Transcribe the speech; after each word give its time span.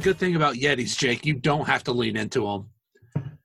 The 0.00 0.04
good 0.04 0.18
thing 0.18 0.34
about 0.34 0.54
Yetis, 0.54 0.96
Jake. 0.96 1.26
You 1.26 1.34
don't 1.34 1.66
have 1.66 1.84
to 1.84 1.92
lean 1.92 2.16
into 2.16 2.46
them. 2.46 2.70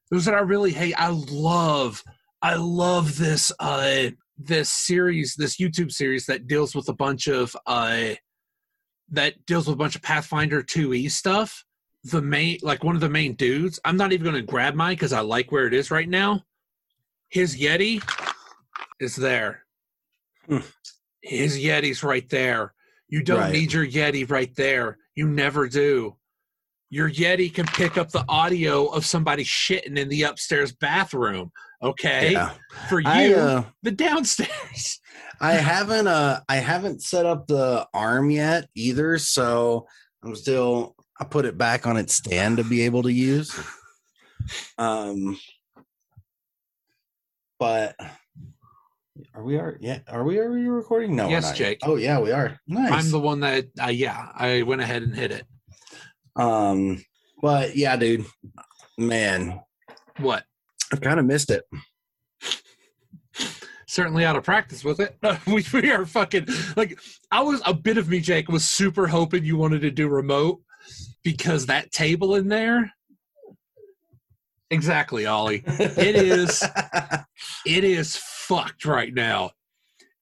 Those 0.10 0.24
that 0.24 0.34
I 0.36 0.40
really 0.40 0.72
hate. 0.72 0.94
I 0.98 1.10
love, 1.10 2.02
I 2.42 2.56
love 2.56 3.18
this, 3.18 3.52
uh, 3.60 4.12
this 4.38 4.70
series, 4.70 5.36
this 5.36 5.58
YouTube 5.58 5.92
series 5.92 6.28
that 6.28 6.48
deals 6.48 6.74
with 6.74 6.88
a 6.88 6.94
bunch 6.94 7.28
of, 7.28 7.58
uh, 7.68 8.12
that 9.10 9.46
deals 9.46 9.68
with 9.68 9.74
a 9.74 9.78
bunch 9.78 9.98
of 9.98 10.02
Pathfinder 10.02 10.64
2e 10.64 11.12
stuff. 11.12 11.66
The 12.06 12.22
main, 12.22 12.60
like 12.62 12.86
one 12.86 12.96
of 12.96 13.02
the 13.02 13.10
main 13.10 13.34
dudes. 13.34 13.78
I'm 13.84 13.98
not 13.98 14.14
even 14.14 14.24
going 14.24 14.38
to 14.38 14.42
grab 14.42 14.76
mine 14.76 14.94
because 14.96 15.12
I 15.12 15.20
like 15.20 15.52
where 15.52 15.68
it 15.68 15.74
is 15.74 15.92
right 15.92 16.08
now. 16.08 16.46
His 17.28 17.58
Yeti 17.58 18.02
is 19.02 19.18
there. 19.18 19.66
Hmm. 20.48 20.60
His 21.22 21.58
Yeti's 21.58 22.02
right 22.02 22.30
there. 22.30 22.74
You 23.10 23.24
don't 23.24 23.42
Right. 23.42 23.52
need 23.52 23.74
your 23.74 23.86
Yeti 23.86 24.30
right 24.32 24.56
there. 24.56 25.00
You 25.16 25.28
never 25.28 25.68
do. 25.68 26.16
Your 26.90 27.10
Yeti 27.10 27.54
can 27.54 27.66
pick 27.66 27.98
up 27.98 28.10
the 28.12 28.24
audio 28.30 28.86
of 28.88 29.06
somebody 29.06 29.44
shitting 29.44 29.98
in 29.98 30.08
the 30.10 30.24
upstairs 30.24 30.72
bathroom. 30.72 31.52
Okay, 31.82 32.32
Yeah. 32.34 32.52
for 32.88 33.00
you, 33.00 33.08
I 33.08 33.34
uh, 33.34 33.64
the 33.84 33.92
downstairs. 33.92 35.00
I 35.42 35.54
haven't 35.54 36.08
uh 36.08 36.40
I 36.48 36.56
haven't 36.58 37.02
set 37.04 37.26
up 37.26 37.48
the 37.48 37.86
arm 37.94 38.30
yet 38.32 38.70
either, 38.76 39.18
so 39.18 39.88
I'm 40.24 40.36
still 40.36 40.96
I 41.20 41.26
put 41.26 41.46
it 41.46 41.58
back 41.58 41.86
on 41.86 41.98
its 41.98 42.14
stand 42.14 42.58
to 42.58 42.64
be 42.64 42.82
able 42.84 43.04
to 43.04 43.12
use. 43.12 43.54
Um 44.78 45.38
but 47.60 47.96
are 49.34 49.44
we 49.44 49.58
are 49.58 49.78
yeah 49.82 50.00
are 50.08 50.24
we 50.24 50.40
are 50.40 50.52
we 50.52 50.68
recording? 50.68 51.16
No, 51.16 51.28
Yes. 51.30 51.52
Jake. 51.58 51.80
Oh 51.84 51.96
yeah, 51.98 52.20
we 52.20 52.32
are. 52.32 52.60
Nice. 52.68 52.92
I'm 52.94 53.12
the 53.12 53.20
one 53.20 53.42
that, 53.42 53.66
uh, 53.82 53.88
yeah, 53.88 54.30
I 54.36 54.62
went 54.64 54.82
ahead 54.82 55.04
and 55.04 55.16
hit 55.16 55.32
it. 55.32 55.46
Um 56.36 57.04
but 57.42 57.76
yeah, 57.76 57.96
dude. 57.98 58.26
Man, 58.98 59.60
What? 60.20 60.46
I've 60.92 61.02
kind 61.02 61.20
of 61.20 61.26
missed 61.26 61.52
it. 61.52 61.64
certainly 63.88 64.26
out 64.26 64.36
of 64.36 64.44
practice 64.44 64.84
with 64.84 65.00
it. 65.00 65.18
we, 65.48 65.66
we 65.74 65.92
are 65.92 66.06
fucking 66.06 66.48
like 66.76 67.00
I 67.32 67.42
was 67.42 67.62
a 67.66 67.74
bit 67.74 67.98
of 67.98 68.10
me, 68.10 68.20
Jake, 68.20 68.48
was 68.50 68.66
super 68.66 69.08
hoping 69.08 69.44
you 69.44 69.58
wanted 69.58 69.82
to 69.82 69.92
do 69.92 70.08
remote 70.08 70.62
because 71.24 71.66
that 71.66 71.92
table 71.92 72.36
in 72.36 72.48
there. 72.48 72.92
Exactly, 74.72 75.26
Ollie. 75.26 75.64
It 75.66 76.16
is 76.16 76.64
it 77.66 77.84
is 77.84 78.18
fucked 78.18 78.86
right 78.86 79.14
now. 79.14 79.52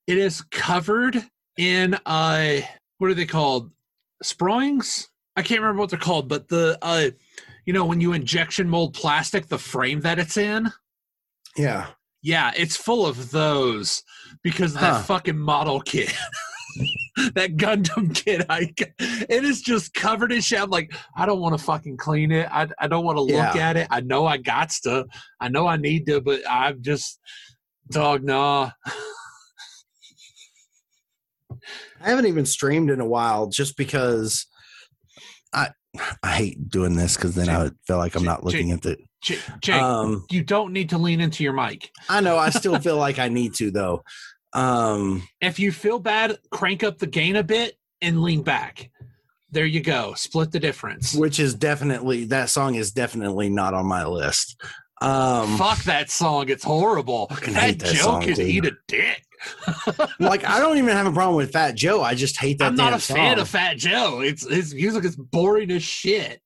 It 0.07 0.17
is 0.17 0.41
covered 0.51 1.23
in 1.57 1.97
uh 2.05 2.57
what 2.97 3.11
are 3.11 3.13
they 3.15 3.25
called? 3.25 3.71
Sproings? 4.23 5.07
I 5.35 5.41
can't 5.41 5.61
remember 5.61 5.79
what 5.81 5.89
they're 5.89 5.99
called, 5.99 6.27
but 6.27 6.47
the 6.47 6.77
uh 6.81 7.09
you 7.65 7.73
know 7.73 7.85
when 7.85 8.01
you 8.01 8.13
injection 8.13 8.69
mold 8.69 8.93
plastic, 8.93 9.47
the 9.47 9.57
frame 9.57 10.01
that 10.01 10.19
it's 10.19 10.37
in. 10.37 10.71
yeah. 11.57 11.87
Yeah, 12.25 12.51
it's 12.55 12.77
full 12.77 13.05
of 13.05 13.31
those 13.31 14.01
because 14.43 14.75
of 14.75 14.79
that 14.81 15.03
fucking 15.05 15.37
model 15.37 15.81
kit. 15.81 16.13
that 17.35 17.57
Gundam 17.57 18.15
kit. 18.15 18.45
I, 18.47 18.73
it 18.97 19.43
is 19.43 19.61
just 19.61 19.93
covered 19.93 20.31
in 20.31 20.39
shit. 20.39 20.61
I'm 20.61 20.69
like, 20.69 20.93
I 21.17 21.25
don't 21.25 21.41
want 21.41 21.57
to 21.57 21.61
fucking 21.61 21.97
clean 21.97 22.31
it. 22.31 22.47
I, 22.49 22.69
I 22.79 22.87
don't 22.87 23.03
want 23.03 23.17
to 23.17 23.23
look 23.23 23.55
Yeah. 23.55 23.69
at 23.69 23.75
it. 23.75 23.87
I 23.91 23.99
know 23.99 24.25
I 24.25 24.37
got 24.37 24.69
to. 24.83 25.05
I 25.41 25.49
know 25.49 25.67
I 25.67 25.75
need 25.75 26.05
to, 26.05 26.21
but 26.21 26.39
I'm 26.49 26.81
just, 26.81 27.19
dog, 27.91 28.23
nah. 28.23 28.71
I 32.01 32.09
haven't 32.09 32.27
even 32.27 32.45
streamed 32.45 32.89
in 32.89 33.01
a 33.01 33.05
while 33.05 33.47
just 33.47 33.75
because 33.75 34.45
I 35.53 35.69
I 36.23 36.31
hate 36.35 36.69
doing 36.69 36.95
this 36.95 37.15
because 37.15 37.35
then 37.35 37.49
I 37.49 37.63
would 37.63 37.75
feel 37.85 37.97
like 37.97 38.15
I'm 38.15 38.21
Jake- 38.21 38.27
not 38.27 38.43
looking 38.43 38.71
at 38.71 38.81
the 38.81 38.97
Jake, 39.21 39.75
um 39.81 40.25
you 40.31 40.43
don't 40.43 40.73
need 40.73 40.89
to 40.89 40.97
lean 40.97 41.21
into 41.21 41.43
your 41.43 41.53
mic. 41.53 41.89
I 42.09 42.19
know 42.19 42.37
I 42.37 42.49
still 42.49 42.77
feel 42.79 42.97
like 43.05 43.19
I 43.19 43.29
need 43.29 43.53
to 43.55 43.71
though. 43.71 44.03
Um 44.53 45.27
If 45.41 45.59
you 45.59 45.71
feel 45.71 45.99
bad, 45.99 46.37
crank 46.51 46.83
up 46.83 46.97
the 46.97 47.07
gain 47.07 47.35
a 47.35 47.43
bit 47.43 47.75
and 48.01 48.21
lean 48.21 48.41
back. 48.43 48.89
There 49.51 49.65
you 49.65 49.81
go. 49.81 50.13
Split 50.15 50.51
the 50.51 50.59
difference. 50.59 51.13
which 51.13 51.39
is 51.39 51.53
definitely 51.53 52.25
that 52.25 52.49
song 52.49 52.75
is 52.75 52.91
definitely 52.91 53.49
not 53.49 53.73
on 53.75 53.85
my 53.85 54.05
list. 54.05 54.59
Um 55.03 55.57
Fuck 55.57 55.83
that 55.83 56.09
song. 56.09 56.49
It's 56.49 56.63
horrible. 56.63 57.27
That 57.45 57.77
that 57.79 57.93
Joe 57.93 58.03
song, 58.03 58.21
can 58.21 58.39
eat 58.39 58.65
a 58.65 58.71
dick. 58.87 59.23
like 60.19 60.45
I 60.45 60.59
don't 60.59 60.77
even 60.77 60.95
have 60.95 61.05
a 61.05 61.11
problem 61.11 61.35
with 61.35 61.51
Fat 61.51 61.75
Joe. 61.75 62.01
I 62.01 62.15
just 62.15 62.39
hate 62.39 62.59
that 62.59 62.67
I'm 62.67 62.75
not 62.75 62.93
a 62.93 62.99
fan 62.99 63.37
of 63.37 63.49
Fat 63.49 63.77
Joe. 63.77 64.21
It's 64.21 64.49
his 64.49 64.73
music 64.73 65.03
is 65.03 65.17
boring 65.17 65.71
as 65.71 65.83
shit. 65.83 66.41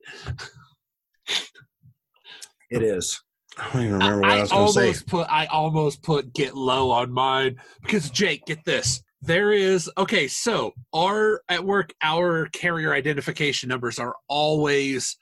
It 2.72 2.82
is. 2.82 3.22
I 3.58 3.74
don't 3.74 3.82
even 3.82 3.94
remember 3.94 4.22
what 4.22 4.30
I, 4.32 4.38
I, 4.38 4.42
was 4.42 4.52
going 4.52 4.68
to 4.68 4.74
say. 4.74 4.82
almost 4.82 5.08
put 5.08 5.28
I 5.30 5.46
almost 5.46 6.04
put 6.04 6.34
Get 6.34 6.56
Low 6.56 6.92
on 6.92 7.12
mine 7.12 7.58
because 7.82 8.10
Jake, 8.10 8.46
get 8.46 8.66
this. 8.66 9.02
There 9.22 9.52
is 9.52 9.90
okay, 9.98 10.28
so 10.28 10.74
our 10.94 11.42
at 11.50 11.64
work 11.64 11.94
our 12.04 12.48
carrier 12.48 12.94
identification 12.94 13.70
numbers 13.70 14.00
are 14.00 14.16
always 14.28 15.18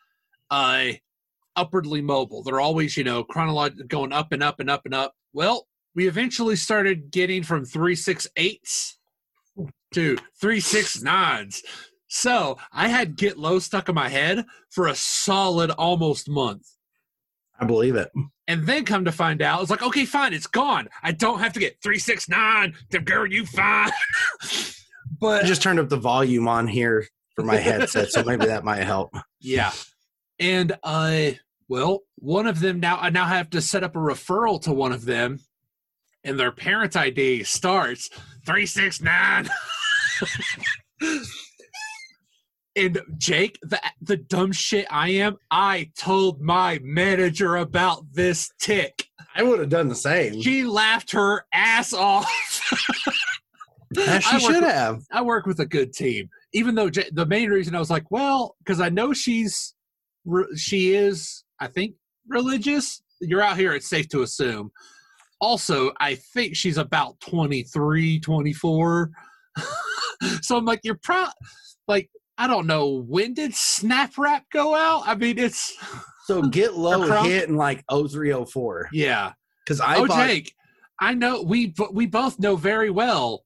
uh 0.51 0.87
upwardly 1.55 2.01
mobile. 2.01 2.43
They're 2.43 2.61
always, 2.61 2.97
you 2.97 3.03
know, 3.03 3.23
chronological 3.23 3.87
going 3.87 4.13
up 4.13 4.31
and 4.31 4.43
up 4.43 4.59
and 4.59 4.69
up 4.69 4.81
and 4.85 4.93
up. 4.93 5.13
Well, 5.33 5.67
we 5.95 6.07
eventually 6.07 6.55
started 6.55 7.11
getting 7.11 7.43
from 7.43 7.65
three 7.65 7.95
six 7.95 8.27
eights 8.35 8.97
to 9.93 10.17
three 10.39 10.59
six 10.59 11.01
nines. 11.01 11.63
So 12.07 12.57
I 12.71 12.87
had 12.87 13.15
Get 13.15 13.37
Low 13.37 13.59
stuck 13.59 13.89
in 13.89 13.95
my 13.95 14.09
head 14.09 14.45
for 14.69 14.87
a 14.87 14.95
solid 14.95 15.71
almost 15.71 16.29
month. 16.29 16.67
I 17.59 17.65
believe 17.65 17.95
it. 17.95 18.11
And 18.47 18.65
then 18.67 18.85
come 18.85 19.05
to 19.05 19.11
find 19.11 19.41
out, 19.41 19.61
it's 19.61 19.71
like, 19.71 19.81
okay, 19.81 20.05
fine, 20.05 20.33
it's 20.33 20.45
gone. 20.47 20.87
I 21.01 21.13
don't 21.13 21.39
have 21.39 21.53
to 21.53 21.59
get 21.59 21.81
369. 21.81 22.75
The 22.91 22.99
girl, 22.99 23.25
you 23.25 23.45
fine. 23.45 23.91
But 25.21 25.45
I 25.45 25.47
just 25.47 25.61
turned 25.61 25.79
up 25.79 25.87
the 25.87 25.97
volume 25.97 26.47
on 26.47 26.67
here 26.67 27.07
for 27.35 27.43
my 27.43 27.55
headset, 27.57 28.11
so 28.11 28.23
maybe 28.23 28.47
that 28.47 28.63
might 28.65 28.83
help. 28.83 29.11
yeah. 29.39 29.71
And 30.39 30.75
uh 30.83 31.31
well, 31.67 32.01
one 32.15 32.47
of 32.47 32.59
them 32.59 32.79
now 32.79 32.97
I 32.97 33.09
now 33.09 33.25
have 33.25 33.49
to 33.51 33.61
set 33.61 33.83
up 33.83 33.95
a 33.95 33.99
referral 33.99 34.61
to 34.63 34.71
one 34.73 34.91
of 34.91 35.05
them, 35.05 35.39
and 36.23 36.39
their 36.39 36.51
parent 36.51 36.95
ID 36.95 37.43
starts 37.43 38.09
369. 38.45 39.49
And 42.77 42.99
Jake, 43.17 43.57
the 43.61 43.79
the 44.01 44.17
dumb 44.17 44.51
shit 44.51 44.85
I 44.91 45.07
am, 45.11 45.37
I 45.49 45.91
told 45.97 46.41
my 46.41 46.79
manager 46.83 47.55
about 47.55 48.03
this 48.11 48.51
tick. 48.59 49.05
I 49.33 49.43
would 49.43 49.59
have 49.59 49.69
done 49.69 49.87
the 49.87 49.95
same. 49.95 50.41
She 50.41 50.65
laughed 50.65 51.13
her 51.13 51.45
ass 51.53 51.93
off. 51.93 52.29
As 53.97 54.23
she 54.25 54.39
should 54.41 54.63
with- 54.63 54.71
have. 54.73 55.03
I 55.09 55.21
work 55.21 55.45
with 55.45 55.59
a 55.61 55.65
good 55.65 55.93
team. 55.93 56.29
Even 56.51 56.75
though 56.75 56.89
J- 56.89 57.09
the 57.13 57.25
main 57.25 57.49
reason 57.49 57.75
I 57.75 57.79
was 57.79 57.89
like, 57.89 58.11
well, 58.11 58.57
because 58.59 58.81
I 58.81 58.89
know 58.89 59.13
she's, 59.13 59.73
she 60.57 60.93
is, 60.95 61.44
I 61.59 61.67
think, 61.67 61.95
religious. 62.27 63.01
You're 63.21 63.41
out 63.41 63.57
here, 63.57 63.73
it's 63.73 63.87
safe 63.89 64.09
to 64.09 64.21
assume. 64.23 64.71
Also, 65.39 65.91
I 65.99 66.15
think 66.15 66.55
she's 66.55 66.77
about 66.77 67.19
23, 67.21 68.19
24. 68.19 69.09
so 70.41 70.57
I'm 70.57 70.65
like, 70.65 70.81
you're 70.83 70.99
pro, 71.01 71.25
like, 71.87 72.09
I 72.37 72.47
don't 72.47 72.67
know, 72.67 73.03
when 73.07 73.33
did 73.33 73.53
Snap 73.53 74.17
Rap 74.17 74.43
go 74.51 74.75
out? 74.75 75.03
I 75.05 75.15
mean, 75.15 75.37
it's, 75.37 75.73
So 76.25 76.41
get 76.41 76.73
low 76.77 77.23
hit 77.23 77.47
in 77.49 77.55
like 77.55 77.83
0304. 77.89 78.89
yeah. 78.93 79.31
Because 79.63 79.81
I 79.81 79.97
oh, 79.97 80.05
bought 80.07 80.27
Jake, 80.27 80.53
I 80.99 81.13
know, 81.15 81.41
we, 81.41 81.73
we 81.91 82.05
both 82.05 82.37
know 82.39 82.55
very 82.55 82.89
well 82.91 83.43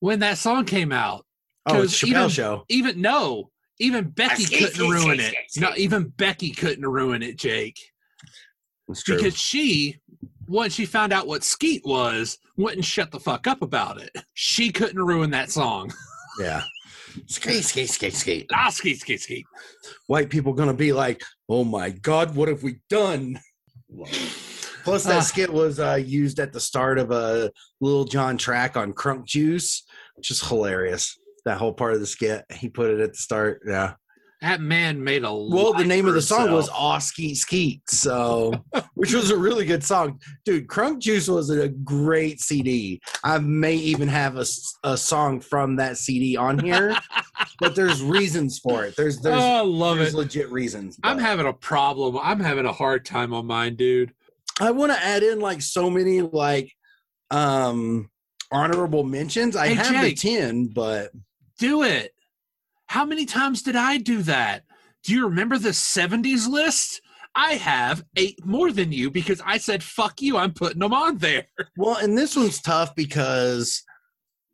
when 0.00 0.18
that 0.20 0.36
song 0.38 0.64
came 0.66 0.92
out. 0.92 1.24
oh 1.66 1.82
it's 1.82 1.98
Chappelle 2.00 2.08
even- 2.08 2.28
show. 2.28 2.64
even 2.68 3.00
no, 3.00 3.50
even 3.78 4.08
Becky 4.10 4.44
Skeet, 4.44 4.58
couldn't 4.58 4.74
skeet, 4.74 4.90
ruin 4.90 5.18
skeet, 5.18 5.32
it. 5.32 5.50
skeet, 5.50 5.60
No, 5.62 5.70
even 5.76 6.08
Becky 6.16 6.50
couldn't 6.50 6.86
ruin 6.86 7.22
it, 7.22 7.36
Jake, 7.38 7.78
It's 8.88 9.02
true. 9.02 9.16
because 9.16 9.36
she, 9.36 9.98
once 10.46 10.74
she 10.74 10.86
found 10.86 11.12
out 11.12 11.26
what 11.26 11.42
Skeet 11.44 11.82
was, 11.84 12.38
wouldn't 12.56 12.84
shut 12.84 13.10
the 13.10 13.18
fuck 13.20 13.46
up 13.46 13.62
about 13.62 14.00
it. 14.00 14.10
She 14.34 14.70
couldn't 14.70 15.02
ruin 15.02 15.30
that 15.30 15.50
song. 15.50 15.92
yeah. 16.40 16.62
Skate, 17.26 17.64
skate, 17.64 17.90
skate, 17.90 18.14
skate. 18.14 18.50
Ah, 18.54 18.70
Skeet, 18.70 19.00
Skeet, 19.00 19.20
Skeet. 19.20 19.44
White 20.06 20.30
people 20.30 20.52
gonna 20.52 20.72
be 20.74 20.92
like, 20.92 21.22
oh 21.48 21.64
my 21.64 21.90
god, 21.90 22.34
what 22.34 22.48
have 22.48 22.62
we 22.62 22.76
done? 22.88 23.38
Plus, 24.84 25.04
that 25.04 25.18
Ah. 25.18 25.20
skit 25.20 25.52
was 25.52 25.78
uh, 25.78 25.94
used 26.02 26.40
at 26.40 26.52
the 26.52 26.60
start 26.60 26.98
of 26.98 27.10
a 27.10 27.50
Lil 27.80 28.04
Jon 28.04 28.36
track 28.36 28.76
on 28.76 28.92
Crunk 28.92 29.26
Juice, 29.26 29.84
which 30.16 30.30
is 30.30 30.40
hilarious. 30.42 31.18
That 31.44 31.58
whole 31.58 31.72
part 31.72 31.94
of 31.94 32.00
the 32.00 32.06
skit, 32.06 32.44
he 32.52 32.68
put 32.68 32.90
it 32.90 33.00
at 33.00 33.12
the 33.12 33.18
start. 33.18 33.62
Yeah, 33.66 33.94
That 34.42 34.60
man 34.60 35.02
made 35.02 35.24
a 35.24 35.34
Well, 35.34 35.72
the 35.72 35.84
name 35.84 36.06
of 36.06 36.14
the 36.14 36.22
song 36.22 36.52
was. 36.52 36.68
Aw 36.68 36.98
Skeet 36.98 37.36
Skeet, 37.36 37.82
so 37.90 38.52
which 38.94 39.12
was 39.12 39.30
a 39.30 39.36
really 39.36 39.64
good 39.64 39.82
song. 39.82 40.20
Dude, 40.44 40.68
Crunk 40.68 41.00
Juice 41.00 41.26
was 41.28 41.50
a 41.50 41.68
great 41.68 42.40
CD. 42.40 43.00
I 43.24 43.38
may 43.38 43.74
even 43.74 44.06
have 44.08 44.36
a, 44.36 44.44
a 44.84 44.96
song 44.96 45.40
from 45.40 45.76
that 45.76 45.98
CD 45.98 46.36
on 46.36 46.58
here, 46.60 46.96
but 47.58 47.74
there's 47.74 48.02
reasons 48.02 48.58
for 48.60 48.84
it. 48.84 48.94
There's 48.96 49.18
there's, 49.20 49.42
oh, 49.42 49.56
I 49.56 49.60
love 49.62 49.98
there's 49.98 50.14
it. 50.14 50.16
legit 50.18 50.50
reasons. 50.52 50.98
I'm 51.02 51.18
having 51.18 51.46
a 51.46 51.52
problem. 51.52 52.18
I'm 52.22 52.38
having 52.40 52.66
a 52.66 52.72
hard 52.72 53.04
time 53.04 53.34
on 53.34 53.46
mine, 53.46 53.74
dude. 53.74 54.12
I 54.60 54.70
want 54.70 54.92
to 54.92 55.02
add 55.02 55.22
in 55.24 55.40
like 55.40 55.60
so 55.62 55.90
many 55.90 56.20
like 56.20 56.72
um 57.32 58.08
honorable 58.50 59.02
mentions. 59.02 59.56
I 59.56 59.68
Hey, 59.68 59.74
have 59.74 59.86
Jake. 60.02 60.20
the 60.20 60.36
10, 60.36 60.66
but 60.74 61.10
Do 61.62 61.84
it. 61.84 62.12
How 62.88 63.04
many 63.04 63.24
times 63.24 63.62
did 63.62 63.76
I 63.76 63.96
do 63.98 64.22
that? 64.22 64.64
Do 65.04 65.12
you 65.12 65.28
remember 65.28 65.58
the 65.58 65.68
70s 65.68 66.48
list? 66.48 67.00
I 67.36 67.52
have 67.54 68.02
eight 68.16 68.44
more 68.44 68.72
than 68.72 68.90
you 68.90 69.12
because 69.12 69.40
I 69.46 69.58
said, 69.58 69.80
fuck 69.84 70.20
you, 70.20 70.36
I'm 70.36 70.52
putting 70.54 70.80
them 70.80 70.92
on 70.92 71.18
there. 71.18 71.46
well, 71.76 71.98
and 71.98 72.18
this 72.18 72.34
one's 72.34 72.60
tough 72.60 72.96
because 72.96 73.84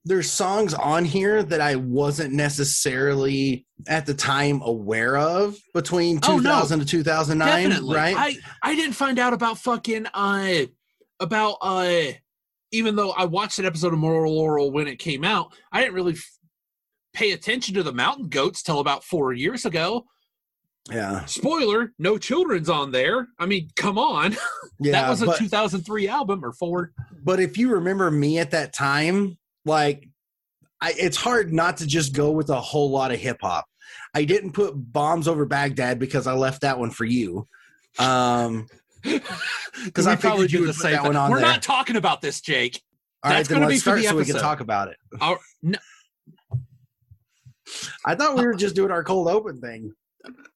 there's 0.05 0.31
songs 0.31 0.75
on 0.75 1.07
here 1.07 1.43
that 1.43 1.63
I 1.63 1.77
wasn't 1.77 2.35
necessarily 2.35 3.65
at 3.87 4.05
the 4.05 4.13
time 4.13 4.61
aware 4.61 5.17
of 5.17 5.57
between 5.73 6.21
Oh, 6.25 6.37
no. 6.37 6.43
2000 6.43 6.81
to 6.81 6.85
2009, 6.85 7.71
Definitely. 7.71 7.97
right? 7.97 8.17
I, 8.19 8.37
I 8.63 8.75
didn't 8.75 8.97
find 8.97 9.19
out 9.19 9.33
about 9.33 9.57
fucking, 9.57 10.09
uh, 10.13 10.67
about, 11.21 11.57
uh, 11.63 12.03
even 12.71 12.97
though 12.97 13.13
I 13.13 13.25
watched 13.25 13.59
an 13.59 13.65
episode 13.65 13.95
of 13.95 13.99
Moral 13.99 14.37
Orel 14.39 14.71
when 14.71 14.87
it 14.89 14.99
came 14.99 15.25
out, 15.25 15.55
I 15.73 15.81
didn't 15.81 15.95
really 15.95 16.17
pay 17.19 17.33
attention 17.33 17.75
to 17.75 17.83
the 17.83 17.93
Mountain 17.93 18.29
Goats 18.29 18.63
till 18.63 18.79
about 18.79 19.03
four 19.03 19.33
years 19.33 19.65
ago. 19.67 20.07
yeah. 20.91 21.25
Spoiler, 21.25 21.93
no 21.99 22.17
children's 22.17 22.69
on 22.71 22.93
there. 22.93 23.27
I 23.39 23.47
mean, 23.47 23.71
come 23.77 23.99
on. 23.99 24.37
Yeah, 24.81 24.93
that 24.93 25.11
was 25.11 25.23
a 25.23 25.27
but, 25.27 25.39
2003 25.39 26.07
album 26.07 26.45
or 26.45 26.53
four. 26.53 26.93
but 27.25 27.41
if 27.41 27.59
you 27.59 27.73
remember 27.73 28.13
me 28.13 28.39
at 28.39 28.53
that 28.53 28.73
time, 28.73 29.37
like 29.65 30.09
I, 30.81 30.95
it's 30.97 31.17
hard 31.17 31.53
not 31.53 31.79
to 31.79 31.87
just 31.89 32.15
go 32.15 32.31
with 32.31 32.49
a 32.49 32.61
whole 32.61 32.91
lot 32.93 33.11
of 33.11 33.19
hip 33.19 33.39
hop. 33.43 33.67
I 34.15 34.23
didn't 34.25 34.53
put 34.53 34.75
bombs 34.77 35.27
over 35.27 35.47
Baghdad 35.47 35.99
because 35.99 36.29
I 36.29 36.35
left 36.35 36.61
that 36.61 36.79
one 36.79 36.91
for 36.93 37.05
you. 37.05 37.49
Um, 37.99 38.69
Because 39.85 40.07
I 40.07 40.15
probably 40.15 40.43
you 40.45 40.49
do 40.49 40.61
would 40.61 40.69
the 40.69 40.73
put 40.75 40.83
same 40.83 40.93
that 40.93 41.03
one 41.05 41.17
on 41.17 41.29
We're 41.31 41.39
there. 41.41 41.47
not 41.49 41.63
talking 41.63 41.97
about 41.97 42.21
this, 42.21 42.41
Jake. 42.41 42.81
all 43.25 43.31
right, 43.33 43.39
That's 43.39 43.49
then 43.49 43.57
gonna 43.59 43.71
let's 43.71 43.83
be 43.85 43.91
for 43.91 43.97
the 43.97 44.05
so 44.05 44.15
we 44.17 44.23
can 44.25 44.31
episode. 44.37 44.41
talk 44.47 44.61
about 44.61 44.89
it. 44.89 44.97
Our, 45.21 45.39
no, 45.63 45.79
I 48.05 48.15
thought 48.15 48.37
we 48.37 48.45
were 48.47 48.55
just 48.55 48.75
doing 48.75 48.91
our 48.91 49.05
cold 49.05 49.29
open 49.29 49.61
thing. 49.61 49.93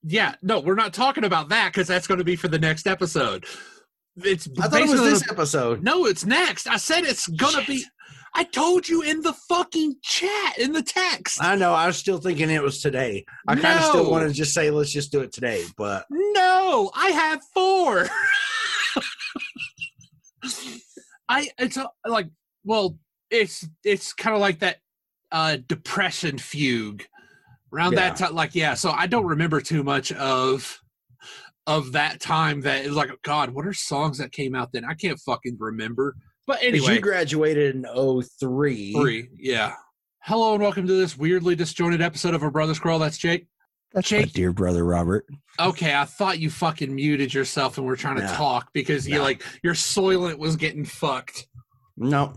yeah, 0.02 0.34
no, 0.42 0.60
we're 0.60 0.74
not 0.74 0.92
talking 0.92 1.24
about 1.24 1.48
that 1.50 1.72
because 1.72 1.88
that's 1.88 2.06
going 2.06 2.18
to 2.18 2.24
be 2.24 2.36
for 2.36 2.48
the 2.48 2.58
next 2.58 2.86
episode. 2.86 3.44
It's 4.16 4.48
I 4.60 4.68
thought 4.68 4.82
it 4.82 4.88
was 4.90 5.00
this 5.00 5.26
a- 5.28 5.32
episode. 5.32 5.82
No, 5.82 6.04
it's 6.06 6.26
next. 6.26 6.66
I 6.66 6.76
said 6.76 7.04
it's 7.04 7.26
gonna 7.28 7.58
Shit. 7.58 7.66
be. 7.66 7.84
I 8.34 8.44
told 8.44 8.88
you 8.88 9.02
in 9.02 9.20
the 9.20 9.34
fucking 9.48 9.96
chat 10.02 10.58
in 10.58 10.72
the 10.72 10.82
text. 10.82 11.42
I 11.42 11.54
know. 11.54 11.72
I 11.74 11.86
was 11.86 11.96
still 11.98 12.18
thinking 12.18 12.48
it 12.50 12.62
was 12.62 12.80
today. 12.80 13.24
I 13.46 13.54
kind 13.56 13.78
of 13.78 13.84
still 13.84 14.10
want 14.10 14.26
to 14.28 14.32
just 14.34 14.52
say 14.54 14.70
let's 14.70 14.90
just 14.90 15.12
do 15.12 15.20
it 15.20 15.32
today, 15.32 15.64
but 15.76 16.06
No, 16.10 16.90
I 16.94 17.08
have 17.10 17.42
four. 17.54 18.08
I 21.28 21.48
it's 21.58 21.76
a, 21.76 21.88
like 22.06 22.28
well, 22.64 22.98
it's 23.30 23.66
it's 23.84 24.12
kind 24.12 24.34
of 24.34 24.40
like 24.40 24.58
that 24.60 24.78
uh 25.32 25.56
depression 25.66 26.38
fugue 26.38 27.04
around 27.72 27.94
that 27.94 28.16
time. 28.16 28.34
Like 28.34 28.54
yeah, 28.54 28.74
so 28.74 28.90
I 28.90 29.06
don't 29.06 29.26
remember 29.26 29.60
too 29.60 29.82
much 29.82 30.12
of 30.12 30.78
of 31.66 31.92
that 31.92 32.20
time. 32.20 32.60
That 32.62 32.84
is 32.84 32.92
like 32.92 33.10
God, 33.22 33.50
what 33.50 33.66
are 33.66 33.72
songs 33.72 34.18
that 34.18 34.30
came 34.32 34.54
out 34.54 34.70
then? 34.72 34.84
I 34.84 34.94
can't 34.94 35.18
fucking 35.18 35.56
remember. 35.58 36.14
but 36.46 36.58
anyway, 36.62 36.94
you 36.94 37.00
graduated 37.00 37.74
in 37.76 37.84
03. 37.84 38.92
three, 38.92 39.28
yeah. 39.36 39.74
Hello 40.24 40.52
and 40.54 40.62
welcome 40.62 40.86
to 40.86 40.92
this 40.92 41.16
weirdly 41.16 41.56
disjointed 41.56 42.00
episode 42.02 42.34
of 42.34 42.42
a 42.42 42.50
Brothers 42.50 42.78
Quarrel. 42.78 42.98
That's 43.00 43.18
Jake. 43.18 43.46
That's 43.92 44.10
my 44.12 44.22
Jake- 44.22 44.32
dear 44.32 44.52
brother 44.52 44.84
Robert. 44.84 45.26
Okay, 45.60 45.94
I 45.94 46.04
thought 46.04 46.38
you 46.38 46.48
fucking 46.50 46.94
muted 46.94 47.34
yourself 47.34 47.76
and 47.78 47.86
we're 47.86 47.96
trying 47.96 48.16
to 48.16 48.22
No. 48.26 48.32
talk 48.32 48.68
because 48.72 49.06
you 49.08 49.16
No. 49.16 49.22
like 49.22 49.42
your 49.62 49.74
soylent 49.74 50.38
was 50.38 50.56
getting 50.56 50.84
fucked. 50.84 51.46
No, 51.96 52.32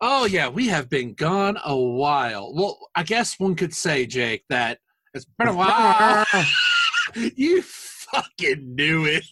Oh 0.00 0.26
yeah, 0.26 0.48
we 0.48 0.68
have 0.68 0.88
been 0.90 1.14
gone 1.14 1.58
a 1.64 1.76
while. 1.76 2.52
Well, 2.54 2.78
I 2.94 3.02
guess 3.02 3.38
one 3.38 3.54
could 3.54 3.74
say, 3.74 4.06
Jake, 4.06 4.44
that 4.50 4.78
it's 5.14 5.24
been 5.38 5.48
a 5.48 5.54
while. 5.54 6.26
you 7.14 7.62
fucking 7.62 8.74
knew 8.74 9.06
it. 9.06 9.24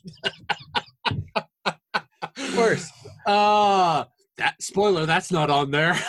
of 1.65 2.55
course. 2.55 2.91
Uh 3.27 4.05
that 4.37 4.61
spoiler, 4.61 5.07
that's 5.07 5.31
not 5.31 5.51
on 5.51 5.71
there. 5.71 5.99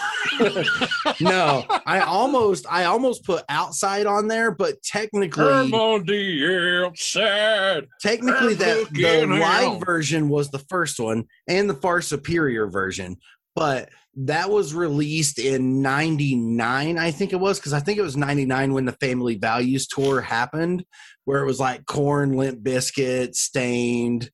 No, 1.21 1.63
I 1.85 1.99
almost, 2.01 2.65
I 2.69 2.85
almost 2.85 3.23
put 3.23 3.45
outside 3.47 4.05
on 4.05 4.27
there, 4.27 4.51
but 4.51 4.81
technically, 4.83 5.45
I'm 5.45 5.73
on 5.73 6.03
the 6.05 6.83
outside. 6.85 7.85
technically 8.01 8.55
that 8.55 8.89
the 8.91 9.01
Looking 9.21 9.29
live 9.39 9.75
out. 9.75 9.85
version 9.85 10.27
was 10.27 10.49
the 10.49 10.59
first 10.59 10.99
one 10.99 11.25
and 11.47 11.69
the 11.69 11.75
far 11.75 12.01
superior 12.01 12.67
version 12.67 13.15
but 13.55 13.89
that 14.17 14.49
was 14.49 14.73
released 14.73 15.39
in 15.39 15.81
99 15.81 16.97
i 16.97 17.11
think 17.11 17.33
it 17.33 17.39
was 17.39 17.59
because 17.59 17.73
i 17.73 17.79
think 17.79 17.97
it 17.97 18.01
was 18.03 18.15
99 18.15 18.73
when 18.73 18.85
the 18.85 18.93
family 18.93 19.35
values 19.35 19.87
tour 19.87 20.21
happened 20.21 20.85
where 21.25 21.41
it 21.41 21.45
was 21.45 21.59
like 21.59 21.85
Korn 21.85 22.33
Limp 22.33 22.61
Bizkit 22.63 23.35
Staind 23.35 24.29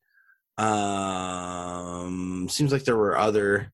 um 0.57 2.47
seems 2.49 2.71
like 2.71 2.83
there 2.83 2.97
were 2.97 3.17
other 3.17 3.71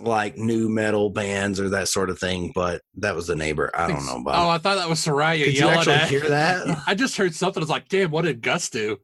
like 0.00 0.36
nu 0.36 0.68
metal 0.68 1.10
bands 1.10 1.60
or 1.60 1.68
that 1.68 1.88
sort 1.88 2.10
of 2.10 2.18
thing 2.18 2.50
but 2.54 2.80
that 2.96 3.14
was 3.14 3.26
the 3.28 3.36
neighbor 3.36 3.70
i 3.74 3.86
don't 3.86 4.04
know 4.06 4.16
about 4.16 4.44
Oh, 4.44 4.48
I 4.48 4.58
thought 4.58 4.76
that 4.76 4.88
was 4.88 5.04
Soraya 5.04 5.44
did 5.44 5.54
you 5.54 5.60
yelling 5.60 5.78
actually 5.78 5.94
at. 5.94 6.08
hear 6.08 6.28
that 6.30 6.82
I 6.86 6.94
just 6.94 7.16
heard 7.16 7.34
something. 7.34 7.60
I 7.60 7.64
was 7.64 7.70
like, 7.70 7.88
"Damn, 7.88 8.10
what 8.10 8.22
did 8.24 8.42
Gus 8.42 8.70
do?" 8.70 8.98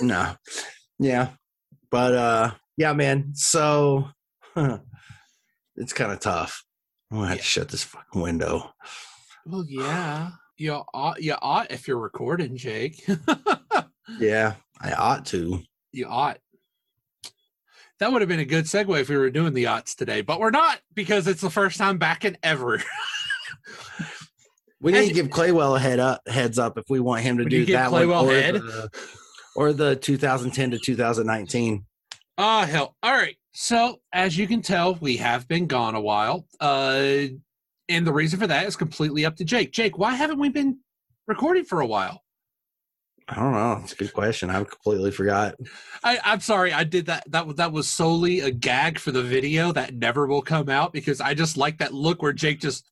no 0.00 0.34
yeah 0.98 1.30
but 1.90 2.14
uh 2.14 2.50
yeah 2.78 2.92
man 2.94 3.32
so 3.34 4.08
huh, 4.54 4.78
it's 5.76 5.92
kind 5.92 6.12
of 6.12 6.20
tough 6.20 6.64
i'm 7.10 7.18
gonna 7.18 7.28
have 7.28 7.38
to 7.38 7.44
shut 7.44 7.68
this 7.68 7.84
fucking 7.84 8.20
window 8.22 8.72
Well, 9.44 9.64
yeah, 9.68 10.30
you 10.56 10.82
ought, 10.92 11.22
you 11.22 11.34
ought 11.40 11.70
if 11.70 11.86
you're 11.86 11.98
recording, 11.98 12.56
Jake. 12.56 13.06
yeah 14.18 14.54
i 14.80 14.92
ought 14.92 15.26
to 15.26 15.62
you 15.96 16.06
ought. 16.06 16.38
That 17.98 18.12
would 18.12 18.20
have 18.20 18.28
been 18.28 18.40
a 18.40 18.44
good 18.44 18.66
segue 18.66 19.00
if 19.00 19.08
we 19.08 19.16
were 19.16 19.30
doing 19.30 19.54
the 19.54 19.66
oughts 19.68 19.94
today, 19.94 20.20
but 20.20 20.38
we're 20.38 20.50
not 20.50 20.78
because 20.94 21.26
it's 21.26 21.40
the 21.40 21.50
first 21.50 21.78
time 21.78 21.96
back 21.96 22.26
in 22.26 22.36
ever. 22.42 22.82
we 24.80 24.92
need 24.92 25.08
to 25.08 25.14
give 25.14 25.28
claywell 25.28 25.76
a 25.76 25.80
head 25.80 25.98
up 25.98 26.20
heads 26.28 26.58
up 26.58 26.76
if 26.76 26.84
we 26.90 27.00
want 27.00 27.22
him 27.22 27.38
to 27.38 27.46
do 27.46 27.64
that 27.66 27.90
one 27.90 28.02
Claywell 28.02 28.26
or 28.26 28.34
head? 28.34 28.54
the, 28.56 28.90
or 29.56 29.72
the 29.72 29.96
2010 29.96 30.72
to 30.72 30.78
2019 30.78 31.86
Oh 32.38 32.62
hell! 32.62 32.96
All 33.02 33.12
right. 33.12 33.36
So 33.52 34.00
as 34.12 34.36
you 34.36 34.46
can 34.46 34.60
tell, 34.60 34.96
we 34.96 35.16
have 35.16 35.48
been 35.48 35.66
gone 35.66 35.94
a 35.94 36.00
while, 36.00 36.46
uh, 36.60 37.26
and 37.88 38.06
the 38.06 38.12
reason 38.12 38.38
for 38.38 38.46
that 38.46 38.66
is 38.66 38.76
completely 38.76 39.24
up 39.24 39.36
to 39.36 39.44
Jake. 39.44 39.72
Jake, 39.72 39.96
why 39.96 40.14
haven't 40.14 40.38
we 40.38 40.50
been 40.50 40.78
recording 41.26 41.64
for 41.64 41.80
a 41.80 41.86
while? 41.86 42.22
i 43.28 43.34
don't 43.34 43.52
know 43.52 43.80
it's 43.82 43.92
a 43.92 43.96
good 43.96 44.12
question 44.12 44.50
I've 44.50 44.70
completely 44.70 45.10
forgot 45.10 45.56
I, 46.04 46.20
I'm 46.24 46.38
sorry, 46.38 46.72
I 46.72 46.84
did 46.84 47.06
that. 47.06 47.24
That 47.32 47.46
was 47.46 47.56
that 47.56 47.72
was 47.72 47.88
solely 47.88 48.40
a 48.40 48.50
gag 48.52 49.00
for 49.00 49.10
the 49.10 49.22
video 49.22 49.72
that 49.72 49.94
never 49.94 50.26
will 50.26 50.42
come 50.42 50.68
out 50.68 50.92
because 50.92 51.20
I 51.20 51.34
just 51.34 51.56
like 51.56 51.78
that 51.78 51.92
look 51.92 52.22
where 52.22 52.32
Jake 52.32 52.60
just 52.60 52.88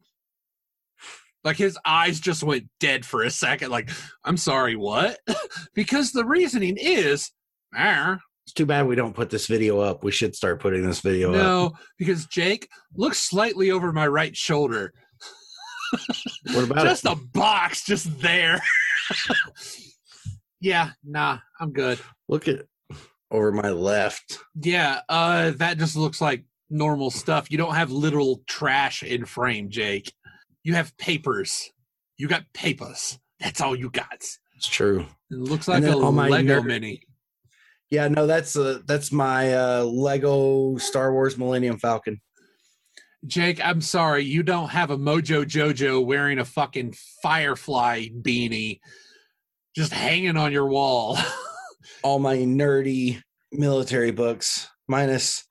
like 1.44 1.56
his 1.56 1.78
eyes 1.84 2.18
just 2.18 2.42
went 2.42 2.64
dead 2.80 3.04
for 3.04 3.22
a 3.22 3.30
second. 3.30 3.70
Like, 3.70 3.90
I'm 4.24 4.38
sorry, 4.38 4.74
what? 4.74 5.18
because 5.74 6.10
the 6.10 6.24
reasoning 6.24 6.76
is, 6.80 7.30
"Ah, 7.76 8.18
it's 8.46 8.52
too 8.52 8.66
bad 8.66 8.86
we 8.86 8.94
don't 8.94 9.14
put 9.14 9.30
this 9.30 9.46
video 9.46 9.80
up 9.80 10.04
we 10.04 10.12
should 10.12 10.34
start 10.36 10.60
putting 10.60 10.86
this 10.86 11.00
video 11.00 11.30
up 11.30 11.36
no, 11.36 11.72
because 11.98 12.26
Jake 12.26 12.68
looks 12.94 13.18
slightly 13.18 13.70
over 13.70 13.92
my 13.92 14.06
right 14.06 14.36
shoulder. 14.36 14.92
what 16.52 16.64
about 16.64 16.84
just 16.84 17.04
it 17.04 17.12
a 17.12 17.16
box 17.16 17.84
just 17.84 18.20
there. 18.20 18.60
yeah, 20.60 20.90
nah, 21.04 21.38
I'm 21.60 21.72
good. 21.72 21.98
look 22.28 22.48
at 22.48 22.66
over 23.30 23.50
my 23.52 23.70
left 23.70 24.38
Yeah, 24.60 25.00
uh 25.08 25.52
that 25.56 25.78
just 25.78 25.96
looks 25.96 26.20
like 26.20 26.44
normal 26.70 27.10
stuff. 27.10 27.50
You 27.50 27.58
don't 27.58 27.74
have 27.74 27.90
literal 27.90 28.42
trash 28.46 29.02
in 29.02 29.24
frame, 29.24 29.70
Jake. 29.70 30.12
You 30.62 30.74
have 30.74 30.96
papers. 30.98 31.70
You 32.16 32.28
got 32.28 32.44
papers. 32.54 33.18
That's 33.40 33.60
all 33.60 33.74
you 33.76 33.90
got. 33.90 34.12
it's 34.56 34.68
true 34.68 35.06
It 35.30 35.38
looks 35.38 35.68
like 35.68 35.78
a 35.82 35.86
then 35.86 35.94
all 35.94 36.12
my 36.12 36.28
Lego 36.28 36.60
nerd- 36.60 36.66
mini. 36.66 37.02
Yeah, 37.94 38.08
no, 38.08 38.26
that's 38.26 38.56
uh 38.56 38.80
that's 38.86 39.12
my 39.12 39.54
uh 39.54 39.84
Lego 39.84 40.76
Star 40.78 41.12
Wars 41.12 41.38
Millennium 41.38 41.78
Falcon. 41.78 42.20
Jake, 43.24 43.64
I'm 43.64 43.80
sorry, 43.80 44.24
you 44.24 44.42
don't 44.42 44.70
have 44.70 44.90
a 44.90 44.98
Mojo 44.98 45.44
Jojo 45.44 46.04
wearing 46.04 46.40
a 46.40 46.44
fucking 46.44 46.94
firefly 47.22 48.06
beanie 48.08 48.80
just 49.76 49.92
hanging 49.92 50.36
on 50.36 50.50
your 50.50 50.66
wall. 50.66 51.16
All 52.02 52.18
my 52.18 52.36
nerdy 52.38 53.22
military 53.52 54.10
books, 54.10 54.68
minus 54.88 55.44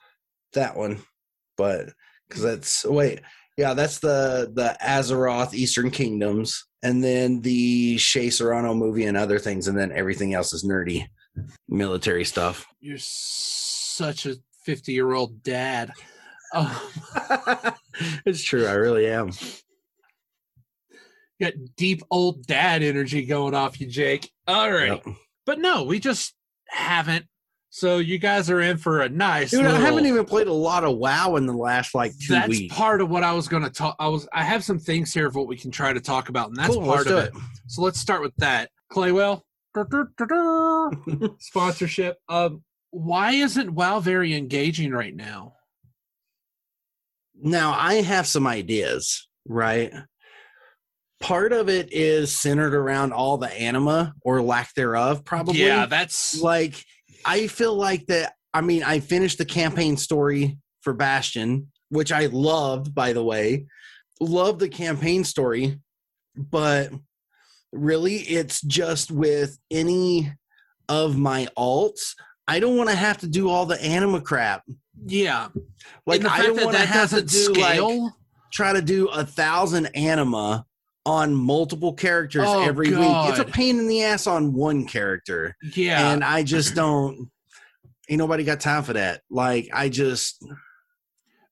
that 0.52 0.76
one, 0.76 1.02
but 1.56 1.92
because 2.28 2.44
that's 2.44 2.84
wait, 2.84 3.22
yeah, 3.58 3.74
that's 3.74 4.00
the 4.00 4.52
the 4.54 4.76
Azeroth 4.84 5.54
Eastern 5.54 5.92
Kingdoms, 5.92 6.66
and 6.84 7.02
then 7.02 7.40
the 7.40 7.98
Shea 8.00 8.30
Serrano 8.30 8.74
movie 8.74 9.06
and 9.06 9.16
other 9.16 9.40
things, 9.40 9.70
and 9.70 9.78
then 9.78 9.94
everything 9.94 10.34
else 10.34 10.52
is 10.52 10.66
nerdy 10.66 11.06
military 11.68 12.26
stuff. 12.26 12.66
You're 12.80 12.98
such 13.00 14.26
a 14.26 14.36
50 14.66 14.92
year 14.92 15.14
old 15.14 15.44
dad. 15.44 15.92
Oh, 16.54 16.92
it's 18.26 18.44
true, 18.44 18.68
I 18.68 18.74
really 18.74 19.08
am. 19.08 19.32
you 21.40 21.46
got 21.48 21.54
deep 21.76 22.02
old 22.12 22.46
dad 22.46 22.84
energy 22.84 23.26
going 23.26 23.56
off 23.56 23.82
you, 23.82 23.88
Jake. 23.88 24.32
All 24.48 24.72
right. 24.72 25.02
Yep. 25.06 25.16
But 25.46 25.60
no, 25.60 25.84
we 25.84 26.00
just 26.00 26.36
haven't. 26.70 27.26
So 27.70 27.98
you 27.98 28.20
guys 28.20 28.52
are 28.52 28.62
in 28.62 28.78
for 28.78 29.02
a 29.02 29.10
nice. 29.10 29.50
Dude, 29.50 29.66
I 29.66 29.80
haven't 29.80 30.06
even 30.06 30.26
played 30.26 30.46
a 30.46 30.54
lot 30.54 30.84
of 30.84 30.98
WoW 30.98 31.38
in 31.38 31.48
the 31.48 31.54
last 31.54 31.96
like 31.96 32.12
two 32.20 32.34
that's 32.34 32.48
weeks. 32.48 32.70
That's 32.70 32.80
part 32.80 33.02
of 33.02 33.10
what 33.10 33.24
I 33.24 33.34
was 33.34 33.48
going 33.48 33.64
to 33.64 33.72
talk. 33.72 33.96
I 33.98 34.10
was. 34.10 34.28
I 34.32 34.44
have 34.44 34.64
some 34.64 34.78
things 34.78 35.12
here 35.12 35.26
of 35.26 35.34
what 35.34 35.48
we 35.48 35.58
can 35.58 35.72
try 35.72 35.92
to 35.92 36.00
talk 36.00 36.30
about, 36.30 36.50
and 36.50 36.56
that's 36.56 36.76
Cool, 36.76 36.86
part 36.86 37.08
of 37.08 37.08
do 37.08 37.18
it. 37.18 37.34
So 37.66 37.82
let's 37.82 38.00
start 38.00 38.22
with 38.22 38.36
that. 38.38 38.70
Claywell 38.92 39.42
sponsorship. 41.40 42.18
Um, 42.30 42.64
why 42.92 43.32
isn't 43.32 43.74
WoW 43.74 44.00
very 44.00 44.36
engaging 44.36 44.92
right 44.92 45.16
now? 45.16 45.54
Now 47.36 47.74
I 47.74 47.96
have 47.96 48.28
some 48.28 48.46
ideas, 48.46 49.28
right? 49.48 49.92
Part 51.20 51.54
of 51.54 51.70
it 51.70 51.92
is 51.92 52.32
centered 52.32 52.74
around 52.74 53.14
all 53.14 53.38
the 53.38 53.52
anima 53.52 54.14
or 54.22 54.42
lack 54.42 54.74
thereof, 54.76 55.26
probably. 55.26 55.64
Yeah, 55.64 55.86
that's 55.86 56.40
like 56.40 56.84
I 57.26 57.48
feel 57.48 57.76
like 57.76 58.06
that. 58.08 58.34
I 58.54 58.62
mean, 58.62 58.84
I 58.84 59.00
finished 59.00 59.40
the 59.40 59.46
campaign 59.46 59.98
story 59.98 60.58
for 60.82 60.94
Bastion, 60.94 61.72
which 61.90 62.12
I 62.12 62.28
loved, 62.28 62.94
by 62.94 63.14
the 63.14 63.24
way. 63.24 63.66
Love 64.20 64.60
the 64.60 64.70
campaign 64.70 65.24
story, 65.24 65.80
but 66.36 66.92
really, 67.74 68.16
it's 68.18 68.62
just 68.62 69.12
with 69.12 69.58
any 69.72 70.32
of 70.90 71.18
my 71.18 71.48
alts. 71.58 72.14
I 72.48 72.60
don't 72.60 72.78
want 72.78 72.90
to 72.90 72.96
have 72.96 73.18
to 73.20 73.28
do 73.28 73.50
all 73.50 73.66
the 73.66 73.82
anima 73.82 74.22
crap. 74.22 74.64
yeah. 75.06 75.50
Like 76.06 76.26
I 76.26 76.44
don't 76.44 76.64
want 76.64 76.76
to 76.78 76.86
have 76.86 77.10
to 77.12 77.22
do 77.22 77.54
like 77.54 78.12
try 78.52 78.74
to 78.74 78.82
do 78.82 79.08
a 79.08 79.26
thousand 79.26 79.88
anima 79.96 80.66
on 81.06 81.34
multiple 81.36 81.94
characters 81.94 82.46
Oh, 82.48 82.62
every 82.64 82.90
week. 82.90 83.00
It's 83.30 83.40
a 83.40 83.46
pain 83.46 83.80
in 83.80 83.88
the 83.88 84.04
ass 84.04 84.28
on 84.28 84.54
one 84.54 84.86
character. 84.86 85.56
yeah, 85.76 86.12
And 86.14 86.24
I 86.24 86.44
just 86.44 86.76
don't 86.76 87.30
ain't 88.10 88.20
nobody 88.20 88.44
got 88.44 88.60
time 88.60 88.84
for 88.84 88.94
that. 88.94 89.22
Like 89.30 89.70
I 89.74 89.90
just 89.90 90.44
nah. 90.46 90.56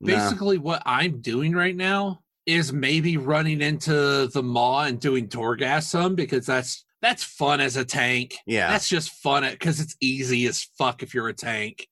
basically 0.01 0.57
what 0.57 0.83
I'm 0.85 1.21
doing 1.21 1.53
right 1.53 1.75
now 1.75 2.21
is 2.45 2.73
maybe 2.73 3.17
running 3.17 3.61
into 3.61 4.27
the 4.27 4.43
maw 4.43 4.83
and 4.83 4.99
doing 4.99 5.27
Torghast 5.27 5.83
some 5.83 6.15
because 6.15 6.45
that's 6.45 6.85
that's 7.01 7.23
fun 7.23 7.61
as 7.61 7.77
a 7.77 7.85
tank. 7.85 8.35
yeah. 8.45 8.69
That's 8.69 8.87
just 8.87 9.11
fun 9.11 9.49
because 9.49 9.79
it's 9.79 9.95
easy 10.01 10.45
as 10.45 10.63
fuck 10.77 11.01
if 11.01 11.13
you're 11.13 11.29
a 11.29 11.33
tank. 11.33 11.87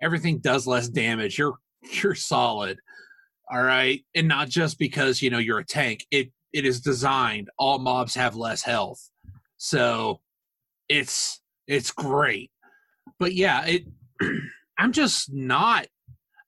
Everything 0.00 0.38
does 0.38 0.66
less 0.66 0.88
damage. 0.88 1.38
You're 1.38 1.58
you're 2.02 2.14
solid. 2.14 2.78
All 3.50 3.62
right. 3.62 4.04
And 4.14 4.28
not 4.28 4.48
just 4.48 4.78
because, 4.78 5.20
you 5.20 5.30
know, 5.30 5.38
you're 5.38 5.58
a 5.58 5.64
tank. 5.64 6.06
It 6.10 6.30
it 6.52 6.64
is 6.64 6.80
designed. 6.80 7.50
All 7.58 7.78
mobs 7.78 8.14
have 8.14 8.36
less 8.36 8.62
health. 8.62 9.10
So 9.56 10.20
it's 10.88 11.40
it's 11.66 11.90
great. 11.90 12.50
But 13.18 13.34
yeah, 13.34 13.64
it 13.66 13.84
I'm 14.78 14.92
just 14.92 15.32
not 15.32 15.86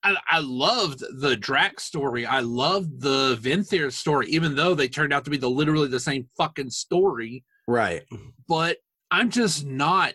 I, 0.05 0.17
I 0.31 0.39
loved 0.41 1.03
the 1.19 1.35
Drax 1.35 1.85
story. 1.85 2.27
I 2.27 2.41
loved 2.41 3.01
the 3.01 3.39
Venthyr 3.41 3.91
story, 3.91 4.29
even 4.29 4.55
though 4.55 4.75
they 4.75 4.87
turned 4.87 5.13
out 5.13 5.25
to 5.25 5.31
be 5.31 5.39
the 5.39 5.49
literally 5.49 5.89
the 5.89 5.99
same 5.99 6.29
fucking 6.37 6.71
story 6.71 7.43
right. 7.67 8.03
but 8.47 8.77
I'm 9.11 9.31
just 9.31 9.65
not. 9.65 10.15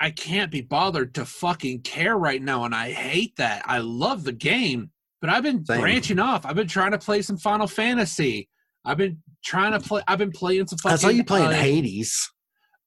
I 0.00 0.10
can't 0.10 0.50
be 0.50 0.60
bothered 0.60 1.14
to 1.14 1.24
fucking 1.24 1.82
care 1.82 2.16
right 2.16 2.42
now, 2.42 2.64
and 2.64 2.74
I 2.74 2.92
hate 2.92 3.36
that. 3.36 3.62
I 3.64 3.78
love 3.78 4.24
the 4.24 4.32
game, 4.32 4.90
but 5.20 5.30
I've 5.30 5.42
been 5.42 5.64
Same. 5.64 5.80
branching 5.80 6.18
off. 6.18 6.44
I've 6.44 6.56
been 6.56 6.68
trying 6.68 6.92
to 6.92 6.98
play 6.98 7.22
some 7.22 7.38
Final 7.38 7.66
Fantasy. 7.66 8.48
I've 8.84 8.98
been 8.98 9.22
trying 9.44 9.72
to 9.72 9.80
play. 9.80 10.02
I've 10.06 10.18
been 10.18 10.32
playing 10.32 10.66
some. 10.66 10.78
Fucking, 10.78 10.94
I 10.94 10.96
saw 10.96 11.08
you 11.08 11.24
playing 11.24 11.46
uh, 11.46 11.52
Hades. 11.52 12.30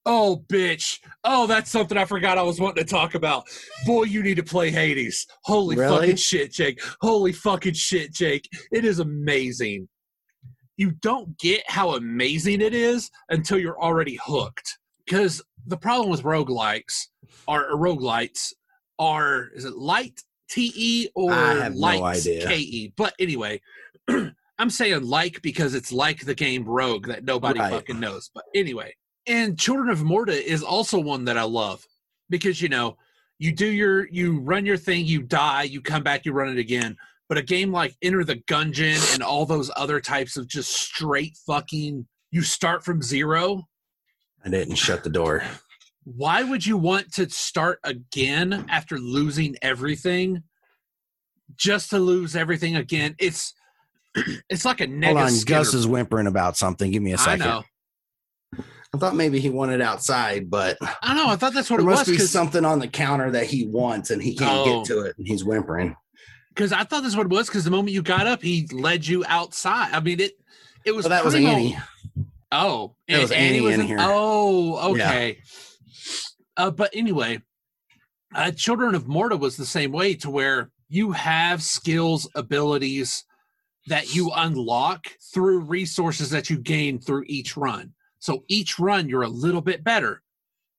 Oh, 0.10 0.46
bitch! 0.48 1.00
Oh, 1.26 1.48
that's 1.48 1.70
something 1.70 1.98
I 1.98 2.06
forgot 2.06 2.38
I 2.38 2.42
was 2.42 2.62
wanting 2.62 2.82
to 2.86 2.90
talk 2.90 3.14
about. 3.14 3.44
Boy, 3.86 4.04
you 4.04 4.24
need 4.24 4.36
to 4.38 4.44
play 4.44 4.72
Hades. 4.72 5.28
Holy 5.44 5.76
Really? 5.76 5.98
fucking 6.00 6.16
shit, 6.16 6.54
Jake! 6.54 6.80
Holy 7.02 7.34
fucking 7.34 7.74
shit, 7.74 8.14
Jake! 8.14 8.48
It 8.72 8.86
is 8.86 9.00
amazing. 9.00 9.90
You 10.78 10.92
don't 11.02 11.38
get 11.40 11.70
how 11.70 11.96
amazing 11.96 12.62
it 12.62 12.74
is 12.74 13.12
until 13.30 13.60
you're 13.60 13.82
already 13.82 14.18
hooked. 14.24 14.78
Because 15.06 15.42
the 15.66 15.76
problem 15.78 16.10
with 16.10 16.24
roguelikes 16.24 17.08
are 17.48 17.72
roguelites 17.72 18.54
are 19.00 19.50
is 19.56 19.66
it 19.66 19.76
light 19.76 20.24
T 20.50 20.72
E 20.76 21.10
or 21.16 21.32
no 21.32 21.70
light. 21.76 22.24
K 22.24 22.58
E? 22.58 22.94
But 22.96 23.14
anyway, 23.20 23.60
I'm 24.08 24.70
saying 24.70 25.04
like 25.04 25.42
because 25.42 25.76
it's 25.76 25.92
like 25.92 26.26
the 26.26 26.34
game 26.36 26.64
Rogue 26.64 27.08
that 27.08 27.26
nobody 27.26 27.60
Right. 27.60 27.74
fucking 27.74 28.00
knows. 28.00 28.30
But 28.34 28.46
anyway, 28.56 28.96
and 29.28 29.60
Children 29.60 29.90
of 29.90 30.04
Morta 30.04 30.34
is 30.34 30.64
also 30.64 31.00
one 31.00 31.26
that 31.26 31.38
I 31.38 31.44
love 31.44 31.86
because 32.30 32.62
you 32.62 32.70
know 32.70 32.98
you 33.40 33.52
do 33.52 33.68
your 33.68 34.08
you 34.08 34.40
run 34.40 34.66
your 34.66 34.78
thing, 34.78 35.06
you 35.06 35.22
die, 35.22 35.64
you 35.64 35.82
come 35.82 36.04
back, 36.04 36.26
you 36.26 36.32
run 36.32 36.50
it 36.50 36.58
again. 36.58 36.98
But 37.30 37.38
a 37.38 37.44
game 37.44 37.72
like 37.72 37.96
Enter 38.02 38.24
the 38.24 38.38
Gungeon 38.38 39.14
and 39.14 39.22
all 39.22 39.46
those 39.46 39.70
other 39.76 40.00
types 40.00 40.38
of 40.38 40.48
just 40.48 40.72
straight 40.72 41.38
fucking 41.46 42.08
you 42.32 42.42
start 42.42 42.84
from 42.84 43.02
zero. 43.02 43.68
I 44.46 44.50
didn't 44.50 44.76
shut 44.76 45.04
the 45.04 45.10
door. 45.10 45.44
Why 46.06 46.44
would 46.44 46.66
you 46.66 46.78
want 46.78 47.12
to 47.16 47.30
start 47.30 47.80
again 47.84 48.66
after 48.70 48.98
losing 48.98 49.58
everything? 49.62 50.44
Just 51.58 51.90
to 51.90 52.00
lose 52.00 52.36
everything 52.36 52.78
again. 52.78 53.16
It's 53.20 53.54
it's 54.50 54.64
like 54.64 54.80
a 54.80 54.88
negative. 54.88 55.18
Hold 55.18 55.40
on, 55.40 55.46
Gus 55.46 55.74
is 55.74 55.86
whimpering 55.86 56.28
about 56.28 56.56
something. 56.56 56.92
Give 56.92 57.04
me 57.04 57.12
a 57.12 57.18
second. 57.18 57.64
I 58.96 58.98
thought 59.00 59.16
maybe 59.16 59.40
he 59.40 59.50
wanted 59.50 59.82
outside, 59.82 60.50
but 60.50 60.78
I 60.82 61.14
don't 61.14 61.18
know. 61.18 61.28
I 61.30 61.36
thought 61.36 61.54
that's 61.54 61.70
what 61.70 61.80
it 61.80 61.84
was 61.84 61.98
must 62.00 62.06
be 62.08 62.14
because 62.14 62.32
something 62.32 62.64
on 62.66 62.80
the 62.80 62.88
counter 62.88 63.30
that 63.32 63.46
he 63.46 63.68
wants 63.68 64.12
and 64.12 64.22
he 64.22 64.36
can't 64.36 64.50
Oh. 64.52 64.78
get 64.80 64.86
to 64.88 65.02
it, 65.02 65.16
and 65.18 65.28
he's 65.28 65.44
whimpering. 65.44 65.96
because 66.50 66.72
I 66.72 66.84
thought 66.84 67.04
that's 67.04 67.16
what 67.16 67.26
it 67.28 67.32
was. 67.32 67.48
Because 67.48 67.66
the 67.66 67.72
moment 67.72 67.92
you 67.92 68.02
got 68.02 68.26
up, 68.28 68.42
he 68.42 68.68
led 68.72 69.06
you 69.06 69.24
outside. 69.28 69.94
I 69.94 70.00
mean, 70.00 70.20
it 70.20 70.34
it 70.86 70.96
was. 70.96 71.04
Well, 71.06 71.10
that 71.12 71.26
was 71.26 71.36
Annie. 71.36 71.78
Oh, 72.52 72.96
it 73.08 73.20
was 73.20 73.32
Annie 73.32 73.48
Annie 73.58 73.62
was 73.62 73.74
in 73.76 73.82
in- 73.82 73.88
here. 73.88 73.98
Oh, 74.00 74.92
okay. 74.94 75.40
Uh, 76.56 76.72
but 76.72 76.90
anyway, 76.94 77.42
uh, 78.34 78.52
Children 78.52 78.96
of 78.96 79.08
Morta 79.08 79.38
was 79.38 79.58
the 79.58 79.66
same 79.66 79.92
way 79.92 80.14
to 80.16 80.30
where 80.30 80.72
you 80.90 81.12
have 81.12 81.62
skills, 81.62 82.28
abilities 82.36 83.26
that 83.88 84.16
you 84.16 84.32
unlock 84.36 85.08
through 85.34 85.60
resources 85.60 86.30
that 86.32 86.50
you 86.50 86.58
gain 86.58 87.00
through 87.00 87.26
each 87.28 87.56
run. 87.58 87.94
So 88.20 88.44
each 88.48 88.80
run, 88.80 89.10
you're 89.10 89.24
a 89.24 89.30
little 89.30 89.62
bit 89.62 89.84
better. 89.84 90.22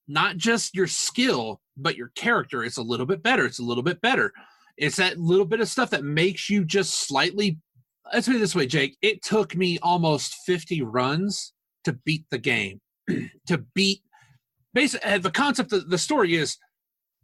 Not 0.06 0.36
just 0.36 0.74
your 0.74 0.86
skill, 0.86 1.60
but 1.76 1.96
your 1.96 2.08
character 2.14 2.64
is 2.64 2.76
a 2.76 2.82
little 2.82 3.06
bit 3.06 3.22
better. 3.22 3.44
It's 3.44 3.58
a 3.58 3.64
little 3.64 3.82
bit 3.82 4.00
better. 4.00 4.32
It's 4.76 4.96
that 4.96 5.18
little 5.18 5.44
bit 5.44 5.60
of 5.60 5.68
stuff 5.68 5.90
that 5.90 6.04
makes 6.04 6.48
you 6.48 6.64
just 6.64 7.06
slightly. 7.06 7.58
Let's 8.12 8.26
put 8.26 8.36
it 8.36 8.40
this 8.40 8.54
way, 8.54 8.66
Jake. 8.66 8.96
It 9.02 9.22
took 9.22 9.54
me 9.54 9.78
almost 9.82 10.34
50 10.46 10.82
runs 10.82 11.52
to 11.84 11.92
beat 11.92 12.24
the 12.30 12.38
game. 12.38 12.80
to 13.46 13.58
beat 13.74 14.02
basically 14.74 15.10
uh, 15.10 15.18
the 15.18 15.30
concept 15.30 15.72
of 15.72 15.88
the 15.88 15.98
story 15.98 16.34
is 16.34 16.56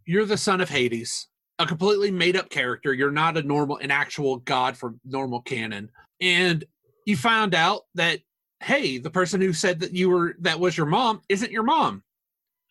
you're 0.06 0.25
the 0.25 0.37
son 0.37 0.61
of 0.61 0.68
Hades, 0.68 1.28
a 1.59 1.66
completely 1.66 2.11
made 2.11 2.37
up 2.37 2.50
character. 2.50 2.92
You're 2.92 3.11
not 3.11 3.37
a 3.37 3.42
normal, 3.42 3.76
an 3.78 3.90
actual 3.90 4.38
god 4.38 4.76
for 4.76 4.94
normal 5.04 5.40
canon. 5.42 5.90
And 6.21 6.64
you 7.06 7.16
found 7.16 7.54
out 7.54 7.83
that, 7.94 8.21
hey, 8.64 8.99
the 8.99 9.11
person 9.11 9.40
who 9.40 9.52
said 9.52 9.80
that 9.80 9.94
you 9.94 10.11
were, 10.11 10.37
that 10.40 10.59
was 10.59 10.76
your 10.76 10.87
mom, 10.87 11.21
isn't 11.28 11.52
your 11.52 11.62
mom 11.62 12.02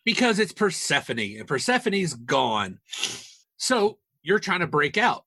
because 0.04 0.38
it's 0.38 0.52
Persephone 0.52 1.18
and 1.18 1.46
Persephone's 1.46 2.14
gone. 2.14 2.78
So 3.56 3.98
you're 4.22 4.38
trying 4.38 4.60
to 4.60 4.66
break 4.66 4.98
out. 4.98 5.24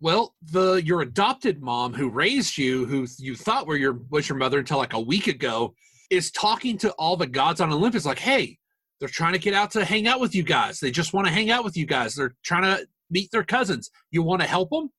Well, 0.00 0.34
the 0.42 0.76
your 0.84 1.02
adopted 1.02 1.60
mom 1.60 1.92
who 1.92 2.08
raised 2.08 2.56
you, 2.56 2.86
who 2.86 3.06
you 3.18 3.34
thought 3.34 3.66
were 3.66 3.76
your 3.76 4.00
was 4.10 4.28
your 4.28 4.38
mother 4.38 4.60
until 4.60 4.78
like 4.78 4.92
a 4.92 5.00
week 5.00 5.26
ago, 5.26 5.74
is 6.08 6.30
talking 6.30 6.78
to 6.78 6.92
all 6.92 7.16
the 7.16 7.26
gods 7.26 7.60
on 7.60 7.72
Olympus 7.72 8.06
like, 8.06 8.20
"Hey, 8.20 8.58
they're 9.00 9.08
trying 9.08 9.32
to 9.32 9.40
get 9.40 9.54
out 9.54 9.72
to 9.72 9.84
hang 9.84 10.06
out 10.06 10.20
with 10.20 10.36
you 10.36 10.44
guys. 10.44 10.78
They 10.78 10.92
just 10.92 11.12
want 11.12 11.26
to 11.26 11.32
hang 11.32 11.50
out 11.50 11.64
with 11.64 11.76
you 11.76 11.84
guys. 11.84 12.14
They're 12.14 12.36
trying 12.44 12.62
to 12.62 12.86
meet 13.10 13.30
their 13.32 13.42
cousins. 13.42 13.90
You 14.12 14.22
want 14.22 14.40
to 14.40 14.46
help 14.46 14.70
them?" 14.70 14.90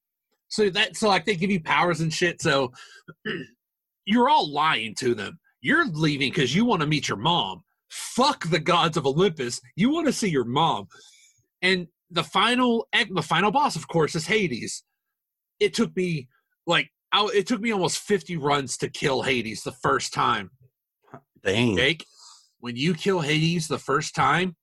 So 0.49 0.69
that 0.71 0.97
so 0.97 1.07
like 1.07 1.25
they 1.25 1.35
give 1.35 1.49
you 1.51 1.61
powers 1.61 2.01
and 2.01 2.13
shit. 2.13 2.41
So 2.41 2.73
you're 4.09 4.27
all 4.27 4.51
lying 4.51 4.95
to 4.95 5.13
them. 5.13 5.39
You're 5.61 5.85
leaving 5.85 6.31
because 6.31 6.55
you 6.55 6.65
want 6.65 6.81
to 6.81 6.87
meet 6.87 7.07
your 7.07 7.17
mom. 7.17 7.61
Fuck 7.89 8.49
the 8.49 8.59
gods 8.59 8.97
of 8.97 9.05
Olympus. 9.05 9.61
You 9.75 9.91
want 9.91 10.07
to 10.07 10.13
see 10.13 10.29
your 10.29 10.45
mom. 10.45 10.87
And 11.61 11.87
the 12.09 12.23
final 12.23 12.87
the 13.11 13.21
final 13.21 13.51
boss, 13.51 13.75
of 13.75 13.87
course, 13.87 14.15
is 14.15 14.25
Hades. 14.25 14.83
It 15.59 15.75
took 15.75 15.95
me 15.95 16.27
like 16.65 16.89
I, 17.11 17.27
it 17.35 17.45
took 17.45 17.61
me 17.61 17.71
almost 17.71 17.99
50 17.99 18.35
runs 18.37 18.77
to 18.77 18.89
kill 18.89 19.21
Hades 19.21 19.61
the 19.61 19.73
first 19.73 20.11
time. 20.11 20.49
Dang. 21.43 21.77
Jake, 21.77 22.03
when 22.59 22.75
you 22.75 22.95
kill 22.95 23.19
Hades 23.19 23.67
the 23.67 23.77
first 23.77 24.15
time, 24.15 24.55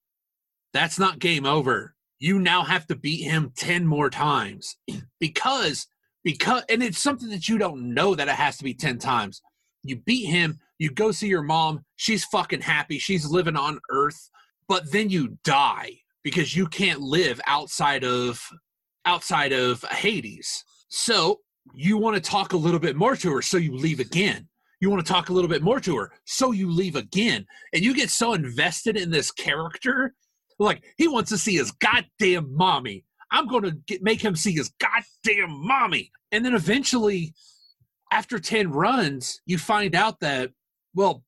that's 0.73 0.99
not 0.99 1.21
game 1.21 1.47
over. 1.47 1.95
You 2.19 2.41
now 2.41 2.65
have 2.65 2.87
to 2.89 2.97
beat 2.97 3.23
him 3.23 3.53
10 3.57 3.87
more 3.87 4.11
times 4.11 4.77
because 5.21 5.87
because 6.27 6.65
and 6.69 6.83
it's 6.83 6.99
something 6.99 7.29
that 7.31 7.49
you 7.49 7.57
don't 7.57 7.95
know 7.95 8.17
that 8.17 8.27
it 8.27 8.35
has 8.35 8.59
to 8.59 8.65
be 8.65 8.75
10 8.75 8.99
times. 8.99 9.41
You 9.85 9.95
beat 9.95 10.27
him, 10.27 10.59
you 10.77 10.91
go 10.91 11.13
see 11.13 11.29
your 11.29 11.45
mom, 11.45 11.85
she's 11.95 12.25
fucking 12.25 12.63
happy, 12.63 12.99
she's 12.99 13.31
living 13.31 13.55
on 13.55 13.79
earth, 13.91 14.29
but 14.67 14.91
then 14.91 15.09
you 15.09 15.39
die 15.45 15.93
because 16.25 16.57
you 16.57 16.67
can't 16.67 17.01
live 17.01 17.41
outside 17.47 18.03
of 18.03 18.43
outside 19.05 19.53
of 19.53 19.85
Hades. 19.85 20.65
So, 20.89 21.39
you 21.75 21.97
want 21.97 22.17
to 22.17 22.21
talk 22.21 22.55
a 22.55 22.57
little 22.57 22.81
bit 22.81 22.97
more 22.97 23.15
to 23.15 23.33
her, 23.33 23.41
so 23.41 23.57
you 23.57 23.77
leave 23.77 24.01
again. 24.01 24.49
You 24.81 24.91
want 24.91 25.07
to 25.07 25.13
talk 25.13 25.29
a 25.29 25.33
little 25.33 25.49
bit 25.49 25.63
more 25.63 25.79
to 25.79 25.97
her, 25.97 26.11
so 26.25 26.51
you 26.51 26.69
leave 26.69 26.97
again. 26.97 27.47
And 27.73 27.85
you 27.85 27.95
get 27.95 28.11
so 28.11 28.35
invested 28.35 28.97
in 28.97 29.13
this 29.13 29.31
character. 29.31 30.13
Like, 30.59 30.83
he 30.97 31.07
wants 31.07 31.31
to 31.31 31.39
see 31.39 31.55
his 31.55 31.71
goddamn 31.71 32.53
mommy. 32.53 33.05
I'm 33.31 33.47
going 33.47 33.65
to 33.65 33.73
get, 33.87 34.03
make 34.03 34.21
him 34.21 34.37
see 34.37 34.53
his 34.53 34.71
goddamn 34.79 35.67
mommy. 35.67 36.11
And 36.33 36.45
then 36.45 36.55
eventually, 36.55 37.35
after 38.13 38.39
10 38.39 38.71
runs, 38.71 39.41
you 39.47 39.59
find 39.59 39.95
out 39.95 40.21
that, 40.21 40.51
well, 40.95 41.23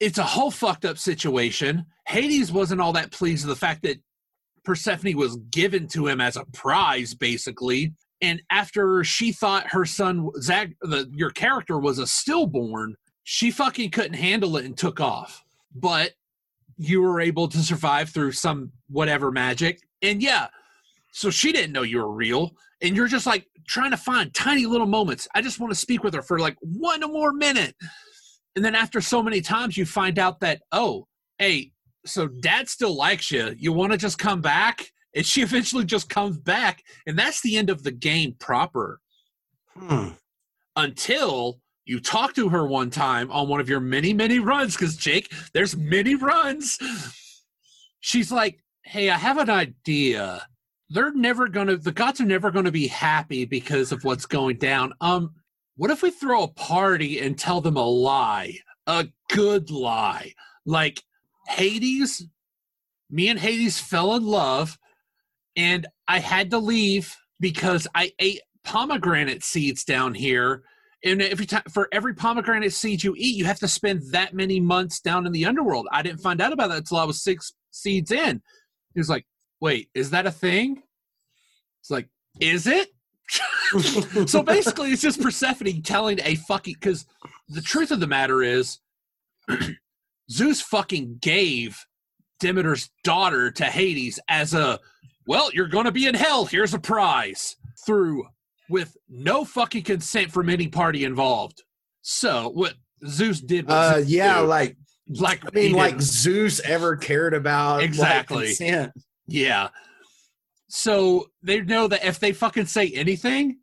it's 0.00 0.18
a 0.18 0.24
whole 0.24 0.50
fucked 0.50 0.84
up 0.84 0.98
situation. 0.98 1.84
Hades 2.06 2.52
wasn't 2.52 2.80
all 2.80 2.92
that 2.92 3.12
pleased 3.12 3.46
with 3.46 3.54
the 3.54 3.60
fact 3.60 3.82
that 3.82 3.98
Persephone 4.64 5.16
was 5.16 5.36
given 5.50 5.88
to 5.88 6.06
him 6.06 6.20
as 6.20 6.36
a 6.36 6.44
prize, 6.52 7.14
basically 7.14 7.92
and 8.20 8.42
after 8.50 9.04
she 9.04 9.32
thought 9.32 9.68
her 9.68 9.84
son 9.84 10.30
Zag, 10.40 10.76
the, 10.80 11.08
your 11.12 11.30
character 11.30 11.78
was 11.78 11.98
a 11.98 12.06
stillborn, 12.06 12.96
she 13.24 13.50
fucking 13.50 13.90
couldn't 13.90 14.14
handle 14.14 14.56
it 14.56 14.64
and 14.64 14.76
took 14.76 15.00
off. 15.00 15.44
But 15.74 16.12
you 16.76 17.02
were 17.02 17.20
able 17.20 17.48
to 17.48 17.58
survive 17.58 18.10
through 18.10 18.32
some 18.32 18.72
whatever 18.88 19.30
magic, 19.30 19.80
and 20.02 20.22
yeah, 20.22 20.48
so 21.18 21.30
she 21.30 21.50
didn't 21.50 21.72
know 21.72 21.82
you 21.82 21.98
were 21.98 22.12
real, 22.12 22.52
and 22.80 22.94
you're 22.94 23.08
just 23.08 23.26
like 23.26 23.46
trying 23.66 23.90
to 23.90 23.96
find 23.96 24.32
tiny 24.32 24.66
little 24.66 24.86
moments. 24.86 25.26
I 25.34 25.42
just 25.42 25.58
want 25.58 25.72
to 25.72 25.78
speak 25.78 26.04
with 26.04 26.14
her 26.14 26.22
for 26.22 26.38
like 26.38 26.56
one 26.60 27.00
more 27.00 27.32
minute, 27.32 27.74
and 28.54 28.64
then 28.64 28.76
after 28.76 29.00
so 29.00 29.22
many 29.22 29.40
times, 29.40 29.76
you 29.76 29.84
find 29.84 30.18
out 30.18 30.38
that 30.40 30.62
oh, 30.70 31.08
hey, 31.38 31.72
so 32.06 32.28
dad 32.28 32.68
still 32.68 32.94
likes 32.94 33.32
you. 33.32 33.52
You 33.58 33.72
want 33.72 33.92
to 33.92 33.98
just 33.98 34.18
come 34.18 34.40
back? 34.40 34.86
and 35.16 35.26
she 35.26 35.42
eventually 35.42 35.84
just 35.84 36.08
comes 36.08 36.38
back, 36.38 36.82
and 37.06 37.18
that's 37.18 37.42
the 37.42 37.56
end 37.56 37.68
of 37.68 37.82
the 37.82 37.90
game 37.90 38.34
proper. 38.38 39.00
Hmm. 39.76 40.10
Until 40.76 41.60
you 41.84 41.98
talk 41.98 42.34
to 42.34 42.48
her 42.50 42.66
one 42.66 42.90
time 42.90 43.30
on 43.32 43.48
one 43.48 43.60
of 43.60 43.68
your 43.68 43.80
many, 43.80 44.12
many 44.12 44.38
runs, 44.38 44.76
because 44.76 44.96
Jake, 44.96 45.32
there's 45.52 45.76
many 45.76 46.14
runs. 46.14 46.78
She's 48.00 48.30
like, 48.30 48.60
Hey, 48.84 49.10
I 49.10 49.18
have 49.18 49.38
an 49.38 49.50
idea. 49.50 50.46
They're 50.90 51.12
never 51.12 51.48
gonna 51.48 51.76
the 51.76 51.92
gods 51.92 52.20
are 52.20 52.24
never 52.24 52.50
gonna 52.50 52.72
be 52.72 52.86
happy 52.86 53.44
because 53.44 53.92
of 53.92 54.04
what's 54.04 54.26
going 54.26 54.56
down. 54.56 54.94
Um, 55.00 55.34
what 55.76 55.90
if 55.90 56.02
we 56.02 56.10
throw 56.10 56.44
a 56.44 56.48
party 56.48 57.20
and 57.20 57.38
tell 57.38 57.60
them 57.60 57.76
a 57.76 57.86
lie? 57.86 58.58
A 58.86 59.06
good 59.30 59.70
lie. 59.70 60.32
Like 60.64 61.02
Hades, 61.46 62.26
me 63.10 63.28
and 63.28 63.38
Hades 63.38 63.78
fell 63.78 64.14
in 64.14 64.24
love 64.24 64.78
and 65.56 65.86
I 66.06 66.20
had 66.20 66.50
to 66.50 66.58
leave 66.58 67.14
because 67.40 67.86
I 67.94 68.12
ate 68.18 68.40
pomegranate 68.64 69.42
seeds 69.44 69.84
down 69.84 70.14
here. 70.14 70.62
And 71.04 71.22
every 71.22 71.46
time 71.46 71.62
for 71.70 71.88
every 71.92 72.14
pomegranate 72.14 72.72
seed 72.72 73.02
you 73.02 73.14
eat, 73.16 73.36
you 73.36 73.44
have 73.44 73.58
to 73.60 73.68
spend 73.68 74.02
that 74.12 74.34
many 74.34 74.60
months 74.60 75.00
down 75.00 75.26
in 75.26 75.32
the 75.32 75.46
underworld. 75.46 75.86
I 75.92 76.02
didn't 76.02 76.20
find 76.20 76.40
out 76.40 76.52
about 76.52 76.68
that 76.68 76.78
until 76.78 76.98
I 76.98 77.04
was 77.04 77.22
six 77.22 77.52
seeds 77.70 78.10
in. 78.10 78.42
He 78.94 79.00
was 79.00 79.08
like, 79.08 79.26
"Wait, 79.60 79.90
is 79.94 80.10
that 80.10 80.26
a 80.26 80.30
thing?" 80.30 80.82
It's 81.80 81.90
like, 81.90 82.08
"Is 82.40 82.66
it?" 82.66 82.88
so 84.28 84.42
basically, 84.42 84.90
it's 84.90 85.02
just 85.02 85.20
Persephone 85.20 85.82
telling 85.82 86.18
a 86.24 86.36
fucking 86.36 86.74
because 86.74 87.06
the 87.48 87.60
truth 87.62 87.90
of 87.90 88.00
the 88.00 88.06
matter 88.06 88.42
is, 88.42 88.78
Zeus 90.30 90.60
fucking 90.60 91.18
gave 91.20 91.84
Demeter's 92.40 92.90
daughter 93.04 93.50
to 93.50 93.64
Hades 93.64 94.18
as 94.28 94.54
a 94.54 94.78
well, 95.26 95.50
you're 95.52 95.68
going 95.68 95.84
to 95.84 95.92
be 95.92 96.06
in 96.06 96.14
hell. 96.14 96.46
Here's 96.46 96.72
a 96.72 96.78
prize. 96.78 97.56
Through 97.84 98.24
with 98.68 98.96
no 99.08 99.44
fucking 99.44 99.84
consent 99.84 100.32
from 100.32 100.48
any 100.48 100.68
party 100.68 101.04
involved. 101.04 101.62
So 102.02 102.50
what 102.50 102.74
Zeus 103.06 103.40
did? 103.40 103.66
Uh, 103.68 103.98
Zeus 103.98 104.08
yeah, 104.08 104.40
like 104.40 104.76
like 105.08 105.44
I 105.46 105.50
mean, 105.54 105.72
like 105.72 106.00
Zeus 106.00 106.60
ever 106.60 106.96
cared 106.96 107.34
about 107.34 107.76
like, 107.76 107.84
Exactly. 107.84 108.46
consent. 108.46 108.92
Yeah. 109.28 109.68
So 110.68 111.30
they 111.42 111.60
know 111.60 111.86
that 111.88 112.04
if 112.04 112.18
they 112.18 112.32
fucking 112.32 112.66
say 112.66 112.88
anything, 112.88 113.58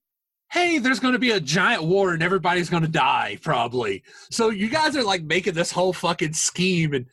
hey, 0.52 0.78
there's 0.78 1.00
going 1.00 1.14
to 1.14 1.20
be 1.20 1.32
a 1.32 1.40
giant 1.40 1.84
war 1.84 2.14
and 2.14 2.24
everybody's 2.24 2.70
going 2.70 2.84
to 2.84 2.90
die 2.90 3.38
probably. 3.42 4.04
So 4.32 4.50
you 4.50 4.70
guys 4.70 4.96
are 4.96 5.04
like 5.04 5.24
making 5.24 5.54
this 5.54 5.72
whole 5.72 5.92
fucking 5.92 6.34
scheme, 6.34 6.94
and 6.94 7.08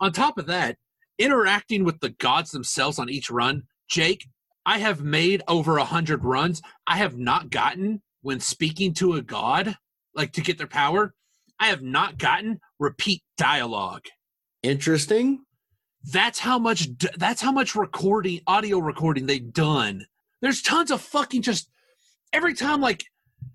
on 0.00 0.12
top 0.12 0.38
of 0.38 0.46
that, 0.46 0.76
interacting 1.18 1.84
with 1.84 1.98
the 2.00 2.10
gods 2.10 2.50
themselves 2.50 2.98
on 2.98 3.10
each 3.10 3.30
run. 3.30 3.64
Jake, 3.88 4.26
I 4.64 4.78
have 4.78 5.02
made 5.02 5.42
over 5.48 5.78
a 5.78 5.84
hundred 5.84 6.24
runs. 6.24 6.62
I 6.86 6.96
have 6.98 7.18
not 7.18 7.50
gotten 7.50 8.02
when 8.22 8.40
speaking 8.40 8.94
to 8.94 9.14
a 9.14 9.22
god, 9.22 9.76
like 10.14 10.32
to 10.32 10.40
get 10.40 10.58
their 10.58 10.66
power. 10.66 11.14
I 11.58 11.68
have 11.68 11.82
not 11.82 12.18
gotten 12.18 12.60
repeat 12.78 13.22
dialogue 13.38 14.06
Interesting. 14.66 15.44
That's 16.04 16.38
how 16.38 16.58
much 16.58 16.88
that's 17.16 17.40
how 17.40 17.52
much 17.52 17.74
recording 17.74 18.40
audio 18.46 18.78
recording 18.78 19.26
they've 19.26 19.52
done. 19.52 20.06
There's 20.40 20.62
tons 20.62 20.90
of 20.90 21.00
fucking 21.00 21.42
just 21.42 21.70
every 22.32 22.54
time 22.54 22.80
like 22.80 23.04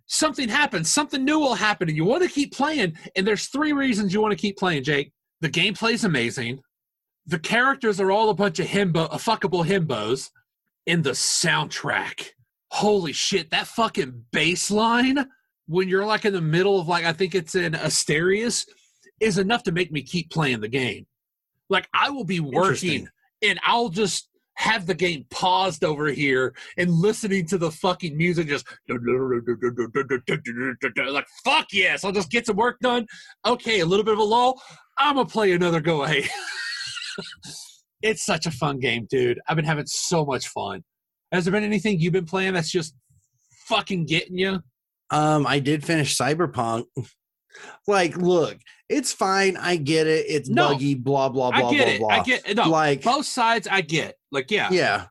something 0.07 0.49
happens 0.49 0.91
something 0.91 1.23
new 1.23 1.39
will 1.39 1.55
happen 1.55 1.87
and 1.87 1.97
you 1.97 2.03
want 2.03 2.23
to 2.23 2.29
keep 2.29 2.53
playing 2.53 2.97
and 3.15 3.25
there's 3.25 3.47
three 3.47 3.71
reasons 3.71 4.13
you 4.13 4.21
want 4.21 4.31
to 4.31 4.41
keep 4.41 4.57
playing 4.57 4.83
jake. 4.83 5.11
The 5.39 5.49
gameplay 5.49 5.93
is 5.93 6.03
amazing. 6.03 6.59
The 7.25 7.39
characters 7.39 7.99
are 7.99 8.11
all 8.11 8.29
a 8.29 8.33
bunch 8.33 8.59
of 8.59 8.67
himbo 8.67 9.07
uh, 9.11 9.17
fuckable 9.17 9.65
himbos 9.65 10.29
and 10.87 11.03
the 11.03 11.11
soundtrack. 11.11 12.29
Holy 12.71 13.13
shit 13.13 13.51
that 13.51 13.67
fucking 13.67 14.25
bass 14.31 14.69
line 14.71 15.27
when 15.71 15.87
you're 15.87 16.05
like 16.05 16.25
in 16.25 16.33
the 16.33 16.41
middle 16.41 16.79
of 16.79 16.87
like 16.87 17.05
i 17.05 17.13
think 17.13 17.33
it's 17.33 17.55
in 17.55 17.73
asterius 17.73 18.67
is 19.19 19.37
enough 19.37 19.63
to 19.63 19.71
make 19.71 19.91
me 19.91 20.01
keep 20.01 20.29
playing 20.29 20.59
the 20.59 20.67
game 20.67 21.05
like 21.71 21.87
I 21.93 22.09
will 22.09 22.25
be 22.25 22.39
working 22.39 23.07
and 23.41 23.59
I'll 23.63 23.89
just 23.89 24.29
have 24.55 24.85
the 24.85 24.93
game 24.93 25.25
paused 25.31 25.83
over 25.83 26.07
here 26.07 26.53
and 26.77 26.91
listening 26.91 27.47
to 27.47 27.57
the 27.57 27.71
fucking 27.71 28.15
music 28.15 28.47
just 28.47 28.67
like 31.09 31.27
fuck 31.43 31.67
yes 31.71 32.03
I'll 32.03 32.11
just 32.11 32.29
get 32.29 32.45
some 32.45 32.57
work 32.57 32.77
done. 32.81 33.07
Okay 33.45 33.79
a 33.79 33.85
little 33.85 34.05
bit 34.05 34.13
of 34.13 34.19
a 34.19 34.23
lull. 34.23 34.61
I'm 34.97 35.15
gonna 35.15 35.27
play 35.27 35.53
another 35.53 35.81
go 35.81 36.03
ahead. 36.03 36.29
It's 38.03 38.25
such 38.25 38.47
a 38.47 38.51
fun 38.51 38.79
game 38.79 39.05
dude. 39.09 39.39
I've 39.47 39.55
been 39.55 39.65
having 39.65 39.85
so 39.85 40.25
much 40.25 40.47
fun. 40.47 40.83
Has 41.31 41.45
there 41.45 41.51
been 41.51 41.63
anything 41.63 41.99
you've 41.99 42.13
been 42.13 42.25
playing 42.25 42.53
that's 42.53 42.71
just 42.71 42.95
fucking 43.67 44.05
getting 44.05 44.37
you? 44.37 44.59
Um, 45.11 45.45
I 45.45 45.59
did 45.59 45.83
finish 45.85 46.17
Cyberpunk. 46.17 46.85
Like, 47.87 48.17
look, 48.17 48.57
it's 48.89 49.13
fine. 49.13 49.57
I 49.57 49.75
get 49.75 50.07
it. 50.07 50.25
It's 50.27 50.49
No. 50.49 50.69
buggy. 50.69 50.95
Blah 50.95 51.29
blah 51.29 51.51
blah 51.51 51.69
I 51.69 51.73
get 51.73 51.85
blah 51.85 51.93
it 51.93 51.99
blah. 51.99 52.09
I 52.09 52.23
get 52.23 52.55
no 52.55 52.69
like 52.69 53.03
both 53.03 53.25
sides 53.25 53.67
I 53.67 53.81
get 53.81 54.15
like 54.31 54.49
yeah 54.51 54.69
yeah 54.71 55.05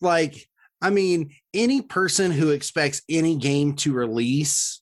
like 0.00 0.48
i 0.80 0.90
mean 0.90 1.30
any 1.54 1.80
person 1.82 2.32
who 2.32 2.50
expects 2.50 3.02
any 3.08 3.36
game 3.36 3.74
to 3.76 3.92
release 3.92 4.80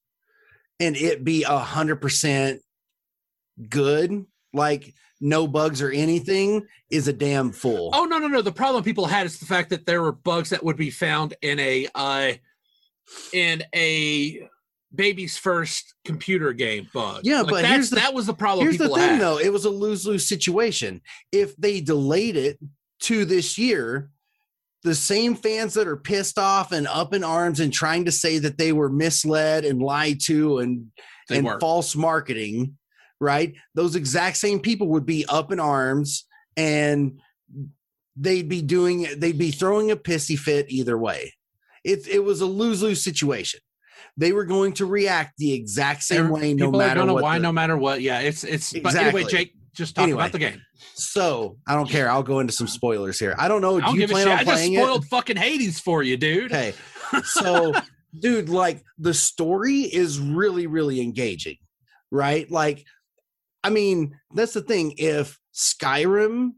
and 0.79 0.96
it 0.96 1.25
be 1.25 1.42
a 1.42 1.59
hundred 1.59 1.96
percent 1.96 2.61
good 3.68 4.25
like 4.55 4.94
no 5.20 5.46
bugs 5.46 5.83
or 5.83 5.90
anything 5.90 6.64
is 6.88 7.07
a 7.09 7.12
damn 7.12 7.53
fool 7.53 7.90
Oh 7.92 8.05
no 8.07 8.18
no 8.18 8.29
no! 8.29 8.40
The 8.40 8.53
problem 8.53 8.83
people 8.83 9.05
had 9.07 9.27
is 9.27 9.38
the 9.38 9.44
fact 9.44 9.68
that 9.70 9.85
there 9.85 10.01
were 10.01 10.12
bugs 10.12 10.51
that 10.51 10.64
would 10.64 10.77
be 10.79 10.90
found 10.90 11.35
in 11.42 11.59
a 11.59 11.87
uh, 11.94 12.33
in 13.35 13.62
a 13.75 14.49
baby's 14.94 15.37
first 15.37 15.94
computer 16.05 16.53
game 16.53 16.88
bug. 16.92 17.20
Yeah, 17.24 17.42
Like, 17.42 17.50
but 17.50 17.62
that's, 17.62 17.72
here's 17.74 17.90
the- 17.90 17.96
that 17.96 18.14
was 18.14 18.26
the 18.26 18.35
problem 18.35 18.66
here's 18.66 18.79
the 18.79 18.88
thing 18.88 18.98
had. 18.98 19.20
though 19.20 19.38
it 19.38 19.53
was 19.53 19.64
a 19.64 19.70
lose-lose 19.70 20.26
situation 20.29 21.00
if 21.33 21.55
they 21.57 21.81
delayed 21.81 22.37
it 22.37 22.59
to 23.03 23.24
this 23.24 23.57
year 23.57 24.11
the 24.83 24.94
same 24.94 25.35
fans 25.35 25.74
that 25.74 25.87
are 25.87 25.96
pissed 25.96 26.38
off 26.38 26.72
and 26.72 26.87
up 26.88 27.12
in 27.14 27.22
arms 27.22 27.61
and 27.61 27.72
trying 27.72 28.07
to 28.07 28.11
say 28.12 28.38
that 28.38 28.57
they 28.59 28.72
were 28.72 28.88
misled 28.88 29.64
and 29.64 29.81
lied 29.83 30.18
to 30.24 30.59
and 30.59 30.87
They 31.29 31.37
and 31.37 31.46
were. 31.46 31.61
false 31.61 31.94
marketing, 31.94 32.79
right? 33.20 33.55
Those 33.74 33.94
exact 33.94 34.38
same 34.38 34.59
people 34.59 34.88
would 34.88 35.05
be 35.07 35.24
up 35.29 35.53
in 35.53 35.61
arms 35.61 36.24
and 36.57 37.20
they'd 38.16 38.48
be 38.48 38.62
doing 38.62 39.07
they'd 39.18 39.38
be 39.38 39.50
throwing 39.50 39.90
a 39.90 39.96
pissy 39.96 40.37
fit 40.38 40.66
either 40.70 40.96
way. 40.98 41.35
It 41.85 42.09
it 42.09 42.24
was 42.24 42.40
a 42.40 42.46
lose-lose 42.46 43.05
situation. 43.05 43.61
They 44.16 44.33
were 44.33 44.44
going 44.44 44.73
to 44.75 44.87
react 44.87 45.35
the 45.38 45.53
exact 45.53 46.03
same 46.03 46.29
way 46.29 46.53
no 46.55 46.70
matter 46.70 47.05
what. 47.07 47.23
why 47.23 47.38
the- 47.38 47.42
no 47.42 47.53
matter 47.53 47.77
what. 47.77 48.01
Yeah, 48.03 48.20
it's 48.20 48.44
it's 48.44 48.73
but 48.79 48.94
anyway, 48.94 49.25
Jake, 49.25 49.55
just 49.75 49.94
talk 49.94 50.03
Anyway. 50.05 50.20
about 50.23 50.33
the 50.33 50.38
game. 50.38 50.61
So 50.94 51.57
I 51.66 51.75
don't 51.75 51.88
care. 51.88 52.11
I'll 52.11 52.23
go 52.23 52.40
into 52.40 52.53
some 52.53 52.66
spoilers 52.66 53.18
here. 53.18 53.35
I 53.38 53.49
don't 53.49 53.62
know. 53.62 53.77
I 53.77 53.81
Do 53.81 53.87
don't 53.87 53.94
you 53.94 54.01
give 54.01 54.11
a 54.11 54.12
plan 54.14 54.25
shit. 54.27 54.33
on 54.33 54.38
I 54.40 54.44
just 54.44 54.64
spoiled 54.73 55.05
it? 55.05 55.09
fucking 55.09 55.37
Hades 55.37 55.81
for 55.81 56.03
you, 56.03 56.16
dude. 56.16 56.53
Okay. 56.53 56.75
So, 57.25 57.73
dude, 58.16 58.49
like 58.49 58.85
the 58.99 59.12
story 59.14 59.81
is 59.81 60.20
really, 60.20 60.68
really 60.68 61.01
engaging, 61.01 61.57
right? 62.12 62.49
Like, 62.49 62.85
I 63.64 63.70
mean, 63.70 64.16
that's 64.33 64.53
the 64.53 64.61
thing. 64.62 64.94
If 64.96 65.37
Skyrim, 65.53 66.51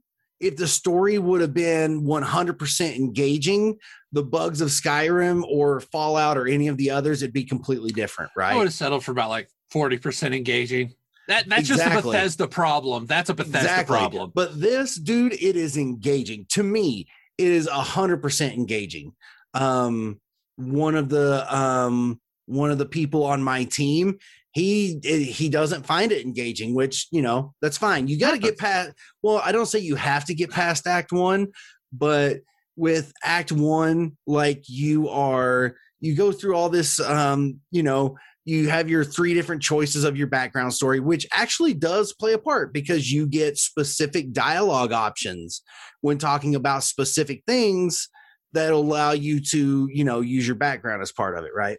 if 0.43 0.57
the 0.57 0.67
story 0.67 1.19
would 1.19 1.41
have 1.41 1.55
been 1.55 2.03
100% 2.03 2.97
engaging, 2.97 3.79
the 4.11 4.25
bugs 4.25 4.61
of 4.61 4.69
Skyrim 4.69 5.45
or 5.45 5.81
Fallout 5.81 6.37
or 6.37 6.49
any 6.49 6.67
of 6.67 6.77
the 6.77 6.91
others, 6.91 7.23
it'd 7.23 7.33
be 7.33 7.45
completely 7.45 7.93
different, 7.93 8.33
right? 8.37 8.53
I 8.53 8.57
would 8.57 8.67
have 8.67 8.75
settled 8.75 9.05
for 9.05 9.13
about 9.13 9.31
like 9.31 9.49
forty 9.71 9.97
percent 9.97 10.35
engaging. 10.35 10.95
That 11.29 11.49
that's 11.49 11.69
just 11.69 11.87
a 11.87 12.03
Bethesda 12.03 12.49
problem. 12.49 13.07
That's 13.07 13.31
a 13.31 13.35
Bethesda 13.35 13.85
problem. 13.87 14.33
But 14.35 14.61
this, 14.61 14.97
dude, 14.97 15.33
it 15.35 15.57
is 15.57 15.77
engaging. 15.77 16.47
To 16.51 16.63
me, 16.63 17.07
it 17.39 17.47
is 17.47 17.69
hundred 17.69 18.21
percent 18.21 18.55
engaging. 18.55 19.15
Um, 19.55 20.21
one 20.57 20.97
of 20.97 21.09
the 21.09 21.47
um 21.55 22.21
one 22.47 22.71
of 22.71 22.79
the 22.79 22.87
people 22.87 23.25
on 23.25 23.43
my 23.43 23.65
team, 23.65 24.19
he 24.53 25.01
he 25.03 25.49
doesn't 25.49 25.87
find 25.87 26.13
it 26.13 26.25
engaging, 26.25 26.75
which 26.75 27.09
you 27.11 27.23
know 27.23 27.55
that's 27.63 27.79
fine. 27.79 28.07
You 28.07 28.19
got 28.19 28.33
to 28.33 28.39
get 28.39 28.59
past. 28.59 28.93
Well, 29.23 29.41
I 29.45 29.51
don't 29.53 29.67
say 29.67 29.79
you 29.79 29.97
have 29.97 30.27
to 30.27 30.35
get 30.35 30.51
past 30.51 30.87
Act 30.87 31.11
One, 31.11 31.49
but 31.93 32.41
with 32.77 33.13
Act 33.23 33.51
One, 33.51 34.17
like 34.27 34.65
you 34.69 35.09
are, 35.09 35.75
you 36.01 36.15
go 36.15 36.33
through 36.33 36.55
all 36.55 36.69
this. 36.69 37.01
Um, 37.01 37.61
you 37.71 37.83
know, 37.83 38.17
you 38.45 38.69
have 38.69 38.91
your 38.91 39.05
three 39.05 39.33
different 39.33 39.63
choices 39.63 40.05
of 40.05 40.19
your 40.19 40.27
background 40.27 40.75
story, 40.75 41.01
which 41.01 41.27
actually 41.33 41.73
does 41.73 42.13
play 42.13 42.35
a 42.35 42.39
part 42.39 42.75
because 42.75 43.11
you 43.11 43.27
get 43.27 43.57
specific 43.57 44.33
dialogue 44.33 44.93
options 44.93 45.63
when 46.03 46.19
talking 46.19 46.55
about 46.55 46.83
specific 46.83 47.43
things 47.47 48.09
that 48.53 48.73
allow 48.73 49.13
you 49.13 49.41
to, 49.41 49.89
you 49.91 50.05
know, 50.05 50.21
use 50.21 50.47
your 50.47 50.57
background 50.57 51.01
as 51.01 51.13
part 51.13 51.39
of 51.39 51.45
it, 51.45 51.53
right? 51.55 51.79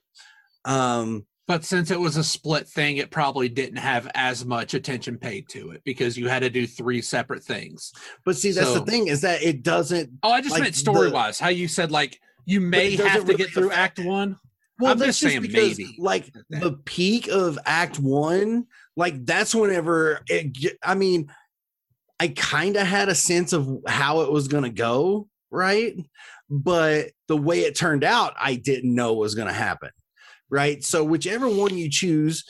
Um, 0.65 1.27
But 1.45 1.65
since 1.65 1.91
it 1.91 1.99
was 1.99 2.15
a 2.15 2.23
split 2.23 2.67
thing, 2.69 2.97
it 2.97 3.11
probably 3.11 3.49
didn't 3.49 3.77
have 3.77 4.09
as 4.15 4.45
much 4.45 4.73
attention 4.73 5.17
paid 5.17 5.49
to 5.49 5.71
it 5.71 5.81
because 5.83 6.17
you 6.17 6.29
had 6.29 6.39
to 6.39 6.49
do 6.49 6.65
three 6.65 7.01
separate 7.01 7.43
things. 7.43 7.91
but 8.23 8.37
see, 8.37 8.51
that's 8.51 8.67
So- 8.67 8.79
the 8.79 8.85
thing 8.85 9.07
is 9.07 9.21
that 9.21 9.43
it 9.43 9.61
doesn't. 9.63 10.09
Oh, 10.23 10.31
I 10.31 10.39
just 10.41 10.53
Like 10.53 10.63
meant 10.63 10.75
story 10.75 11.11
wise. 11.11 11.39
How 11.39 11.49
you 11.49 11.67
said 11.67 11.91
like 11.91 12.19
you 12.45 12.61
may 12.61 12.95
have 12.95 13.13
to 13.13 13.21
really 13.23 13.35
get 13.35 13.49
through 13.51 13.67
affect- 13.67 13.99
Act 13.99 14.07
One. 14.07 14.37
Well, 14.79 14.93
I'm 14.93 14.97
that's 14.97 15.19
just 15.19 15.31
saying 15.31 15.41
because, 15.43 15.77
maybe. 15.77 15.95
Like 15.99 16.33
the 16.49 16.79
peak 16.85 17.27
of 17.27 17.59
Act 17.65 17.99
One, 17.99 18.65
like 18.95 19.25
that's 19.25 19.53
whenever 19.53 20.21
it. 20.27 20.77
I 20.83 20.95
mean, 20.95 21.31
I 22.19 22.29
kind 22.29 22.75
of 22.77 22.87
had 22.87 23.07
a 23.09 23.15
sense 23.15 23.53
of 23.53 23.69
how 23.87 24.21
it 24.21 24.31
was 24.31 24.47
going 24.47 24.63
to 24.63 24.69
go, 24.69 25.27
right? 25.51 25.95
But 26.49 27.11
the 27.27 27.37
way 27.37 27.61
it 27.61 27.75
turned 27.75 28.03
out, 28.03 28.33
I 28.39 28.55
didn't 28.55 28.93
know 28.95 29.13
was 29.13 29.35
going 29.35 29.47
to 29.47 29.53
happen, 29.53 29.89
right? 30.49 30.83
So 30.83 31.03
whichever 31.03 31.47
one 31.47 31.77
you 31.77 31.89
choose, 31.89 32.43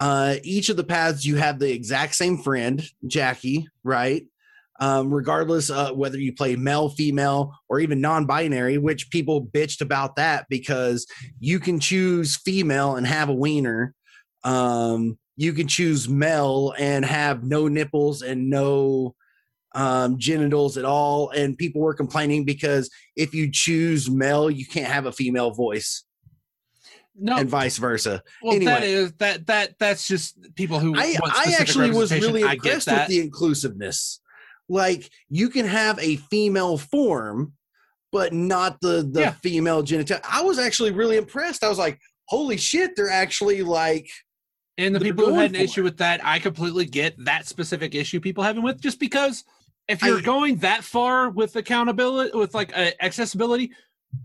uh, 0.00 0.36
each 0.42 0.68
of 0.68 0.76
the 0.76 0.84
paths 0.84 1.26
you 1.26 1.36
have 1.36 1.58
the 1.58 1.72
exact 1.72 2.14
same 2.14 2.38
friend, 2.38 2.82
Jackie, 3.06 3.68
right? 3.84 4.24
Um, 4.80 5.12
regardless 5.12 5.68
uh, 5.68 5.92
whether 5.92 6.18
you 6.18 6.32
play 6.32 6.56
male, 6.56 6.88
female, 6.88 7.54
or 7.68 7.80
even 7.80 8.00
non-binary, 8.00 8.78
which 8.78 9.10
people 9.10 9.44
bitched 9.44 9.82
about 9.82 10.16
that 10.16 10.46
because 10.48 11.06
you 11.38 11.60
can 11.60 11.78
choose 11.78 12.36
female 12.36 12.96
and 12.96 13.06
have 13.06 13.28
a 13.28 13.34
wiener. 13.34 13.94
Um, 14.42 15.18
you 15.36 15.52
can 15.52 15.68
choose 15.68 16.08
male 16.08 16.74
and 16.78 17.04
have 17.04 17.44
no 17.44 17.68
nipples 17.68 18.22
and 18.22 18.48
no 18.48 19.14
um, 19.74 20.18
genitals 20.18 20.76
at 20.76 20.84
all. 20.84 21.30
And 21.30 21.56
people 21.56 21.80
were 21.80 21.94
complaining 21.94 22.44
because 22.44 22.90
if 23.16 23.34
you 23.34 23.50
choose 23.52 24.10
male, 24.10 24.50
you 24.50 24.66
can't 24.66 24.90
have 24.90 25.06
a 25.06 25.12
female 25.12 25.50
voice, 25.50 26.04
No, 27.22 27.36
and 27.36 27.48
vice 27.48 27.76
versa. 27.76 28.22
well, 28.42 28.58
that 28.60 28.82
anyway. 28.82 28.92
is 28.92 29.12
that 29.18 29.46
that 29.48 29.74
that's 29.78 30.08
just 30.08 30.54
people 30.54 30.78
who. 30.78 30.94
I, 30.96 31.16
I 31.22 31.54
actually 31.60 31.90
was 31.90 32.10
really 32.12 32.42
impressed 32.42 32.86
with 32.90 33.08
the 33.08 33.20
inclusiveness. 33.20 34.20
Like 34.68 35.10
you 35.28 35.50
can 35.50 35.66
have 35.66 35.98
a 35.98 36.16
female 36.16 36.78
form, 36.78 37.52
but 38.12 38.32
not 38.32 38.80
the 38.80 39.08
the 39.10 39.20
Yeah. 39.20 39.32
female 39.42 39.82
genital. 39.82 40.18
I 40.28 40.42
was 40.42 40.58
actually 40.58 40.92
really 40.92 41.16
impressed. 41.16 41.62
I 41.62 41.68
was 41.68 41.78
like, 41.78 41.98
holy 42.26 42.56
shit, 42.56 42.96
they're 42.96 43.10
actually 43.10 43.62
like 43.62 44.08
And 44.78 44.94
the 44.94 45.00
people 45.00 45.26
who 45.26 45.34
had 45.34 45.50
an 45.54 45.60
issue 45.60 45.82
with 45.82 45.98
that, 45.98 46.20
I 46.24 46.38
completely 46.38 46.86
get 46.86 47.14
that 47.24 47.46
specific 47.46 47.94
issue 47.94 48.18
people 48.20 48.44
having 48.44 48.62
with 48.62 48.80
just 48.80 48.98
because 49.00 49.44
if 49.88 50.02
you're 50.02 50.18
I- 50.18 50.22
going 50.22 50.56
that 50.58 50.84
far 50.84 51.28
with 51.30 51.56
accountability, 51.56 52.30
with 52.38 52.54
like 52.54 52.70
uh, 52.78 52.92
accessibility, 53.02 53.72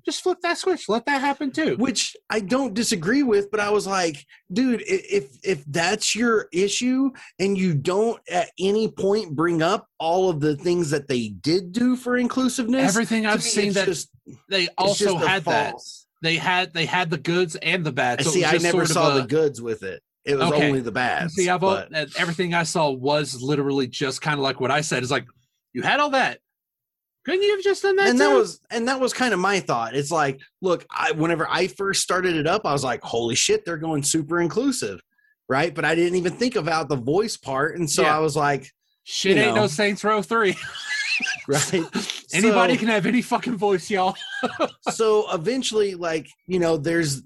just 0.05 0.21
flip 0.23 0.39
that 0.41 0.57
switch. 0.57 0.87
Let 0.89 1.05
that 1.05 1.21
happen 1.21 1.51
too. 1.51 1.75
which 1.77 2.15
I 2.29 2.39
don't 2.39 2.73
disagree 2.73 3.23
with, 3.23 3.49
but 3.51 3.59
I 3.59 3.69
was 3.69 3.85
like, 3.87 4.25
dude, 4.51 4.83
if 4.87 5.37
if 5.43 5.63
that's 5.65 6.15
your 6.15 6.47
issue 6.51 7.11
and 7.39 7.57
you 7.57 7.73
don't 7.75 8.19
at 8.29 8.49
any 8.59 8.87
point 8.87 9.35
bring 9.35 9.61
up 9.61 9.87
all 9.99 10.29
of 10.29 10.39
the 10.39 10.55
things 10.55 10.89
that 10.91 11.07
they 11.07 11.29
did 11.29 11.71
do 11.71 11.95
for 11.95 12.17
inclusiveness, 12.17 12.89
Everything 12.89 13.25
I've 13.25 13.43
seen 13.43 13.73
that 13.73 13.85
just, 13.85 14.09
they 14.49 14.67
also 14.77 15.17
had 15.17 15.43
that. 15.45 15.75
They 16.21 16.37
had 16.37 16.73
they 16.73 16.85
had 16.85 17.09
the 17.09 17.17
goods 17.17 17.55
and 17.57 17.85
the 17.85 17.91
bad. 17.91 18.23
So 18.23 18.31
see. 18.31 18.45
I 18.45 18.53
never 18.53 18.69
sort 18.69 18.83
of 18.85 18.89
saw 18.91 19.17
a- 19.17 19.21
the 19.21 19.27
goods 19.27 19.61
with 19.61 19.83
it. 19.83 20.01
It 20.25 20.37
was 20.39 20.51
Okay. 20.51 20.67
only 20.67 20.79
the 20.81 20.91
bad. 20.91 21.29
See, 21.29 21.47
I've 21.49 21.63
uh, 21.63 21.85
everything 22.17 22.55
I 22.55 22.63
saw 22.63 22.89
was 22.89 23.39
literally 23.43 23.85
just 23.85 24.23
kind 24.23 24.39
of 24.39 24.43
like 24.43 24.59
what 24.59 24.71
I 24.71 24.81
said. 24.81 25.03
Is 25.03 25.11
like 25.11 25.27
you 25.73 25.83
had 25.83 25.99
all 25.99 26.09
that. 26.11 26.39
Couldn't 27.25 27.41
you 27.43 27.55
have 27.55 27.63
just 27.63 27.81
done 27.83 27.95
that? 27.95 28.09
and 28.09 28.19
that 28.21 28.33
was 28.33 28.59
and 28.69 28.87
that 28.87 28.99
was 28.99 29.13
kind 29.13 29.33
of 29.33 29.39
my 29.39 29.59
thought. 29.59 29.95
It's 29.95 30.11
like, 30.11 30.39
look, 30.61 30.85
I 30.91 31.11
whenever 31.11 31.47
I 31.49 31.67
first 31.67 32.01
started 32.01 32.35
it 32.35 32.45
up, 32.47 32.65
I 32.65 32.71
was 32.73 32.83
like, 32.83 33.01
holy 33.01 33.35
shit, 33.35 33.65
they're 33.65 33.77
going 33.77 34.03
super 34.03 34.39
inclusive, 34.41 34.99
right? 35.49 35.73
But 35.73 35.85
I 35.85 35.95
didn't 35.95 36.15
even 36.15 36.33
think 36.33 36.55
about 36.55 36.87
the 36.89 36.95
voice 36.97 37.35
part, 37.37 37.77
and 37.77 37.89
so 37.89 38.03
Yeah. 38.03 38.15
I 38.15 38.19
was 38.19 38.35
like, 38.35 38.69
shit. 39.03 39.37
Ain't 39.37 39.55
know. 39.55 39.61
no 39.63 39.67
Saints 39.67 40.03
Row 40.03 40.21
three. 40.21 40.55
right? 41.47 41.73
Anybody 42.33 42.73
So- 42.73 42.79
can 42.79 42.87
have 42.89 43.05
any 43.05 43.21
fucking 43.21 43.57
voice, 43.57 43.89
y'all. 43.89 44.15
so 44.91 45.31
eventually 45.33 45.95
like 45.95 46.27
you 46.47 46.59
know 46.59 46.77
there's 46.77 47.23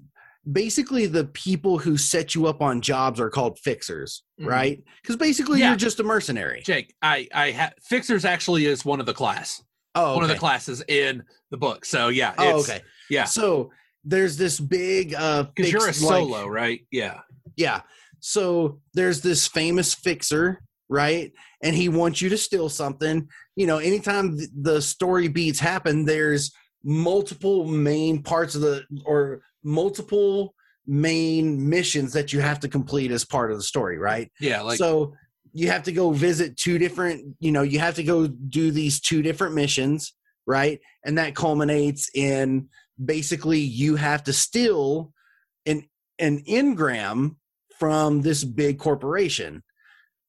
basically 0.50 1.04
the 1.06 1.24
people 1.26 1.78
who 1.78 1.98
set 1.98 2.34
you 2.34 2.46
up 2.46 2.62
on 2.62 2.80
jobs 2.80 3.20
are 3.20 3.28
called 3.28 3.58
fixers 3.58 4.22
Mhm. 4.40 4.46
right 4.46 4.82
because 5.02 5.16
basically 5.16 5.60
Yeah. 5.60 5.68
you're 5.68 5.76
just 5.76 6.00
a 6.00 6.02
mercenary 6.02 6.62
Jake, 6.64 6.94
I 7.02 7.28
I 7.34 7.50
ha- 7.52 7.72
fixers 7.82 8.24
actually 8.24 8.64
is 8.64 8.82
one 8.82 9.00
of 9.00 9.06
the 9.06 9.12
class, 9.12 9.62
oh 9.94 10.14
one 10.14 10.24
of 10.24 10.30
the 10.30 10.36
classes 10.36 10.82
in 10.88 11.22
the 11.50 11.56
book. 11.56 11.84
So 11.84 12.08
yeah, 12.08 12.34
oh 12.38 12.60
okay. 12.60 12.80
yeah, 13.08 13.24
so 13.24 13.70
there's 14.04 14.36
this 14.36 14.58
big 14.60 15.14
uh 15.14 15.44
because 15.54 15.72
you're 15.72 15.82
a 15.82 15.86
fix- 15.86 16.02
like- 16.02 16.22
solo, 16.22 16.46
right? 16.46 16.80
Yeah, 16.90 17.20
yeah. 17.56 17.82
So 18.20 18.80
there's 18.94 19.20
this 19.20 19.46
famous 19.46 19.94
fixer 19.94 20.62
right? 20.90 21.32
And 21.62 21.74
he 21.74 21.88
wants 21.88 22.20
you 22.20 22.28
to 22.30 22.36
steal 22.36 22.68
something. 22.68 23.28
You 23.56 23.66
know 23.66 23.78
anytime 23.78 24.38
the 24.60 24.82
story 24.82 25.28
beats 25.28 25.60
happen 25.60 26.04
there's 26.04 26.52
multiple 26.82 27.66
main 27.66 28.22
parts 28.22 28.54
of 28.54 28.62
the 28.62 28.84
or 29.04 29.42
multiple 29.62 30.54
main 30.86 31.68
missions 31.68 32.12
that 32.14 32.32
you 32.32 32.40
have 32.40 32.58
to 32.58 32.68
complete 32.68 33.10
as 33.10 33.24
part 33.24 33.52
of 33.52 33.56
the 33.56 33.62
story 33.62 33.98
right? 33.98 34.30
Yeah, 34.40 34.62
like 34.62 34.78
so 34.78 35.14
you 35.52 35.68
have 35.68 35.82
to 35.84 35.92
go 35.92 36.10
visit 36.12 36.56
two 36.56 36.78
different 36.78 37.36
you 37.40 37.52
know 37.52 37.62
you 37.62 37.78
have 37.78 37.94
to 37.96 38.02
go 38.02 38.26
do 38.26 38.70
these 38.70 39.00
two 39.00 39.22
different 39.22 39.54
missions 39.54 40.14
right 40.46 40.80
and 41.04 41.18
that 41.18 41.34
culminates 41.34 42.10
in 42.14 42.68
basically 43.02 43.58
you 43.60 43.96
have 43.96 44.22
to 44.24 44.32
steal 44.32 45.12
an 45.66 45.82
an 46.18 46.42
engram 46.48 47.36
from 47.78 48.22
this 48.22 48.44
big 48.44 48.78
corporation 48.78 49.62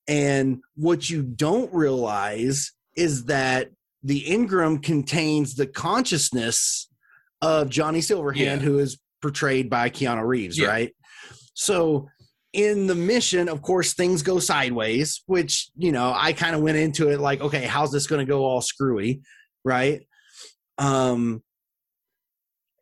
and 0.07 0.61
what 0.75 1.09
you 1.09 1.21
don't 1.21 1.73
realize 1.73 2.71
is 2.95 3.25
that 3.25 3.69
the 4.03 4.23
engram 4.25 4.81
contains 4.81 5.55
the 5.55 5.67
consciousness 5.67 6.87
of 7.41 7.69
Johnny 7.69 7.99
Silverhand 7.99 8.35
Yeah. 8.37 8.55
who 8.57 8.79
is 8.79 8.99
portrayed 9.21 9.69
by 9.69 9.89
Keanu 9.89 10.25
Reeves 10.25 10.57
Yeah. 10.57 10.67
right 10.67 10.95
so 11.53 12.07
in 12.53 12.87
the 12.87 12.95
mission, 12.95 13.47
of 13.47 13.61
course, 13.61 13.93
things 13.93 14.23
go 14.23 14.39
sideways, 14.39 15.23
which, 15.25 15.69
you 15.77 15.91
know, 15.91 16.13
I 16.15 16.33
kind 16.33 16.55
of 16.55 16.61
went 16.61 16.77
into 16.77 17.09
it 17.09 17.19
like, 17.19 17.41
okay, 17.41 17.65
how's 17.65 17.91
this 17.91 18.07
going 18.07 18.25
to 18.25 18.29
go 18.29 18.43
all 18.43 18.61
screwy? 18.61 19.21
Right. 19.63 20.01
Um, 20.77 21.43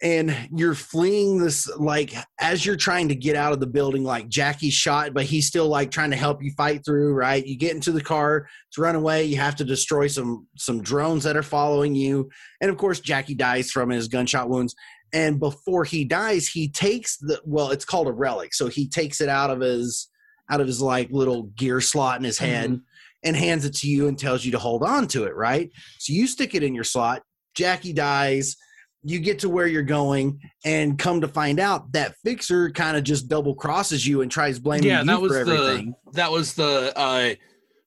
and 0.02 0.34
you're 0.56 0.76
fleeing 0.76 1.40
this 1.40 1.70
like 1.78 2.14
as 2.40 2.66
you're 2.66 2.78
trying 2.78 3.10
to 3.10 3.16
get 3.16 3.36
out 3.36 3.52
of 3.52 3.60
the 3.60 3.68
building 3.68 4.04
like 4.04 4.30
jackie's 4.30 4.74
shot 4.74 5.14
but 5.14 5.26
he's 5.26 5.46
still 5.46 5.68
like 5.68 5.92
trying 5.92 6.12
to 6.12 6.16
help 6.16 6.42
you 6.42 6.52
fight 6.52 6.86
through 6.86 7.14
right 7.14 7.46
you 7.46 7.58
get 7.58 7.76
into 7.76 7.92
the 7.92 8.02
car 8.02 8.48
to 8.72 8.82
run 8.82 8.96
away 8.96 9.26
you 9.26 9.36
have 9.36 9.56
to 9.56 9.66
destroy 9.66 10.08
some 10.08 10.48
some 10.56 10.82
drones 10.82 11.24
that 11.24 11.36
are 11.36 11.44
following 11.44 11.96
you 11.96 12.30
and 12.62 12.72
of 12.72 12.78
course 12.78 13.00
jackie 13.00 13.36
dies 13.36 13.72
from 13.72 13.90
his 13.90 14.08
gunshot 14.08 14.50
wounds 14.50 14.74
and 15.14 15.40
before 15.40 15.84
he 15.84 16.04
dies 16.06 16.48
he 16.48 16.68
takes 16.70 17.18
the 17.18 17.40
well 17.46 17.72
it's 17.72 17.86
called 17.86 18.08
a 18.08 18.12
relic. 18.12 18.54
So 18.54 18.68
he 18.68 18.88
takes 18.88 19.22
it 19.22 19.30
out 19.30 19.50
of 19.50 19.60
his 19.62 20.08
out 20.52 20.62
of 20.62 20.68
his 20.68 20.82
like 20.82 21.10
little 21.12 21.44
gear 21.56 21.80
slot 21.82 22.18
in 22.18 22.24
his 22.24 22.38
head 22.40 22.72
Mhm. 22.72 22.82
and 23.24 23.36
hands 23.36 23.66
it 23.66 23.76
to 23.78 23.88
you 23.88 24.08
and 24.08 24.18
tells 24.18 24.44
you 24.46 24.52
to 24.54 24.60
hold 24.60 24.84
on 24.84 25.08
to 25.10 25.26
it 25.26 25.36
right? 25.36 25.70
So 26.00 26.14
you 26.14 26.28
stick 26.28 26.56
it 26.56 26.64
in 26.64 26.74
your 26.76 26.84
slot. 26.84 27.22
Jackie 27.56 27.94
dies. 27.94 28.56
You 29.04 29.20
get 29.20 29.40
to 29.40 29.50
where 29.50 29.66
you're 29.68 29.82
going 29.84 30.40
and 30.66 31.00
come 31.00 31.22
to 31.22 31.28
find 31.28 31.60
out 31.60 31.92
that 31.94 32.16
fixer 32.24 32.70
kind 32.72 32.98
of 32.98 33.04
just 33.06 33.30
double 33.30 33.56
crosses 33.56 34.06
you 34.06 34.22
and 34.22 34.30
tries 34.30 34.60
blaming 34.60 34.88
yeah 34.88 35.00
you 35.02 35.06
that 35.08 35.22
was 35.22 35.32
for 35.32 35.38
everything. 35.40 35.94
the 36.08 36.12
that 36.18 36.32
was 36.32 36.54
the 36.54 36.92
uh 36.98 37.34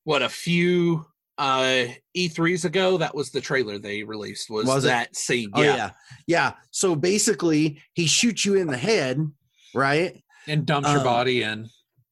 what 0.05 0.23
a 0.23 0.29
few 0.29 1.05
uh 1.39 1.87
e3s 2.17 2.65
ago 2.67 2.99
that 2.99 3.15
was 3.15 3.31
the 3.31 3.41
trailer 3.41 3.79
they 3.79 4.03
released 4.03 4.51
was, 4.51 4.67
Was 4.67 4.85
it? 4.85 4.89
that 4.89 5.17
scene 5.17 5.51
oh 5.55 5.63
yeah. 5.63 5.77
yeah 5.77 5.91
yeah 6.27 6.53
so 6.71 6.95
basically 6.95 7.81
he 7.95 8.07
shoots 8.07 8.45
you 8.45 8.55
in 8.57 8.67
the 8.67 8.77
head 8.77 9.19
right 9.75 10.23
and 10.47 10.67
dumps 10.67 10.89
your 10.91 10.99
Um, 10.99 11.05
body 11.05 11.43
in 11.43 11.69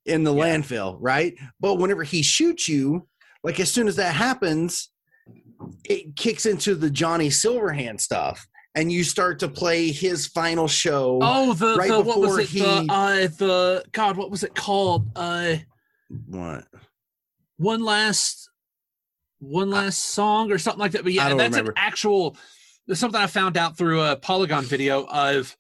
in 0.07 0.25
the 0.25 0.35
Yeah. 0.35 0.57
landfill, 0.57 0.97
right? 1.01 1.35
But 1.61 1.75
whenever 1.75 2.03
he 2.05 2.23
shoots 2.23 2.67
you, 2.69 3.07
like 3.45 3.61
as 3.61 3.71
soon 3.71 3.87
as 3.87 3.97
that 3.97 4.15
happens, 4.15 4.89
it 5.85 6.17
kicks 6.17 6.47
into 6.47 6.75
the 6.75 6.89
Johnny 6.91 7.29
Silverhand 7.29 8.01
stuff, 8.01 8.45
and 8.75 8.91
you 8.91 9.05
start 9.05 9.39
to 9.41 9.49
play 9.49 9.93
his 9.93 10.27
final 10.29 10.67
show. 10.67 11.19
oh 11.23 11.53
the, 11.53 11.77
right 11.77 11.89
the 11.91 12.01
what 12.01 12.19
was 12.21 12.37
before 12.39 12.41
it 12.41 12.49
he- 12.49 12.61
the 12.61 12.87
uh 12.93 13.29
the 13.39 13.85
god 13.93 14.17
what 14.17 14.31
was 14.31 14.43
it 14.43 14.55
called 14.55 15.07
uh 15.17 15.57
What? 16.27 16.65
one 17.59 17.83
last 17.85 18.50
one 19.41 19.71
last 19.71 19.99
song 19.99 20.53
or 20.53 20.59
something 20.59 20.81
like 20.81 20.93
that 20.93 21.03
but 21.03 21.13
yeah 21.13 21.35
that's 21.35 21.51
remember. 21.51 21.73
an 21.73 21.79
actual 21.79 22.37
something 22.93 23.21
i 23.21 23.27
found 23.27 23.57
out 23.57 23.77
through 23.77 24.01
a 24.01 24.17
polygon 24.17 24.65
video 24.65 25.07
of 25.07 25.57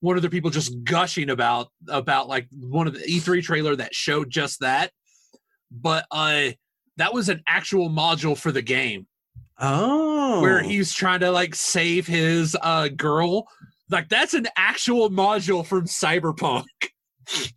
one 0.00 0.16
of 0.16 0.22
the 0.22 0.30
people 0.30 0.50
just 0.50 0.84
gushing 0.84 1.30
about 1.30 1.68
about 1.88 2.28
like 2.28 2.46
one 2.52 2.86
of 2.86 2.94
the 2.94 3.00
e3 3.00 3.42
trailer 3.42 3.74
that 3.74 3.94
showed 3.94 4.30
just 4.30 4.60
that 4.60 4.90
but 5.70 6.06
uh 6.10 6.48
that 6.96 7.12
was 7.12 7.28
an 7.28 7.42
actual 7.46 7.88
module 7.88 8.36
for 8.36 8.52
the 8.52 8.62
game 8.62 9.06
Oh, 9.60 10.40
where 10.40 10.62
he's 10.62 10.92
trying 10.92 11.18
to 11.20 11.32
like 11.32 11.52
save 11.52 12.06
his 12.06 12.56
uh 12.62 12.88
girl 12.88 13.48
like 13.90 14.08
that's 14.08 14.34
an 14.34 14.46
actual 14.56 15.10
module 15.10 15.66
from 15.66 15.86
cyberpunk 15.86 16.64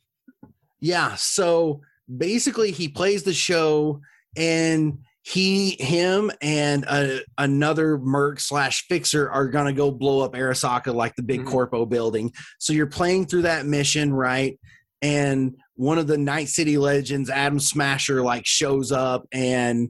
Yeah. 0.81 1.15
So 1.15 1.81
basically, 2.17 2.71
he 2.71 2.89
plays 2.89 3.23
the 3.23 3.33
show, 3.33 4.01
and 4.35 4.97
he, 5.23 5.71
him, 5.79 6.31
and 6.41 6.83
a, 6.85 7.21
another 7.37 7.97
merc 7.97 8.39
slash 8.39 8.87
fixer 8.87 9.29
are 9.29 9.47
gonna 9.47 9.73
go 9.73 9.91
blow 9.91 10.21
up 10.21 10.33
Arasaka, 10.33 10.93
like 10.93 11.15
the 11.15 11.23
big 11.23 11.41
Mhm. 11.41 11.47
corpo 11.47 11.85
building. 11.85 12.31
So 12.59 12.73
you're 12.73 12.87
playing 12.87 13.27
through 13.27 13.43
that 13.43 13.65
mission, 13.65 14.13
right? 14.13 14.59
And 15.01 15.55
one 15.75 15.97
of 15.97 16.07
the 16.07 16.17
Night 16.17 16.47
City 16.49 16.77
legends, 16.77 17.29
Adam 17.29 17.59
Smasher, 17.59 18.21
like 18.21 18.45
shows 18.45 18.91
up 18.91 19.25
and 19.31 19.89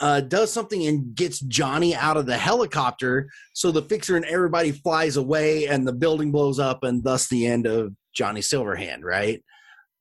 uh, 0.00 0.20
does 0.20 0.52
something 0.52 0.86
and 0.86 1.14
gets 1.14 1.38
Johnny 1.40 1.94
out 1.94 2.16
of 2.16 2.26
the 2.26 2.36
helicopter. 2.36 3.30
So 3.54 3.70
the 3.70 3.80
fixer 3.82 4.16
and 4.16 4.24
everybody 4.24 4.72
flies 4.72 5.16
away, 5.16 5.68
and 5.68 5.86
the 5.86 5.92
building 5.92 6.32
blows 6.32 6.58
up, 6.58 6.82
and 6.82 7.02
thus 7.02 7.28
the 7.28 7.46
end 7.46 7.66
of 7.66 7.94
Johnny 8.12 8.40
Silverhand, 8.40 9.02
right? 9.02 9.42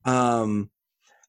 Um, 0.04 0.72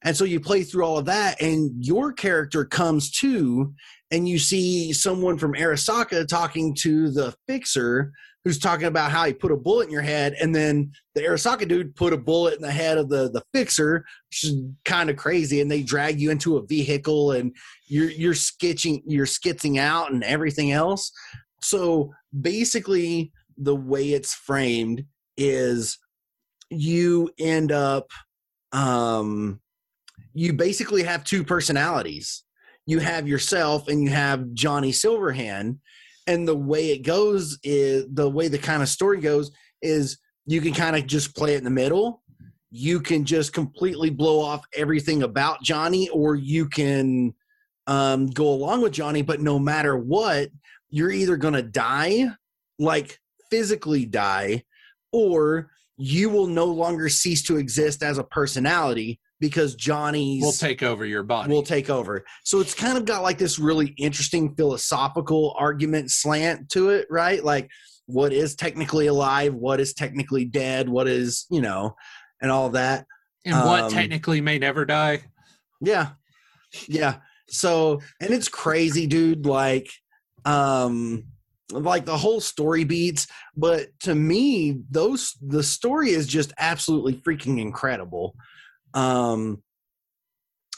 and 0.05 0.17
so 0.17 0.25
you 0.25 0.39
play 0.39 0.63
through 0.63 0.85
all 0.85 0.99
of 0.99 1.07
that, 1.07 1.41
and 1.41 1.73
your 1.85 2.13
character 2.13 2.65
comes 2.65 3.11
to, 3.13 3.73
and 4.11 4.29
you 4.29 4.39
see 4.39 4.93
someone 4.93 5.39
from 5.39 5.55
Arasaka 5.55 6.29
talking 6.29 6.75
to 6.81 7.11
the 7.11 7.35
fixer, 7.49 8.13
who's 8.45 8.59
talking 8.59 8.87
about 8.87 9.11
how 9.11 9.25
he 9.25 9.33
put 9.33 9.51
a 9.51 9.57
bullet 9.57 9.87
in 9.87 9.93
your 9.93 10.03
head, 10.03 10.35
and 10.41 10.55
then 10.55 10.93
the 11.15 11.23
Arasaka 11.23 11.67
dude 11.67 11.97
put 11.97 12.13
a 12.13 12.19
bullet 12.19 12.55
in 12.55 12.61
the 12.61 12.71
head 12.71 12.99
of 12.99 13.09
the 13.09 13.31
the 13.31 13.43
fixer, 13.55 14.05
which 14.29 14.45
is 14.45 14.63
kind 14.85 15.09
of 15.09 15.17
crazy. 15.17 15.61
And 15.61 15.71
they 15.71 15.83
drag 15.83 16.21
you 16.21 16.31
into 16.31 16.59
a 16.59 16.67
vehicle, 16.67 17.33
and 17.33 17.57
you're 17.87 18.11
you're 18.11 18.35
sketching, 18.35 19.03
you're 19.07 19.27
skitzing 19.27 19.79
out, 19.79 20.13
and 20.13 20.23
everything 20.23 20.73
else. 20.73 21.11
So 21.63 22.13
basically, 22.39 23.33
the 23.57 23.75
way 23.75 24.13
it's 24.13 24.35
framed 24.35 25.07
is 25.39 25.99
you 26.69 27.31
end 27.39 27.73
up 27.73 28.11
um 28.73 29.61
you 30.35 30.53
basically 30.53 31.05
have 31.05 31.25
two 31.25 31.45
personalities. 31.45 32.43
You 32.87 32.99
have 32.99 33.27
yourself 33.27 33.89
and 33.89 34.03
you 34.03 34.11
have 34.11 34.53
johnny 34.53 34.93
silverhand. 34.93 35.79
And 36.27 36.47
the 36.47 36.57
way 36.57 36.91
it 36.91 36.99
goes 36.99 37.59
is 37.63 38.07
the 38.13 38.29
way 38.29 38.49
the 38.49 38.59
kind 38.59 38.83
of 38.83 38.89
story 38.89 39.21
goes 39.21 39.51
is 39.81 40.19
you 40.47 40.61
can 40.61 40.75
kind 40.75 40.97
of 40.97 41.07
just 41.07 41.35
play 41.37 41.55
it 41.55 41.59
in 41.59 41.65
the 41.65 41.71
middle. 41.71 42.23
You 42.71 43.01
can 43.01 43.25
just 43.25 43.53
completely 43.53 44.11
blow 44.11 44.41
off 44.41 44.65
everything 44.75 45.23
about 45.23 45.63
johnny 45.63 46.09
or 46.09 46.35
you 46.35 46.69
can 46.69 47.33
um, 47.87 48.27
go 48.27 48.49
along 48.49 48.81
with 48.81 48.93
johnny 48.93 49.23
but 49.23 49.41
no 49.41 49.59
matter 49.59 49.97
what 49.97 50.49
you're 50.91 51.11
either 51.11 51.37
going 51.37 51.55
to 51.55 51.63
die 51.63 52.27
like 52.79 53.21
physically 53.51 54.07
die 54.07 54.65
or 55.13 55.71
you 55.97 56.31
will 56.31 56.47
no 56.47 56.65
longer 56.65 57.09
cease 57.09 57.43
to 57.43 57.59
exist 57.59 58.03
as 58.03 58.17
a 58.17 58.25
personality 58.25 59.21
because 59.45 59.75
Johnny's 59.75 60.43
will 60.43 60.53
take 60.53 60.83
over 60.83 61.05
your 61.05 61.23
body 61.23 61.53
will 61.53 61.63
take 61.63 61.91
over. 61.91 62.25
So 62.45 62.61
it's 62.61 62.73
kind 62.73 62.97
of 62.97 63.05
got 63.05 63.23
like 63.23 63.37
this 63.37 63.59
really 63.59 63.89
interesting 63.99 64.55
philosophical 64.55 65.55
argument 65.59 66.11
slant 66.11 66.71
to 66.71 66.89
it, 66.89 67.07
right? 67.11 67.45
Like 67.45 67.71
what 68.07 68.33
is 68.33 68.57
technically 68.57 69.07
alive, 69.07 69.53
what 69.53 69.81
is 69.81 69.93
technically 69.93 70.47
dead, 70.47 70.89
what 70.89 71.07
is, 71.07 71.45
you 71.51 71.61
know, 71.61 71.95
and 72.41 72.51
all 72.51 72.71
that. 72.71 73.05
and 73.45 73.55
what 73.55 73.85
um, 73.85 73.91
technically 73.91 74.41
may 74.41 74.59
never 74.59 74.87
die 74.87 75.23
Yeah. 75.83 76.13
Yeah. 76.89 77.17
So, 77.51 78.01
and 78.19 78.31
it's 78.31 78.49
crazy, 78.49 79.07
dude. 79.07 79.45
Like, 79.45 79.91
um, 80.47 81.25
like 81.71 82.07
the 82.07 82.17
whole 82.17 82.41
story 82.41 82.85
beats, 82.85 83.27
but 83.57 83.89
to 84.01 84.15
me, 84.15 84.81
those 84.91 85.35
the 85.41 85.63
story 85.63 86.11
is 86.11 86.27
just 86.27 86.53
absolutely 86.59 87.15
freaking 87.15 87.61
incredible. 87.61 88.35
Um, 88.95 89.63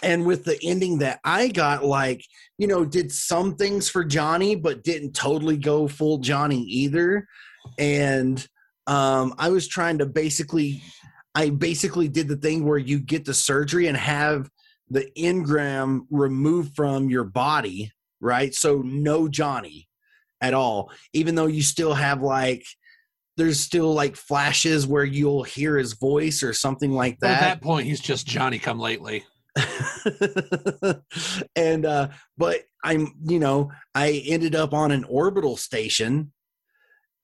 and 0.03 0.27
with 0.27 0.45
the 0.45 0.59
ending 0.63 0.99
that 0.99 1.21
I 1.25 1.49
got, 1.49 1.85
like, 1.85 2.25
you 2.59 2.67
know, 2.67 2.85
did 2.85 3.11
some 3.11 3.57
things 3.57 3.89
for 3.89 4.05
Johnny, 4.05 4.55
but 4.55 4.85
didn't 4.85 5.13
totally 5.13 5.57
go 5.57 5.89
full 5.89 6.19
Johnny 6.19 6.61
either. 6.63 7.27
And 7.79 8.47
um, 8.87 9.35
I 9.39 9.49
was 9.49 9.69
trying 9.69 9.99
to 9.99 10.07
basically, 10.07 10.83
I 11.35 11.51
basically 11.51 12.09
did 12.09 12.29
the 12.29 12.37
thing 12.37 12.65
where 12.65 12.79
you 12.79 12.99
get 12.99 13.25
the 13.25 13.35
surgery 13.35 13.87
and 13.87 13.97
have 13.97 14.51
the 14.91 15.11
engram 15.17 16.03
removed 16.11 16.77
from 16.77 17.09
your 17.09 17.25
body, 17.25 17.91
right? 18.21 18.55
So 18.55 18.83
no 18.83 19.29
Johnny 19.29 19.89
at 20.41 20.55
all, 20.55 20.93
even 21.15 21.35
though 21.35 21.47
you 21.47 21.63
still 21.63 21.95
have 21.95 22.21
like, 22.21 22.65
there's 23.37 23.61
still 23.61 23.93
like 23.93 24.17
flashes 24.17 24.87
where 24.87 25.05
you'll 25.05 25.43
hear 25.43 25.77
his 25.77 25.93
voice 25.93 26.43
or 26.43 26.53
something 26.53 26.93
like 26.93 27.19
that. 27.21 27.35
at 27.35 27.41
that. 27.41 27.63
point 27.63 27.87
he's 27.87 28.01
just 28.01 28.27
johnny 28.27 28.59
come 28.59 28.79
lately 28.79 29.25
and 31.57 31.87
uh 31.87 32.09
but 32.37 32.63
i'm 32.85 33.15
you 33.25 33.39
know 33.39 33.71
i 33.95 34.23
ended 34.27 34.55
up 34.55 34.75
on 34.75 34.91
an 34.91 35.05
orbital 35.05 35.57
station 35.57 36.33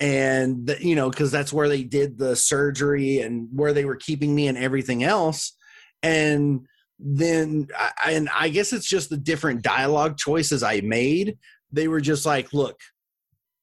and 0.00 0.66
th- 0.66 0.80
you 0.80 0.94
know 0.94 1.10
because 1.10 1.30
that's 1.30 1.52
where 1.52 1.68
they 1.68 1.82
did 1.82 2.18
the 2.18 2.34
surgery 2.34 3.20
and 3.20 3.48
where 3.52 3.72
they 3.72 3.84
were 3.84 3.96
keeping 3.96 4.34
me 4.34 4.48
and 4.48 4.56
everything 4.56 5.04
else 5.04 5.56
and 6.02 6.66
then 6.98 7.68
I, 7.78 8.12
and 8.12 8.28
i 8.34 8.48
guess 8.48 8.72
it's 8.72 8.88
just 8.88 9.10
the 9.10 9.16
different 9.16 9.62
dialogue 9.62 10.16
choices 10.16 10.62
i 10.62 10.80
made 10.80 11.36
they 11.70 11.86
were 11.88 12.00
just 12.00 12.24
like 12.24 12.52
look 12.52 12.80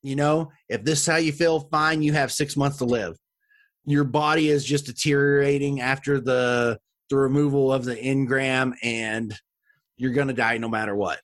you 0.01 0.15
know 0.15 0.51
if 0.69 0.83
this 0.83 1.01
is 1.01 1.07
how 1.07 1.17
you 1.17 1.31
feel 1.31 1.61
fine 1.71 2.01
you 2.01 2.13
have 2.13 2.31
six 2.31 2.55
months 2.55 2.77
to 2.77 2.85
live. 2.85 3.17
Your 3.85 4.03
body 4.03 4.49
is 4.49 4.65
just 4.65 4.85
deteriorating 4.85 5.81
after 5.81 6.19
the 6.19 6.79
the 7.09 7.17
removal 7.17 7.73
of 7.73 7.85
the 7.85 7.95
engram 7.95 8.73
and 8.83 9.33
you're 9.97 10.13
to 10.13 10.33
die 10.33 10.57
no 10.57 10.69
matter 10.69 10.95
what. 10.95 11.19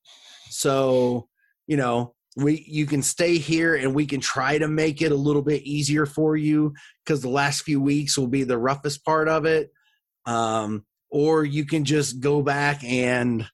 So 0.49 1.27
you 1.67 1.77
know 1.77 2.15
we 2.35 2.65
you 2.67 2.85
can 2.85 3.01
stay 3.01 3.37
here 3.37 3.75
and 3.75 3.95
we 3.95 4.05
can 4.05 4.19
try 4.19 4.57
to 4.57 4.67
make 4.67 5.01
it 5.01 5.11
a 5.11 5.15
little 5.15 5.41
bit 5.41 5.63
easier 5.63 6.05
for 6.05 6.35
you 6.35 6.73
because 7.03 7.21
the 7.21 7.29
last 7.29 7.61
few 7.61 7.79
weeks 7.79 8.17
will 8.17 8.27
be 8.27 8.43
the 8.43 8.57
roughest 8.57 9.05
part 9.05 9.29
of 9.29 9.45
it. 9.45 9.71
Um, 10.25 10.85
or 11.09 11.45
you 11.45 11.65
can 11.65 11.85
just 11.85 12.19
go 12.19 12.41
back 12.41 12.83
and 12.83 13.47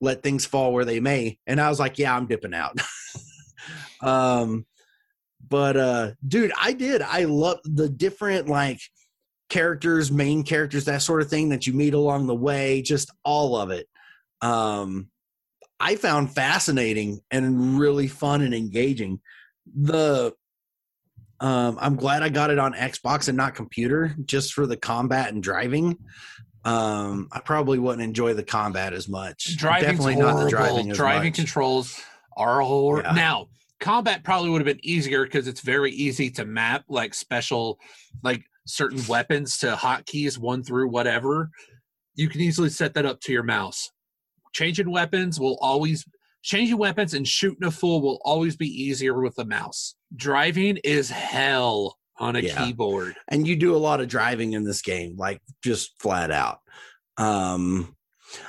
let 0.00 0.22
things 0.22 0.44
fall 0.44 0.72
where 0.72 0.84
they 0.84 1.00
may. 1.00 1.38
And 1.46 1.60
i 1.60 1.68
was 1.68 1.80
like 1.80 1.98
yeah 1.98 2.14
i'm 2.14 2.26
dipping 2.26 2.54
out 2.54 2.78
um, 4.04 4.66
but 5.46 5.76
uh 5.76 6.10
dude 6.26 6.52
i 6.60 6.72
did 6.72 7.02
i 7.02 7.24
love 7.24 7.58
the 7.64 7.88
different 7.88 8.48
like 8.48 8.80
characters 9.50 10.10
main 10.10 10.42
characters 10.42 10.86
that 10.86 11.02
sort 11.02 11.20
of 11.20 11.28
thing 11.28 11.50
that 11.50 11.66
you 11.66 11.72
meet 11.74 11.92
along 11.94 12.26
the 12.26 12.34
way 12.34 12.80
just 12.80 13.10
all 13.24 13.54
of 13.56 13.70
it 13.70 13.86
um 14.40 15.08
i 15.78 15.96
found 15.96 16.34
fascinating 16.34 17.20
and 17.30 17.78
really 17.78 18.06
fun 18.08 18.40
and 18.40 18.54
engaging 18.54 19.20
the 19.76 20.32
um 21.40 21.76
i'm 21.80 21.94
glad 21.96 22.22
i 22.22 22.28
got 22.30 22.48
it 22.50 22.58
on 22.58 22.72
xbox 22.72 23.28
and 23.28 23.36
not 23.36 23.54
computer 23.54 24.14
just 24.24 24.54
for 24.54 24.66
the 24.66 24.76
combat 24.78 25.32
and 25.32 25.42
driving 25.42 25.96
um 26.64 27.28
i 27.32 27.38
probably 27.40 27.78
wouldn't 27.78 28.02
enjoy 28.02 28.32
the 28.32 28.42
combat 28.42 28.94
as 28.94 29.08
much 29.10 29.56
Driving's 29.58 29.90
definitely 29.98 30.14
horrible. 30.14 30.38
not 30.38 30.44
the 30.44 30.50
driving 30.50 30.88
driving 30.92 31.28
much. 31.28 31.34
controls 31.36 32.00
are 32.36 32.62
hor- 32.62 33.02
Yeah. 33.02 33.12
now 33.12 33.48
combat 33.84 34.24
probably 34.24 34.48
would 34.48 34.66
have 34.66 34.76
been 34.76 34.84
easier 34.84 35.24
because 35.24 35.46
it's 35.46 35.60
very 35.60 35.92
easy 35.92 36.30
to 36.30 36.46
map 36.46 36.84
like 36.88 37.12
special 37.12 37.78
like 38.22 38.42
certain 38.66 39.06
weapons 39.06 39.58
to 39.58 39.66
hotkeys 39.74 40.38
one 40.38 40.62
through 40.62 40.88
whatever. 40.88 41.50
You 42.14 42.30
can 42.30 42.40
easily 42.40 42.70
set 42.70 42.94
that 42.94 43.04
up 43.04 43.20
to 43.20 43.32
your 43.32 43.42
mouse. 43.42 43.90
Changing 44.54 44.90
weapons 44.90 45.38
will 45.38 45.58
always 45.60 46.02
changing 46.42 46.78
weapons 46.78 47.12
and 47.12 47.28
shooting 47.28 47.66
a 47.66 47.70
fool 47.70 48.00
will 48.00 48.20
always 48.24 48.56
be 48.56 48.68
easier 48.68 49.20
with 49.20 49.34
the 49.34 49.44
mouse. 49.44 49.96
Driving 50.16 50.78
is 50.82 51.10
hell 51.10 51.98
on 52.18 52.36
a 52.36 52.40
Yeah. 52.40 52.64
keyboard. 52.64 53.14
And 53.28 53.46
you 53.46 53.54
do 53.54 53.76
a 53.76 53.84
lot 53.88 54.00
of 54.00 54.08
driving 54.08 54.54
in 54.54 54.64
this 54.64 54.80
game 54.80 55.14
like 55.18 55.42
just 55.62 55.92
flat 56.00 56.30
out. 56.30 56.60
Um 57.18 57.94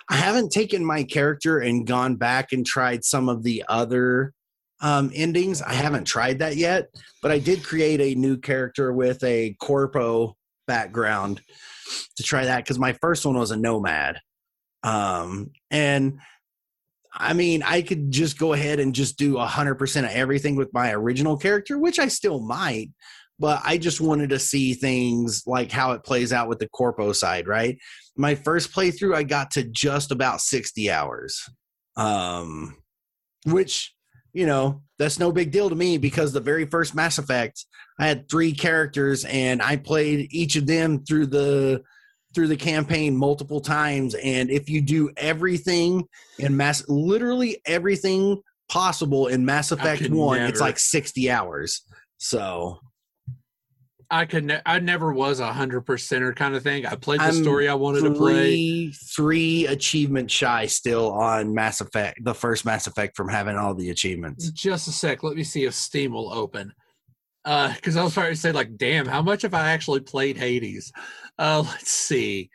i 0.10 0.16
haven't 0.16 0.52
taken 0.54 0.84
my 0.84 1.04
character 1.04 1.60
and 1.60 1.86
gone 1.86 2.16
back 2.16 2.54
and 2.54 2.66
tried 2.66 3.04
some 3.04 3.28
of 3.28 3.44
the 3.44 3.64
other 3.68 4.34
um 4.82 5.12
endings 5.14 5.62
i 5.62 5.74
haven't 5.74 6.06
tried 6.06 6.40
that 6.40 6.56
yet 6.58 6.90
but 7.22 7.32
i 7.32 7.40
did 7.40 7.64
create 7.64 8.02
a 8.02 8.20
new 8.20 8.38
character 8.38 8.92
with 8.92 9.24
a 9.24 9.56
corpo 9.60 10.36
background 10.68 11.42
to 12.16 12.24
try 12.24 12.46
that 12.46 12.64
because 12.64 12.80
my 12.80 12.94
first 12.94 13.26
one 13.26 13.38
was 13.38 13.52
a 13.52 13.58
nomad 13.58 14.20
um 14.84 15.52
and 15.72 16.20
I 17.18 17.32
mean, 17.32 17.64
I 17.64 17.82
could 17.82 18.12
just 18.12 18.38
go 18.38 18.52
ahead 18.52 18.82
and 18.82 18.94
just 18.94 19.18
do 19.18 19.38
a 19.38 19.46
hundred 19.46 19.76
percent 19.76 20.06
of 20.06 20.12
everything 20.12 20.58
with 20.58 20.74
my 20.74 20.92
original 20.92 21.38
character, 21.38 21.80
which 21.80 21.98
I 21.98 22.10
still 22.10 22.42
might 22.42 22.90
but 23.40 23.62
I 23.64 23.78
just 23.78 24.00
wanted 24.00 24.30
to 24.30 24.40
see 24.40 24.74
things 24.74 25.44
like 25.46 25.72
how 25.72 25.92
it 25.92 26.04
plays 26.04 26.32
out 26.32 26.48
with 26.48 26.60
the 26.60 26.70
corpo 26.70 27.12
side, 27.12 27.48
right? 27.48 27.78
My 28.16 28.36
first 28.36 28.74
playthrough, 28.74 29.16
I 29.16 29.24
got 29.24 29.52
to 29.52 29.64
just 29.64 30.12
about 30.12 30.42
60 30.42 30.90
hours. 30.90 31.42
Um, 31.98 32.78
which, 33.46 33.94
you 34.36 34.46
know, 34.46 34.82
that's 35.00 35.18
no 35.18 35.32
big 35.32 35.52
deal 35.52 35.70
to 35.70 35.76
me 35.76 35.98
because 35.98 36.34
the 36.34 36.42
very 36.42 36.66
first 36.66 36.94
Mass 36.94 37.18
Effect, 37.18 37.66
I 37.98 38.06
had 38.06 38.30
three 38.30 38.52
characters 38.52 39.24
and 39.24 39.62
I 39.62 39.78
played 39.78 40.28
each 40.30 40.58
of 40.58 40.68
them 40.68 41.06
through 41.06 41.28
the 41.28 41.82
through 42.34 42.50
the 42.50 42.58
campaign 42.58 43.16
multiple 43.16 43.62
times. 43.62 44.14
And 44.14 44.50
if 44.52 44.70
you 44.70 44.82
do 44.82 45.10
everything 45.16 46.04
in 46.38 46.58
mass 46.58 46.84
literally 46.90 47.62
everything 47.66 48.42
possible 48.68 49.28
in 49.28 49.46
Mass 49.46 49.72
Effect 49.72 50.02
could 50.02 50.14
1 50.14 50.42
it's 50.42 50.60
like 50.60 50.78
60 50.78 51.32
hours. 51.32 51.84
So 52.18 52.80
i 54.10 54.26
could 54.26 54.46
ne- 54.46 54.62
i 54.66 54.80
never 54.80 55.14
was 55.14 55.40
a 55.40 55.52
hundred 55.52 55.86
percenter 55.86 56.36
kind 56.36 56.56
of 56.56 56.64
thing 56.64 56.86
i 56.86 56.96
played 56.96 57.20
the 57.20 57.26
I'm 57.26 57.34
story 57.34 57.68
i 57.68 57.74
wanted 57.74 58.02
to 58.02 58.12
play 58.14 58.88
three 58.90 58.94
three 59.16 59.68
achievement 59.68 60.30
shy 60.30 60.66
still 60.66 61.12
on 61.12 61.54
Mass 61.54 61.82
Effect, 61.82 62.24
the 62.24 62.34
first 62.34 62.66
Mass 62.66 62.88
Effect 62.88 63.16
from 63.16 63.30
having 63.30 63.58
all 63.58 63.74
the 63.74 63.90
achievements. 63.90 64.50
Just 64.52 64.88
a 64.88 64.92
sec. 64.92 65.24
Let 65.24 65.36
me 65.36 65.44
see 65.44 65.64
if 65.66 65.74
Steam 65.74 66.12
will 66.12 66.32
open. 66.34 66.74
Uh, 67.46 67.74
because 67.76 67.96
I 67.96 68.04
was 68.04 68.14
trying 68.14 68.34
to 68.34 68.36
say, 68.36 68.52
like, 68.52 68.76
damn, 68.76 69.06
how 69.06 69.22
much 69.22 69.44
have 69.44 69.54
I 69.54 69.70
actually 69.72 70.00
played 70.02 70.38
Hades? 70.38 70.92
Uh, 71.38 71.64
let's 71.66 71.92
see. 71.92 72.50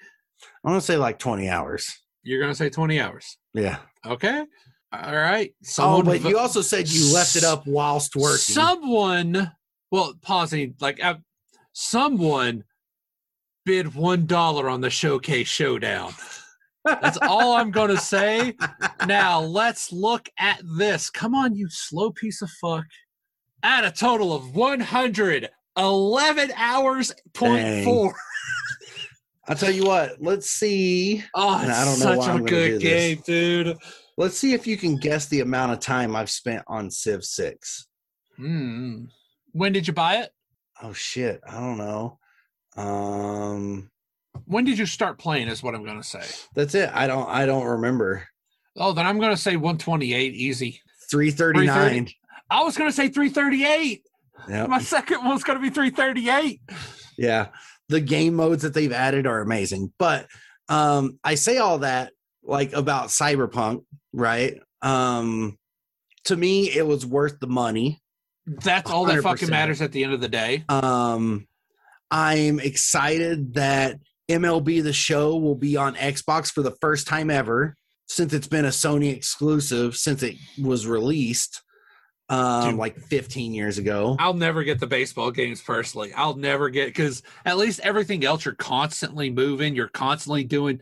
I'm 0.65 0.73
gonna 0.73 0.81
say 0.81 0.97
like 0.97 1.19
twenty 1.19 1.49
hours. 1.49 1.91
You're 2.23 2.41
gonna 2.41 2.55
say 2.55 2.69
20 2.69 3.01
hours. 3.01 3.39
Yeah. 3.55 3.79
Okay. 4.07 4.45
All 4.93 5.17
right. 5.17 5.55
oh, 5.79 6.03
but 6.03 6.21
vo- 6.21 6.29
you 6.29 6.39
also 6.39 6.61
said 6.61 6.89
you 6.89 7.15
left 7.15 7.37
it 7.37 7.45
up 7.45 7.67
whilst 7.67 8.17
working. 8.17 8.37
Someone, 8.37 9.53
well, 9.91 10.15
pausing, 10.21 10.75
like, 10.81 11.03
uh, 11.03 11.15
someone 11.73 12.65
bid 13.65 13.95
one 13.95 14.27
dollar 14.27 14.69
on 14.69 14.81
the 14.81 14.91
showcase 14.91 15.49
showdown. 15.49 16.13
That's 16.85 17.19
all 17.23 17.55
I'm 17.55 17.71
gonna 17.71 17.99
say. 17.99 18.57
Now 19.07 19.41
let's 19.41 19.93
look 19.93 20.29
at 20.39 20.61
this. 20.79 21.11
Come 21.11 21.35
on, 21.35 21.55
you 21.55 21.69
slow 21.69 22.11
piece 22.11 22.43
of 22.43 22.51
fuck. 22.51 22.85
At 23.63 23.85
a 23.85 23.91
total 23.91 24.33
of 24.35 24.57
111 24.57 26.53
hours 26.57 27.13
point 27.35 27.63
Dang. 27.63 27.85
four. 27.85 28.15
I'll 29.49 29.57
tell 29.57 29.71
you 29.71 29.85
what. 29.85 30.23
Let's 30.23 30.51
see. 30.51 31.23
Oh, 31.35 31.61
it's 31.61 31.71
I 31.71 31.85
don't 31.85 32.01
know 32.01 32.23
such 32.23 32.41
a 32.41 32.43
good 32.45 32.49
do 32.49 32.79
this. 32.79 32.83
game, 32.83 33.23
dude. 33.27 33.77
Let's 34.17 34.39
see 34.39 34.55
if 34.55 34.67
you 34.67 34.77
can 34.77 34.97
guess 34.97 35.27
the 35.27 35.41
amount 35.41 35.73
of 35.73 35.81
time 35.81 36.17
I've 36.17 36.31
spent 36.31 36.63
on 36.67 36.91
Civ 36.91 37.25
Six. 37.25 37.87
Hmm. 38.37 39.05
When 39.53 39.73
did 39.73 39.87
you 39.87 39.93
buy 39.93 40.19
it? 40.19 40.31
Oh 40.83 40.93
shit! 40.93 41.41
I 41.47 41.53
don't 41.59 41.79
know. 41.79 42.19
Um, 42.77 43.91
When 44.47 44.65
did 44.65 44.79
you 44.79 44.87
start 44.87 45.19
playing? 45.19 45.49
Is 45.49 45.63
what 45.63 45.75
I'm 45.75 45.85
gonna 45.85 46.03
say. 46.03 46.25
that's 46.55 46.75
it. 46.75 46.91
I 46.93 47.07
don't. 47.07 47.29
I 47.29 47.47
don't 47.47 47.67
remember. 47.67 48.27
Oh, 48.77 48.93
then 48.93 49.07
I'm 49.07 49.19
gonna 49.21 49.37
say 49.37 49.57
128, 49.57 50.35
easy. 50.35 50.81
Three 51.11 51.31
thirty 51.31 51.67
nine. 51.67 52.09
I 52.49 52.63
was 52.63 52.77
gonna 52.77 52.93
say 52.93 53.09
338. 53.09 54.03
Yeah. 54.49 54.67
My 54.67 54.79
second 54.81 55.25
one's 55.25 55.43
gonna 55.45 55.61
be 55.61 55.71
338. 55.71 56.61
Yeah. 57.19 57.49
The 57.89 58.01
game 58.01 58.35
modes 58.35 58.63
that 58.63 58.73
they've 58.75 58.93
added 58.93 59.27
are 59.27 59.41
amazing. 59.41 59.93
But 59.99 60.27
um 60.69 61.19
I 61.23 61.35
say 61.35 61.59
all 61.59 61.79
that 61.81 62.13
like 62.43 62.73
about 62.73 63.09
Cyberpunk, 63.09 63.85
right? 64.13 64.59
Um 64.83 65.59
to 66.25 66.37
me 66.37 66.71
it 66.71 66.87
was 66.87 67.05
worth 67.05 67.39
the 67.41 67.47
money. 67.49 68.01
That's 68.63 68.91
all 68.91 69.05
that 69.07 69.23
fucking 69.23 69.49
100%. 69.49 69.51
matters 69.51 69.81
at 69.81 69.93
the 69.93 70.05
end 70.05 70.13
of 70.13 70.21
the 70.21 70.29
day. 70.29 70.65
Um 70.69 71.47
I'm 72.11 72.59
excited 72.59 73.55
that 73.55 73.99
MLB 74.29 74.83
the 74.83 74.93
show 74.93 75.37
will 75.37 75.55
be 75.55 75.77
on 75.77 75.95
Xbox 75.95 76.51
for 76.51 76.63
the 76.63 76.75
first 76.81 77.07
time 77.07 77.31
ever 77.31 77.77
since 78.07 78.33
it's 78.33 78.49
been 78.49 78.65
a 78.65 78.69
Sony 78.69 79.15
exclusive 79.15 79.97
since 79.97 80.23
it 80.23 80.37
was 80.61 80.87
released 80.87 81.63
um 82.29 82.71
Dude. 82.71 82.79
like 82.79 82.97
15 82.97 83.53
years 83.55 83.79
ago. 83.79 84.17
I'll 84.19 84.35
never 84.35 84.63
get 84.63 84.79
the 84.81 84.87
baseball 84.87 85.31
games 85.33 85.61
personally. 85.61 86.13
I'll 86.15 86.37
never 86.37 86.71
get 86.71 86.87
because 86.87 87.23
at 87.45 87.59
least 87.59 87.81
everything 87.81 88.25
else 88.25 88.45
you're 88.45 88.55
constantly 88.55 89.31
moving. 89.31 89.75
You're 89.75 89.89
constantly 89.89 90.45
doing. 90.45 90.81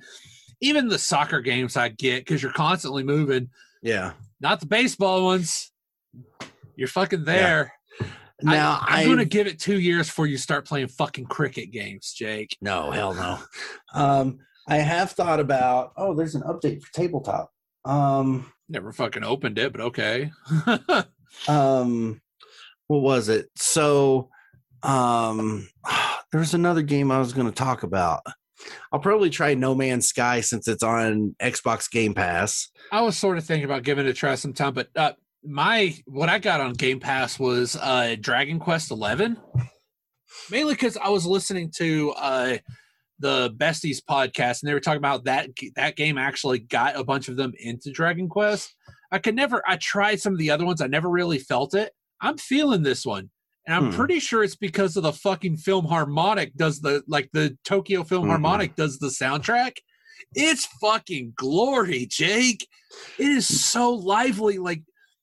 Even 0.60 0.88
the 0.88 0.98
soccer 0.98 1.40
games 1.40 1.76
I 1.76 1.88
get 1.88 2.24
because 2.24 2.42
you're 2.42 2.52
constantly 2.52 3.02
moving. 3.02 3.48
Yeah. 3.82 4.12
Not 4.40 4.60
the 4.60 4.66
baseball 4.66 5.24
ones. 5.24 5.70
You're 6.78 6.86
fucking 6.86 7.24
there. 7.24 7.72
Now 8.40 8.78
I, 8.80 9.02
am 9.02 9.08
gonna 9.08 9.24
give 9.24 9.48
it 9.48 9.58
two 9.58 9.80
years 9.80 10.06
before 10.06 10.28
you 10.28 10.36
start 10.36 10.64
playing 10.64 10.86
fucking 10.86 11.26
cricket 11.26 11.72
games, 11.72 12.12
Jake. 12.16 12.56
No, 12.60 12.92
hell 12.92 13.14
no. 13.14 13.40
Um, 13.92 14.38
I 14.68 14.76
have 14.76 15.10
thought 15.10 15.40
about. 15.40 15.92
Oh, 15.96 16.14
there's 16.14 16.36
an 16.36 16.42
update 16.42 16.80
for 16.82 16.92
tabletop. 16.92 17.50
Um, 17.84 18.52
Never 18.68 18.92
fucking 18.92 19.24
opened 19.24 19.58
it, 19.58 19.72
but 19.72 19.80
okay. 19.80 20.30
um, 21.48 22.20
what 22.86 23.02
was 23.02 23.28
it? 23.28 23.48
So, 23.56 24.30
um, 24.84 25.68
there's 26.30 26.54
another 26.54 26.82
game 26.82 27.10
I 27.10 27.18
was 27.18 27.32
going 27.32 27.48
to 27.48 27.52
talk 27.52 27.82
about. 27.82 28.20
I'll 28.92 29.00
probably 29.00 29.30
try 29.30 29.54
No 29.54 29.74
Man's 29.74 30.06
Sky 30.06 30.42
since 30.42 30.68
it's 30.68 30.84
on 30.84 31.34
Xbox 31.42 31.90
Game 31.90 32.14
Pass. 32.14 32.70
I 32.92 33.00
was 33.00 33.16
sort 33.16 33.36
of 33.36 33.44
thinking 33.44 33.64
about 33.64 33.82
giving 33.82 34.06
it 34.06 34.10
a 34.10 34.14
try 34.14 34.36
sometime, 34.36 34.74
but 34.74 34.90
uh, 34.94 35.12
my 35.44 35.94
what 36.06 36.28
I 36.28 36.38
got 36.38 36.60
on 36.60 36.72
Game 36.74 37.00
Pass 37.00 37.38
was 37.38 37.76
uh, 37.76 38.16
Dragon 38.20 38.58
Quest 38.58 38.90
Eleven, 38.90 39.36
mainly 40.50 40.74
because 40.74 40.96
I 40.96 41.08
was 41.08 41.26
listening 41.26 41.70
to 41.76 42.10
uh, 42.16 42.56
the 43.18 43.50
Besties 43.56 43.98
podcast, 44.08 44.62
and 44.62 44.68
they 44.68 44.74
were 44.74 44.80
talking 44.80 44.98
about 44.98 45.24
that 45.24 45.50
that 45.76 45.96
game 45.96 46.18
actually 46.18 46.58
got 46.60 46.96
a 46.96 47.04
bunch 47.04 47.28
of 47.28 47.36
them 47.36 47.52
into 47.58 47.90
Dragon 47.90 48.28
Quest. 48.28 48.74
I 49.10 49.18
could 49.18 49.34
never. 49.36 49.62
I 49.66 49.76
tried 49.76 50.20
some 50.20 50.32
of 50.32 50.38
the 50.38 50.50
other 50.50 50.66
ones. 50.66 50.80
I 50.80 50.86
never 50.86 51.08
really 51.08 51.38
felt 51.38 51.74
it. 51.74 51.92
I'm 52.20 52.36
feeling 52.36 52.82
this 52.82 53.06
one, 53.06 53.30
and 53.66 53.74
I'm 53.74 53.90
Hmm. 53.90 53.96
pretty 53.96 54.18
sure 54.20 54.42
it's 54.42 54.56
because 54.56 54.96
of 54.96 55.02
the 55.04 55.12
fucking 55.12 55.58
Philharmonic 55.58 56.54
does 56.56 56.80
the 56.80 57.02
like 57.06 57.30
the 57.32 57.56
Tokyo 57.64 58.02
Film 58.02 58.26
Mhm. 58.26 58.30
Harmonic 58.30 58.76
does 58.76 58.98
the 58.98 59.08
soundtrack. 59.08 59.76
It's 60.34 60.66
fucking 60.80 61.34
glory, 61.36 62.04
Jake. 62.10 62.66
It 63.18 63.28
is 63.28 63.46
so 63.64 63.92
lively. 63.94 64.58
Like 64.58 64.82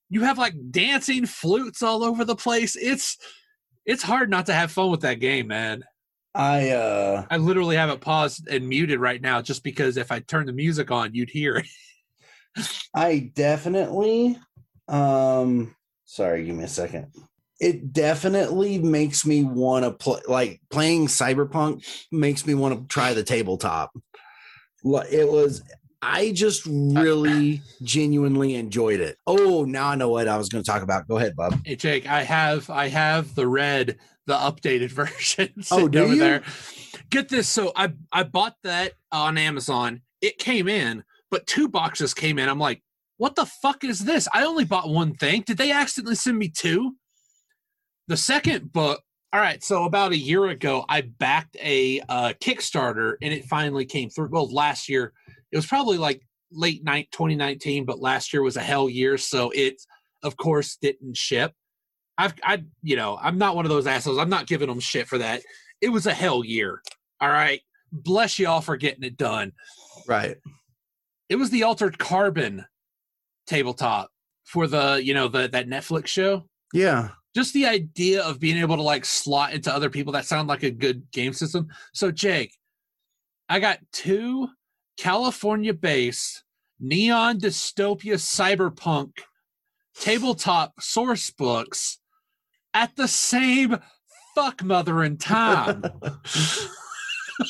you 0.10 0.22
have 0.22 0.38
like 0.38 0.54
dancing 0.72 1.26
flutes 1.26 1.82
all 1.82 2.04
over 2.04 2.24
the 2.26 2.36
place. 2.36 2.76
It's 2.76 3.18
it's 3.86 4.04
hard 4.04 4.30
not 4.30 4.48
to 4.48 4.54
have 4.54 4.72
fun 4.72 4.92
with 4.92 5.02
that 5.02 5.20
game, 5.20 5.48
man. 5.48 5.84
I 6.34 6.72
uh, 6.72 7.26
I 7.30 7.38
literally 7.38 7.76
have 7.78 7.90
it 7.90 8.02
paused 8.02 8.48
and 8.48 8.68
muted 8.68 9.00
right 9.00 9.22
now 9.22 9.42
just 9.42 9.64
because 9.64 9.98
if 9.98 10.12
I 10.12 10.20
turn 10.20 10.46
the 10.48 10.54
music 10.54 10.92
on, 10.92 11.14
you'd 11.14 11.30
hear 11.30 11.58
it. 11.58 11.68
I 12.94 13.32
definitely. 13.36 14.38
Um, 14.88 15.76
sorry, 16.06 16.46
give 16.46 16.56
me 16.56 16.66
a 16.66 16.68
second. 16.68 17.08
it 17.60 17.94
definitely 17.94 18.78
makes 18.78 19.26
me 19.26 19.44
want 19.44 19.86
to 19.86 19.92
play 19.92 20.20
like 20.28 20.62
playing 20.70 21.08
cyberpunk 21.08 21.86
makes 22.12 22.46
me 22.46 22.54
want 22.54 22.78
to 22.78 22.88
try 22.94 23.14
the 23.14 23.24
tabletop 23.24 23.92
it 24.84 25.28
was 25.28 25.64
i 26.08 26.32
just 26.32 26.66
really 26.68 27.62
genuinely 27.82 28.56
enjoyed 28.56 29.00
it 29.00 29.18
oh 29.28 29.66
now 29.66 29.88
i 29.88 29.96
know 29.96 30.10
what 30.10 30.28
i 30.28 30.38
was 30.38 30.50
going 30.50 30.64
to 30.64 30.70
talk 30.70 30.82
about 30.84 31.08
go 31.08 31.18
ahead 31.18 31.36
bob 31.36 31.60
Hey 31.66 31.76
Jake, 31.76 32.08
I 32.08 32.24
have 32.24 32.70
I 32.70 32.88
have 32.90 33.34
the 33.36 33.48
red, 33.48 33.98
the 34.28 34.36
updated 34.36 34.90
version 35.02 35.50
Oh, 35.72 35.88
do 35.88 36.12
you? 36.12 36.16
there. 36.18 36.44
Get 37.10 37.30
this, 37.30 37.48
so 37.50 37.72
I 37.76 37.94
I 38.12 38.24
bought 38.24 38.56
that 38.64 38.94
on 39.12 39.38
Amazon. 39.38 40.02
It 40.22 40.38
came 40.38 40.68
in, 40.68 41.04
but 41.32 41.46
two 41.48 41.68
boxes 41.68 42.14
came 42.14 42.40
in. 42.40 42.50
I'm 42.50 42.60
like, 42.60 42.82
what 43.18 43.36
the 43.36 43.46
fuck 43.46 43.84
is 43.84 44.00
this? 44.00 44.28
I 44.34 44.44
only 44.46 44.66
bought 44.66 44.90
one 44.90 45.14
thing. 45.16 45.42
Did 45.42 45.58
they 45.58 45.72
accidentally 45.72 46.16
send 46.16 46.38
me 46.38 46.50
two? 46.50 46.96
The 48.08 48.18
second 48.18 48.72
book. 48.72 49.02
All 49.34 49.42
right, 49.42 49.62
so 49.64 49.84
about 49.84 50.14
a 50.14 50.18
year 50.18 50.46
ago, 50.48 50.86
I 50.88 51.02
backed 51.02 51.58
a 51.62 52.00
uh, 52.08 52.34
Kickstarter, 52.40 53.16
and 53.22 53.34
it 53.34 53.44
finally 53.46 53.86
came 53.86 54.10
through. 54.10 54.30
Well, 54.32 54.48
last 54.54 54.88
year 54.88 55.12
it 55.56 55.60
was 55.60 55.66
probably 55.66 55.98
like 55.98 56.22
late 56.52 56.84
night 56.84 57.08
2019, 57.14 57.86
but 57.86 58.02
last 58.02 58.34
year 58.34 58.42
was 58.42 58.58
a 58.58 58.62
hell 58.62 58.90
year, 58.90 59.18
so 59.18 59.52
it 59.52 59.82
of 60.22 60.36
course 60.36 60.76
didn't 60.82 61.16
ship. 61.16 61.54
I've 62.18 62.34
I 62.44 62.66
you 62.84 62.98
know, 62.98 63.18
I'm 63.22 63.38
not 63.38 63.56
one 63.56 63.64
of 63.64 63.72
those 63.72 63.88
assholes. 63.88 64.18
I'm 64.18 64.30
not 64.30 64.48
giving 64.48 64.68
them 64.68 64.82
shit 64.82 65.08
for 65.08 65.18
that. 65.18 65.44
It 65.80 65.88
was 65.88 66.08
a 66.08 66.14
hell 66.14 66.44
year. 66.44 66.82
All 67.22 67.30
right. 67.30 67.62
Bless 67.90 68.38
y'all 68.38 68.60
for 68.60 68.76
getting 68.76 69.06
it 69.06 69.16
done. 69.16 69.54
right 70.06 70.36
It 71.30 71.38
was 71.38 71.52
the 71.52 71.64
altered 71.64 71.98
carbon 71.98 72.66
tabletop 73.48 74.10
for 74.44 74.68
the, 74.68 75.02
you 75.02 75.14
know, 75.14 75.30
the 75.30 75.48
that 75.48 75.70
Netflix 75.70 76.08
show. 76.08 76.50
yeah 76.74 77.12
Just 77.34 77.54
the 77.54 77.66
idea 77.66 78.22
of 78.24 78.42
being 78.42 78.58
able 78.58 78.76
to 78.76 78.82
like 78.82 79.06
slot 79.06 79.54
into 79.54 79.74
other 79.74 79.90
people 79.90 80.12
that 80.14 80.26
sound 80.26 80.50
like 80.50 80.64
a 80.64 80.72
good 80.72 81.10
game 81.14 81.32
system. 81.32 81.70
So 81.94 82.12
Jake, 82.12 82.54
I 83.48 83.62
got 83.62 83.80
two 83.94 84.50
California 84.98 85.74
based 85.74 86.44
neon 86.80 87.40
dystopia 87.40 88.16
cyberpunk 88.16 89.12
tabletop 89.98 90.74
source 90.82 91.30
books 91.32 92.00
at 92.74 92.96
the 92.96 93.08
same 93.08 93.78
fuck 94.36 94.62
mother 94.64 95.04
in 95.04 95.18
time. 95.18 95.84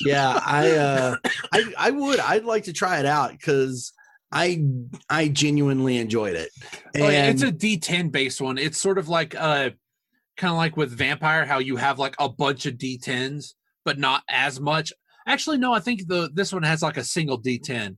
yeah 0.04 0.40
i 0.46 0.72
uh 0.72 1.16
i 1.54 1.64
i 1.78 1.92
would 1.92 2.20
i'd 2.20 2.44
like 2.44 2.64
to 2.64 2.74
try 2.74 3.00
it 3.00 3.06
out 3.06 3.32
because 3.32 3.94
i 4.32 4.66
i 5.12 5.28
genuinely 5.28 5.98
enjoyed 5.98 6.36
it 6.36 6.50
and 6.96 7.04
Oh, 7.04 7.10
yeah, 7.10 7.28
it's 7.28 7.44
a 7.44 7.52
D10 7.52 8.12
based 8.12 8.42
one. 8.42 8.58
It's 8.58 8.80
sort 8.80 8.98
of 8.98 9.10
like 9.10 9.36
uh 9.36 9.70
kind 10.38 10.52
of 10.52 10.58
like 10.58 10.76
with 10.76 10.92
Vampire, 10.92 11.46
how 11.46 11.60
you 11.60 11.76
have 11.76 12.00
like 12.00 12.16
a 12.20 12.28
bunch 12.30 12.66
of 12.66 12.76
D10s, 12.76 13.54
but 13.84 14.00
not 14.00 14.24
as 14.30 14.60
much. 14.60 14.92
Actually, 15.28 15.58
no, 15.58 15.74
I 15.74 15.80
think 15.80 16.08
the 16.08 16.30
this 16.34 16.54
one 16.54 16.64
has 16.64 16.82
like 16.82 16.98
a 16.98 17.04
single 17.04 17.42
D10. 17.42 17.98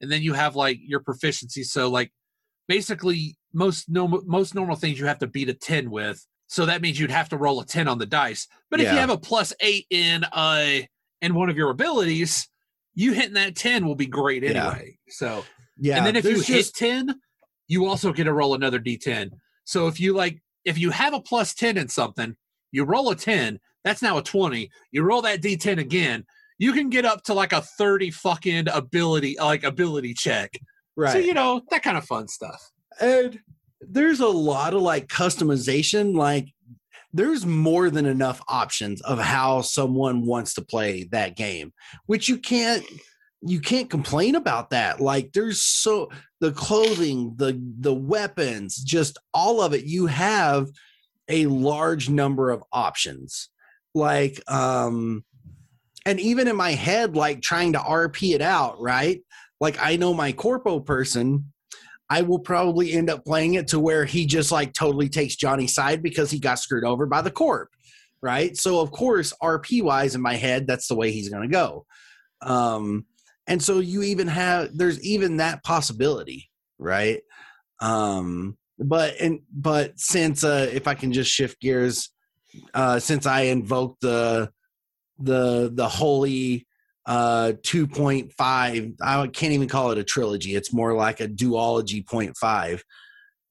And 0.00 0.10
then 0.12 0.22
you 0.22 0.32
have 0.34 0.56
like 0.56 0.78
your 0.82 1.00
proficiency. 1.00 1.62
So 1.62 1.88
like 1.88 2.12
basically 2.68 3.36
most 3.52 3.88
normal 3.88 4.22
most 4.26 4.54
normal 4.54 4.76
things 4.76 4.98
you 4.98 5.06
have 5.06 5.18
to 5.20 5.26
beat 5.26 5.48
a 5.48 5.54
10 5.54 5.90
with. 5.90 6.24
So 6.46 6.66
that 6.66 6.82
means 6.82 6.98
you'd 6.98 7.10
have 7.10 7.28
to 7.30 7.36
roll 7.36 7.60
a 7.60 7.66
10 7.66 7.88
on 7.88 7.98
the 7.98 8.06
dice. 8.06 8.46
But 8.70 8.80
if 8.80 8.86
you 8.92 8.98
have 8.98 9.10
a 9.10 9.18
plus 9.18 9.52
eight 9.60 9.86
in 9.90 10.24
uh 10.32 10.80
in 11.22 11.34
one 11.34 11.48
of 11.48 11.56
your 11.56 11.70
abilities, 11.70 12.48
you 12.94 13.12
hitting 13.12 13.34
that 13.34 13.56
10 13.56 13.86
will 13.86 13.94
be 13.94 14.06
great 14.06 14.42
Yeah. 14.42 14.68
anyway. 14.70 14.98
So 15.08 15.44
yeah 15.78 15.96
and 15.96 16.06
then 16.06 16.16
if 16.16 16.24
you 16.24 16.34
there's 16.34 16.46
hit 16.46 16.56
just- 16.56 16.76
10 16.76 17.14
you 17.66 17.86
also 17.86 18.12
get 18.12 18.24
to 18.24 18.32
roll 18.32 18.54
another 18.54 18.78
d10 18.78 19.30
so 19.64 19.88
if 19.88 19.98
you 19.98 20.12
like 20.14 20.40
if 20.64 20.78
you 20.78 20.90
have 20.90 21.12
a 21.14 21.20
plus 21.20 21.52
10 21.54 21.76
in 21.76 21.88
something 21.88 22.36
you 22.70 22.84
roll 22.84 23.10
a 23.10 23.16
10 23.16 23.58
that's 23.82 24.00
now 24.00 24.16
a 24.16 24.22
20 24.22 24.70
you 24.92 25.02
roll 25.02 25.20
that 25.22 25.42
d10 25.42 25.78
again 25.78 26.24
you 26.58 26.72
can 26.72 26.90
get 26.90 27.04
up 27.04 27.22
to 27.24 27.34
like 27.34 27.52
a 27.52 27.60
30 27.60 28.10
fucking 28.10 28.68
ability 28.68 29.36
like 29.38 29.64
ability 29.64 30.14
check. 30.14 30.58
Right. 30.96 31.12
so 31.12 31.18
you 31.18 31.34
know 31.34 31.62
that 31.70 31.82
kind 31.82 31.96
of 31.96 32.04
fun 32.04 32.28
stuff. 32.28 32.70
And 33.00 33.40
there's 33.80 34.20
a 34.20 34.28
lot 34.28 34.74
of 34.74 34.82
like 34.82 35.08
customization 35.08 36.14
like 36.14 36.48
there's 37.12 37.46
more 37.46 37.90
than 37.90 38.06
enough 38.06 38.40
options 38.48 39.00
of 39.02 39.20
how 39.20 39.60
someone 39.60 40.26
wants 40.26 40.54
to 40.54 40.62
play 40.62 41.04
that 41.12 41.36
game 41.36 41.72
which 42.06 42.28
you 42.28 42.38
can't 42.38 42.84
you 43.46 43.60
can't 43.60 43.90
complain 43.90 44.34
about 44.34 44.70
that. 44.70 45.00
Like 45.00 45.32
there's 45.32 45.60
so 45.60 46.10
the 46.40 46.52
clothing 46.52 47.34
the 47.36 47.60
the 47.80 47.94
weapons 47.94 48.76
just 48.76 49.18
all 49.32 49.60
of 49.60 49.74
it 49.74 49.84
you 49.84 50.06
have 50.06 50.68
a 51.28 51.46
large 51.46 52.08
number 52.08 52.50
of 52.50 52.64
options. 52.72 53.50
Like 53.94 54.40
um 54.50 55.24
and 56.06 56.20
even 56.20 56.48
in 56.48 56.56
my 56.56 56.72
head 56.72 57.16
like 57.16 57.40
trying 57.40 57.72
to 57.72 57.78
rp 57.78 58.34
it 58.34 58.42
out 58.42 58.80
right 58.80 59.22
like 59.60 59.76
i 59.80 59.96
know 59.96 60.14
my 60.14 60.32
corpo 60.32 60.80
person 60.80 61.44
I 62.10 62.22
will 62.22 62.38
probably 62.38 62.92
end 62.92 63.10
up 63.10 63.24
playing 63.24 63.54
it 63.54 63.68
to 63.68 63.80
where 63.80 64.04
he 64.04 64.26
just 64.26 64.52
like 64.52 64.72
totally 64.72 65.08
takes 65.08 65.36
Johnny's 65.36 65.74
side 65.74 66.02
because 66.02 66.30
he 66.30 66.38
got 66.38 66.58
screwed 66.58 66.84
over 66.84 67.06
by 67.06 67.22
the 67.22 67.30
corp, 67.30 67.70
right? 68.22 68.56
So 68.56 68.80
of 68.80 68.90
course, 68.90 69.32
RP 69.42 69.82
wise 69.82 70.14
in 70.14 70.20
my 70.20 70.34
head, 70.34 70.66
that's 70.66 70.86
the 70.86 70.94
way 70.94 71.10
he's 71.10 71.30
to 71.30 71.48
go. 71.48 71.86
Um, 72.42 73.06
and 73.46 73.62
so 73.62 73.78
you 73.78 74.02
even 74.02 74.28
have 74.28 74.76
there's 74.76 75.02
even 75.04 75.38
that 75.38 75.64
possibility, 75.64 76.50
right? 76.78 77.20
Um, 77.80 78.56
but 78.78 79.14
and 79.20 79.40
but 79.52 79.98
since 79.98 80.44
uh, 80.44 80.68
if 80.72 80.86
I 80.86 80.94
can 80.94 81.12
just 81.12 81.30
shift 81.30 81.60
gears, 81.60 82.10
uh, 82.74 82.98
since 82.98 83.26
I 83.26 83.42
invoked 83.42 84.02
the 84.02 84.50
the 85.18 85.70
the 85.72 85.88
holy 85.88 86.66
uh 87.06 87.52
2.5 87.62 88.94
i 89.02 89.26
can't 89.28 89.52
even 89.52 89.68
call 89.68 89.90
it 89.90 89.98
a 89.98 90.04
trilogy 90.04 90.54
it's 90.54 90.72
more 90.72 90.94
like 90.94 91.20
a 91.20 91.28
duology 91.28 92.04
0.5 92.04 92.80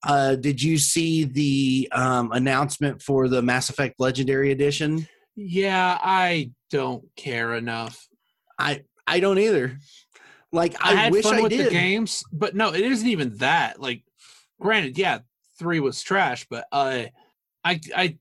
uh 0.08 0.36
did 0.36 0.62
you 0.62 0.78
see 0.78 1.24
the 1.24 1.88
um 1.92 2.32
announcement 2.32 3.02
for 3.02 3.28
the 3.28 3.42
mass 3.42 3.70
effect 3.70 4.00
legendary 4.00 4.52
edition? 4.52 5.08
Yeah 5.36 5.98
i 6.02 6.52
don't 6.72 7.06
care 7.16 7.54
enough. 7.54 8.08
I 8.58 8.82
i 9.06 9.20
don't 9.20 9.40
either. 9.40 9.78
Like 10.52 10.76
i, 10.84 10.92
i, 10.92 10.96
had 10.96 11.12
wish 11.12 11.24
fun 11.24 11.36
i 11.36 11.42
with 11.42 11.52
did. 11.52 11.68
the 11.68 11.72
games 11.72 12.24
but 12.32 12.56
no 12.56 12.74
it 12.74 12.82
isn't 12.82 13.08
even 13.08 13.38
that 13.38 13.80
like 13.80 14.04
granted 14.60 14.98
yeah 14.98 15.20
three 15.58 15.80
was 15.80 16.02
trash 16.02 16.46
but 16.50 16.66
uh 16.72 17.04
i 17.64 17.80
i 17.96 18.18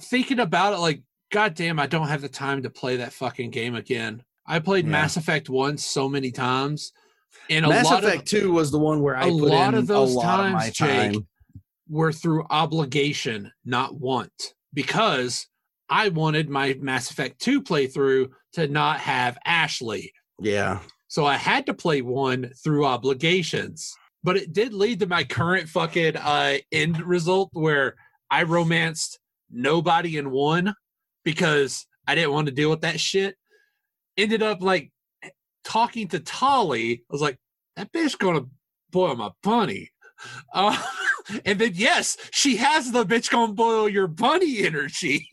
thinking 0.00 0.40
about 0.40 0.72
it 0.74 0.78
like 0.78 1.02
god 1.34 1.54
damn 1.54 1.80
i 1.80 1.86
don't 1.86 2.06
have 2.06 2.22
the 2.22 2.28
time 2.28 2.62
to 2.62 2.70
play 2.70 2.96
that 2.96 3.12
fucking 3.12 3.50
game 3.50 3.74
again 3.74 4.22
i 4.46 4.60
played 4.60 4.84
Yeah. 4.84 4.92
mass 4.92 5.16
effect 5.16 5.50
1 5.50 5.76
so 5.78 6.08
many 6.08 6.30
times 6.30 6.92
and 7.50 7.66
a 7.66 7.68
mass 7.68 7.86
lot 7.86 8.04
effect 8.04 8.32
of 8.32 8.40
2 8.40 8.52
was 8.52 8.70
the 8.70 8.78
one 8.78 9.02
where 9.02 9.16
i 9.16 9.26
a 9.26 9.30
put 9.30 9.50
lot 9.50 9.74
in 9.74 9.80
of 9.80 9.86
those 9.88 10.14
a 10.14 10.18
lot 10.18 10.46
of 10.46 10.52
my 10.52 10.70
times, 10.70 10.76
Jake, 10.76 11.12
time 11.14 11.28
were 11.88 12.12
through 12.12 12.46
obligation 12.50 13.50
not 13.64 13.98
want 13.98 14.54
because 14.72 15.48
i 15.88 16.08
wanted 16.08 16.48
my 16.48 16.76
mass 16.80 17.10
effect 17.10 17.40
2 17.40 17.60
playthrough 17.62 18.30
to 18.52 18.68
not 18.68 19.00
have 19.00 19.36
ashley 19.44 20.12
yeah 20.40 20.78
so 21.08 21.24
I 21.24 21.36
had 21.36 21.66
to 21.66 21.74
play 21.74 22.02
one 22.02 22.50
through 22.64 22.86
obligations. 22.86 23.94
But 24.24 24.36
it 24.36 24.52
did 24.52 24.74
lead 24.74 24.98
to 24.98 25.06
my 25.06 25.22
current 25.22 25.68
fucking 25.68 26.16
uh 26.16 26.56
end 26.72 27.00
result 27.06 27.50
where 27.52 27.94
I 28.32 28.42
romanced 28.42 29.20
nobody 29.48 30.16
in 30.16 30.32
one 30.32 30.74
because 31.24 31.86
I 32.06 32.14
didn't 32.14 32.32
want 32.32 32.46
to 32.46 32.52
deal 32.52 32.70
with 32.70 32.82
that 32.82 33.00
shit. 33.00 33.36
Ended 34.16 34.42
up 34.42 34.62
like 34.62 34.92
talking 35.64 36.08
to 36.08 36.20
Tali. 36.20 36.92
I 36.94 37.00
was 37.10 37.20
like, 37.22 37.38
that 37.76 37.92
bitch 37.92 38.18
gonna 38.18 38.46
boil 38.90 39.16
my 39.16 39.30
bunny. 39.42 39.90
Uh, 40.54 40.80
and 41.44 41.58
then 41.58 41.72
yes, 41.74 42.16
she 42.32 42.56
has 42.56 42.90
the 42.92 43.04
bitch 43.04 43.30
gonna 43.30 43.52
boil 43.52 43.88
your 43.88 44.06
bunny 44.06 44.58
energy. 44.64 45.28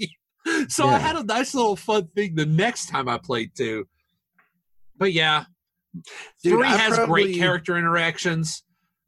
so 0.67 0.87
I 0.87 0.97
had 0.97 1.15
a 1.15 1.23
nice 1.23 1.53
little 1.53 1.75
fun 1.77 2.07
thing 2.15 2.35
the 2.35 2.47
next 2.47 2.87
time 2.89 3.07
I 3.07 3.17
played 3.17 3.51
too. 3.55 3.87
But 4.97 5.13
yeah, 5.13 5.45
Dude, 6.43 6.53
three 6.59 6.67
I 6.67 6.75
has 6.77 6.95
probably- 6.97 7.23
great 7.25 7.35
character 7.37 7.77
interactions. 7.77 8.63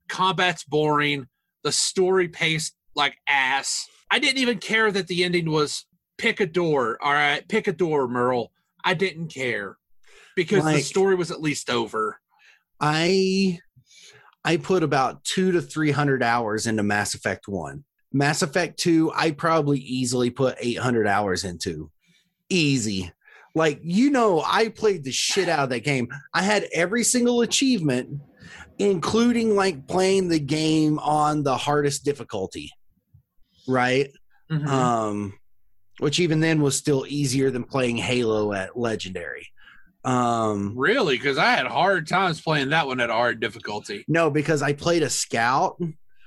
Combat's 0.07 0.63
boring. 0.63 1.27
The 1.63 1.71
story 1.71 2.27
paced 2.29 2.75
like 2.95 3.15
ass. 3.27 3.85
I 4.11 4.19
didn't 4.19 4.37
even 4.39 4.59
care 4.59 4.91
that 4.91 5.07
the 5.07 5.23
ending 5.23 5.49
was 5.49 5.85
pick 6.17 6.39
a 6.39 6.45
door. 6.45 6.97
All 7.01 7.13
right, 7.13 7.47
pick 7.47 7.67
a 7.67 7.73
door, 7.73 8.07
Merle. 8.07 8.51
I 8.83 8.93
didn't 8.93 9.29
care 9.29 9.77
because 10.35 10.65
the 10.65 10.81
story 10.81 11.15
was 11.15 11.31
at 11.31 11.41
least 11.41 11.69
over. 11.69 12.19
I 12.79 13.59
I 14.43 14.57
put 14.57 14.83
about 14.83 15.23
two 15.23 15.51
to 15.53 15.61
three 15.61 15.91
hundred 15.91 16.21
hours 16.21 16.67
into 16.67 16.83
Mass 16.83 17.13
Effect 17.13 17.47
One. 17.47 17.85
Mass 18.11 18.41
Effect 18.41 18.77
Two, 18.77 19.11
I 19.15 19.31
probably 19.31 19.79
easily 19.79 20.29
put 20.29 20.57
eight 20.59 20.79
hundred 20.79 21.07
hours 21.07 21.43
into. 21.43 21.89
Easy. 22.49 23.11
Like 23.55 23.79
you 23.83 24.09
know, 24.09 24.43
I 24.45 24.69
played 24.69 25.03
the 25.03 25.11
shit 25.11 25.47
out 25.47 25.59
of 25.59 25.69
that 25.69 25.83
game. 25.83 26.09
I 26.33 26.41
had 26.41 26.67
every 26.73 27.03
single 27.03 27.41
achievement, 27.41 28.19
including 28.79 29.55
like 29.55 29.87
playing 29.87 30.27
the 30.27 30.39
game 30.39 30.99
on 30.99 31.43
the 31.43 31.55
hardest 31.55 32.03
difficulty. 32.03 32.71
Right? 33.67 34.09
Mhm. 34.51 34.67
um, 34.67 35.33
which 35.99 36.19
even 36.19 36.39
then 36.39 36.61
was 36.61 36.75
still 36.77 37.05
easier 37.07 37.51
than 37.51 37.63
playing 37.63 37.97
Halo 37.97 38.53
at 38.53 38.77
Legendary. 38.77 39.47
Um, 40.05 40.73
really? 40.77 41.15
Because 41.17 41.37
I 41.37 41.51
had 41.51 41.65
hard 41.67 42.07
times 42.07 42.41
playing 42.41 42.69
that 42.69 42.87
one 42.87 42.99
at 42.99 43.09
hard 43.09 43.39
difficulty. 43.39 44.03
no, 44.07 44.29
because 44.29 44.61
I 44.61 44.73
played 44.73 45.01
a 45.03 45.09
scout 45.09 45.79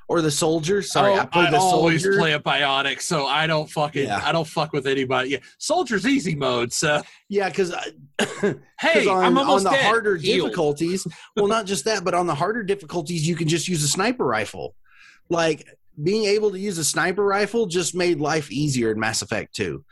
or 0.08 0.22
the 0.22 0.30
soldier. 0.30 0.80
Sorry, 0.82 1.12
Oh, 1.12 1.18
I 1.18 1.26
played 1.26 1.52
the 1.52 1.58
always 1.58 2.02
soldier. 2.02 2.18
play 2.18 2.32
a 2.32 2.40
biotic, 2.40 3.02
so 3.02 3.26
I 3.26 3.46
don't 3.46 3.68
fucking 3.68 4.04
Yeah. 4.04 4.22
I 4.24 4.32
don't 4.32 4.46
fuck 4.48 4.72
with 4.72 4.86
anybody. 4.86 5.30
Yeah, 5.30 5.38
soldier's 5.58 6.06
easy 6.06 6.34
mode. 6.34 6.72
So 6.72 7.02
yeah, 7.28 7.48
because 7.50 7.74
hey, 8.80 9.06
on, 9.08 9.24
I'm 9.24 9.36
almost 9.36 9.66
on 9.66 9.72
the 9.72 9.76
dead. 9.78 9.84
harder 9.84 10.16
Healed. 10.16 10.46
difficulties. 10.48 11.06
well, 11.36 11.48
not 11.48 11.66
just 11.66 11.84
that, 11.84 12.02
but 12.04 12.14
on 12.14 12.26
the 12.26 12.34
harder 12.34 12.62
difficulties, 12.62 13.28
you 13.28 13.36
can 13.36 13.48
just 13.48 13.68
use 13.68 13.82
a 13.82 13.88
sniper 13.88 14.24
rifle. 14.24 14.74
Like 15.28 15.66
being 16.02 16.24
able 16.24 16.50
to 16.50 16.58
use 16.58 16.78
a 16.78 16.84
sniper 16.84 17.24
rifle 17.24 17.66
just 17.66 17.94
made 17.94 18.20
life 18.20 18.50
easier 18.50 18.90
in 18.90 19.00
Mass 19.00 19.22
Effect 19.22 19.54
2. 19.54 19.84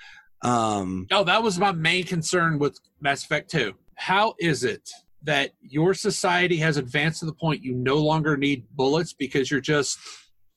Um, 0.43 1.07
Oh, 1.11 1.25
that 1.25 1.43
was 1.43 1.59
my 1.59 1.73
main 1.73 2.05
concern 2.05 2.59
with 2.59 2.79
Mass 3.01 3.25
Effect 3.25 3.51
2. 3.51 3.73
How 3.97 4.35
is 4.39 4.65
it 4.65 4.91
that 5.23 5.53
your 5.61 5.95
society 5.95 6.57
has 6.59 6.77
advanced 6.77 7.21
to 7.21 7.27
the 7.27 7.33
point 7.33 7.63
you 7.63 7.75
no 7.75 7.97
longer 7.97 8.37
need 8.37 8.67
bullets 8.73 9.15
because 9.15 9.51
you're 9.51 9.61
just 9.61 9.99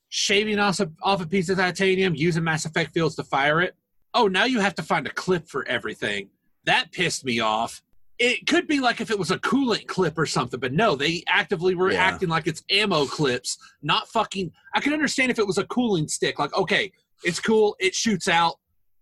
shaving 0.10 0.60
off 0.60 0.80
a, 0.80 0.90
off 1.04 1.22
a 1.22 1.28
piece 1.28 1.50
of 1.50 1.58
titanium, 1.58 2.16
using 2.16 2.44
Mass 2.44 2.66
Effect 2.66 2.94
fields 2.94 3.16
to 3.16 3.24
fire 3.24 3.62
it? 3.62 3.76
Oh, 4.14 4.28
now 4.28 4.46
you 4.46 4.60
have 4.60 4.76
to 4.76 4.84
find 4.84 5.08
a 5.08 5.12
clip 5.12 5.48
for 5.48 5.66
everything. 5.68 6.30
That 6.66 6.92
pissed 6.92 7.24
me 7.24 7.40
off. 7.40 7.82
It 8.20 8.48
could 8.48 8.68
be 8.68 8.80
like 8.80 9.00
if 9.00 9.12
it 9.12 9.20
was 9.20 9.30
a 9.30 9.38
coolant 9.40 9.86
clip 9.88 10.18
or 10.18 10.26
something, 10.26 10.60
but 10.60 10.74
no, 10.74 10.96
they 10.96 11.24
actively 11.28 11.76
were 11.76 11.92
Yeah. 11.92 12.04
acting 12.04 12.30
like 12.30 12.48
it's 12.48 12.64
ammo 12.70 13.06
clips, 13.06 13.58
not 13.84 14.08
fucking. 14.10 14.52
I 14.74 14.80
can 14.80 14.94
understand 14.94 15.30
if 15.32 15.38
it 15.38 15.46
was 15.46 15.60
a 15.60 15.66
cooling 15.66 16.08
stick, 16.08 16.40
like, 16.40 16.56
okay, 16.56 16.92
it's 17.24 17.40
cool, 17.40 17.76
it 17.80 17.94
shoots 17.94 18.28
out, 18.28 18.56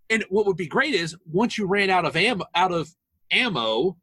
and 0.10 0.24
what 0.30 0.46
would 0.46 0.58
be 0.58 0.68
great 0.68 0.94
is 0.94 1.16
once 1.26 1.58
you 1.58 1.66
ran 1.66 1.90
out 1.90 2.06
of 2.06 2.16
ammo 2.16 2.46
out 2.56 2.72
of 2.72 2.94
ammo 3.32 3.98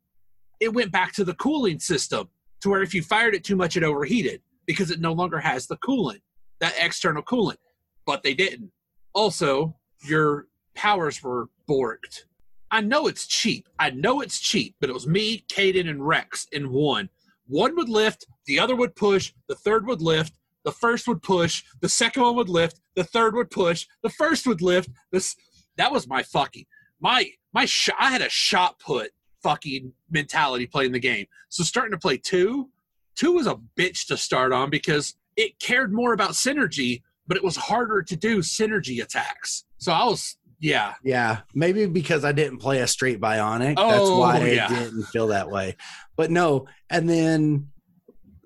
it 0.61 0.73
went 0.73 0.91
back 0.93 1.13
to 1.13 1.25
the 1.25 1.35
cooling 1.35 1.79
system 1.79 2.29
to 2.61 2.69
where 2.71 2.83
if 2.83 2.93
you 2.95 3.03
fired 3.03 3.35
it 3.35 3.45
too 3.45 3.55
much 3.57 3.77
it 3.77 3.85
overheated 3.85 4.41
because 4.67 4.91
it 4.91 5.01
no 5.01 5.13
longer 5.13 5.39
has 5.39 5.67
the 5.69 5.77
coolant 5.79 6.21
that 6.59 6.75
external 6.79 7.23
coolant 7.23 7.57
but 8.05 8.23
they 8.25 8.35
didn't 8.35 8.71
also 9.15 9.77
your 10.05 10.49
powers 10.75 11.23
were 11.23 11.49
borked 11.69 12.25
i 12.73 12.81
know 12.81 13.07
it's 13.07 13.27
cheap. 13.27 13.69
I 13.79 13.91
know 13.91 14.21
it's 14.21 14.41
cheap 14.41 14.75
but 14.81 14.91
it 14.91 14.95
was 14.95 15.07
me 15.07 15.45
Kaidan, 15.49 15.89
and 15.89 16.07
Wrex 16.07 16.47
in 16.51 16.73
one. 16.73 17.09
One 17.47 17.77
would 17.77 17.89
lift 17.89 18.27
the 18.47 18.59
other 18.59 18.75
would 18.75 18.97
push 18.97 19.33
the 19.49 19.55
third 19.55 19.87
would 19.87 20.03
lift 20.03 20.39
the 20.65 20.73
first 20.73 21.07
would 21.07 21.23
push 21.23 21.63
the 21.81 21.89
second 21.89 22.23
one 22.23 22.37
would 22.37 22.49
lift 22.49 22.81
the 22.97 23.05
third 23.05 23.35
would 23.35 23.51
push 23.51 23.87
the 24.03 24.11
first 24.11 24.47
would 24.47 24.63
lift. 24.63 24.89
This 25.11 25.37
that 25.77 25.93
was 25.93 26.09
my 26.09 26.23
fucking 26.23 26.67
my 27.01 27.31
my 27.53 27.67
shot 27.67 27.97
i 27.99 28.11
had 28.11 28.23
a 28.23 28.29
shot 28.29 28.79
put 28.79 29.11
fucking 29.43 29.93
mentality 30.11 30.67
playing 30.67 30.93
the 30.93 30.99
game. 31.01 31.27
So 31.49 31.65
starting 31.65 31.93
to 31.93 31.99
play 31.99 32.17
two 32.17 32.71
two 33.15 33.33
was 33.33 33.47
a 33.47 33.61
bitch 33.79 34.07
to 34.07 34.17
start 34.17 34.53
on 34.53 34.71
because 34.71 35.15
it 35.37 35.59
cared 35.61 35.93
more 35.93 36.13
about 36.13 36.31
synergy 36.31 37.03
but 37.27 37.37
it 37.37 37.45
was 37.45 37.57
harder 37.57 38.03
to 38.03 38.17
do 38.17 38.39
synergy 38.39 39.03
attacks. 39.03 39.65
So 39.79 39.93
i 39.93 40.05
was 40.05 40.37
yeah 40.63 40.95
yeah, 41.05 41.41
maybe 41.55 41.85
because 41.87 42.25
I 42.25 42.33
didn't 42.33 42.59
play 42.59 42.81
a 42.81 42.87
straight 42.87 43.21
biotic. 43.21 43.77
That's 43.77 43.81
Oh, 43.81 44.19
why 44.21 44.39
it 44.39 44.55
yeah. 44.55 44.69
didn't 44.69 45.03
feel 45.05 45.27
that 45.29 45.51
way. 45.51 45.77
But 46.17 46.31
no, 46.31 46.67
and 46.89 47.07
then 47.11 47.69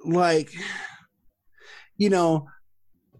like 0.04 0.50
you 1.96 2.10
know, 2.10 2.48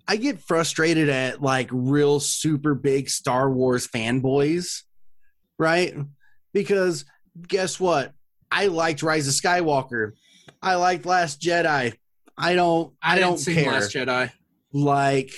I 0.09 0.17
get 0.17 0.41
frustrated 0.41 1.09
at 1.09 1.41
like 1.41 1.69
real 1.71 2.19
super 2.21 2.75
big 2.75 3.09
Star 3.09 3.51
Wars 3.51 3.87
fanboys, 3.87 4.83
right? 5.59 5.95
Because 6.53 7.05
guess 7.47 7.79
what? 7.79 8.13
I 8.51 8.67
liked 8.69 9.03
Rise 9.03 9.29
of 9.29 9.35
Skywalker. 9.35 10.13
I 10.63 10.77
liked 10.77 11.05
Last 11.07 11.41
Jedi. 11.41 11.95
I 12.39 12.55
don't 12.55 12.93
I, 13.03 13.17
didn't 13.17 13.45
don't 13.45 13.55
care. 13.55 13.73
last 13.73 13.95
jedi 13.95 14.31
like 14.73 15.33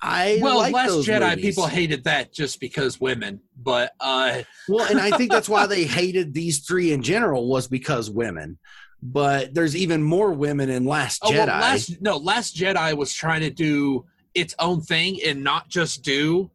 I 0.00 0.38
well 0.42 0.58
like 0.58 0.72
last 0.74 0.90
jedi 1.06 1.30
movies. 1.30 1.44
people 1.44 1.66
hated 1.66 2.04
that 2.04 2.32
just 2.32 2.60
because 2.60 3.00
women 3.00 3.40
but 3.56 3.92
uh 4.00 4.42
Well, 4.68 4.86
and 4.88 5.00
I 5.00 5.10
think 5.16 5.30
that's 5.32 5.48
why 5.48 5.66
they 5.74 5.84
hated 5.84 6.34
these 6.34 6.60
three 6.60 6.92
in 6.92 7.02
general 7.02 7.48
was 7.48 7.66
because 7.66 8.08
women. 8.10 8.58
But 9.02 9.54
there's 9.54 9.76
even 9.76 10.02
more 10.02 10.32
women 10.32 10.70
in 10.70 10.84
Last 10.84 11.20
Oh, 11.24 11.30
Jedi. 11.30 11.36
well, 11.46 11.46
last 11.46 12.00
no, 12.02 12.16
Last 12.16 12.56
Jedi 12.56 12.96
was 12.96 13.12
trying 13.12 13.42
to 13.42 13.50
do 13.50 14.04
its 14.34 14.54
own 14.58 14.80
thing 14.80 15.18
and 15.24 15.42
not 15.44 15.68
just 15.68 16.02
do 16.02 16.50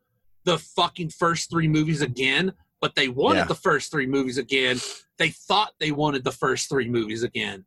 the 0.45 0.57
fucking 0.57 1.09
first 1.09 1.49
three 1.49 1.69
movies 1.69 2.01
again, 2.01 2.51
but 2.81 2.95
they 2.95 3.07
wanted 3.07 3.39
Yeah. 3.39 3.45
the 3.45 3.55
first 3.55 3.91
three 3.91 4.05
movies 4.07 4.37
again. 4.37 4.79
They 5.17 5.29
thought 5.29 5.71
they 5.79 5.91
wanted 5.91 6.25
the 6.25 6.33
first 6.33 6.67
three 6.69 6.89
movies 6.89 7.23
again. 7.23 7.63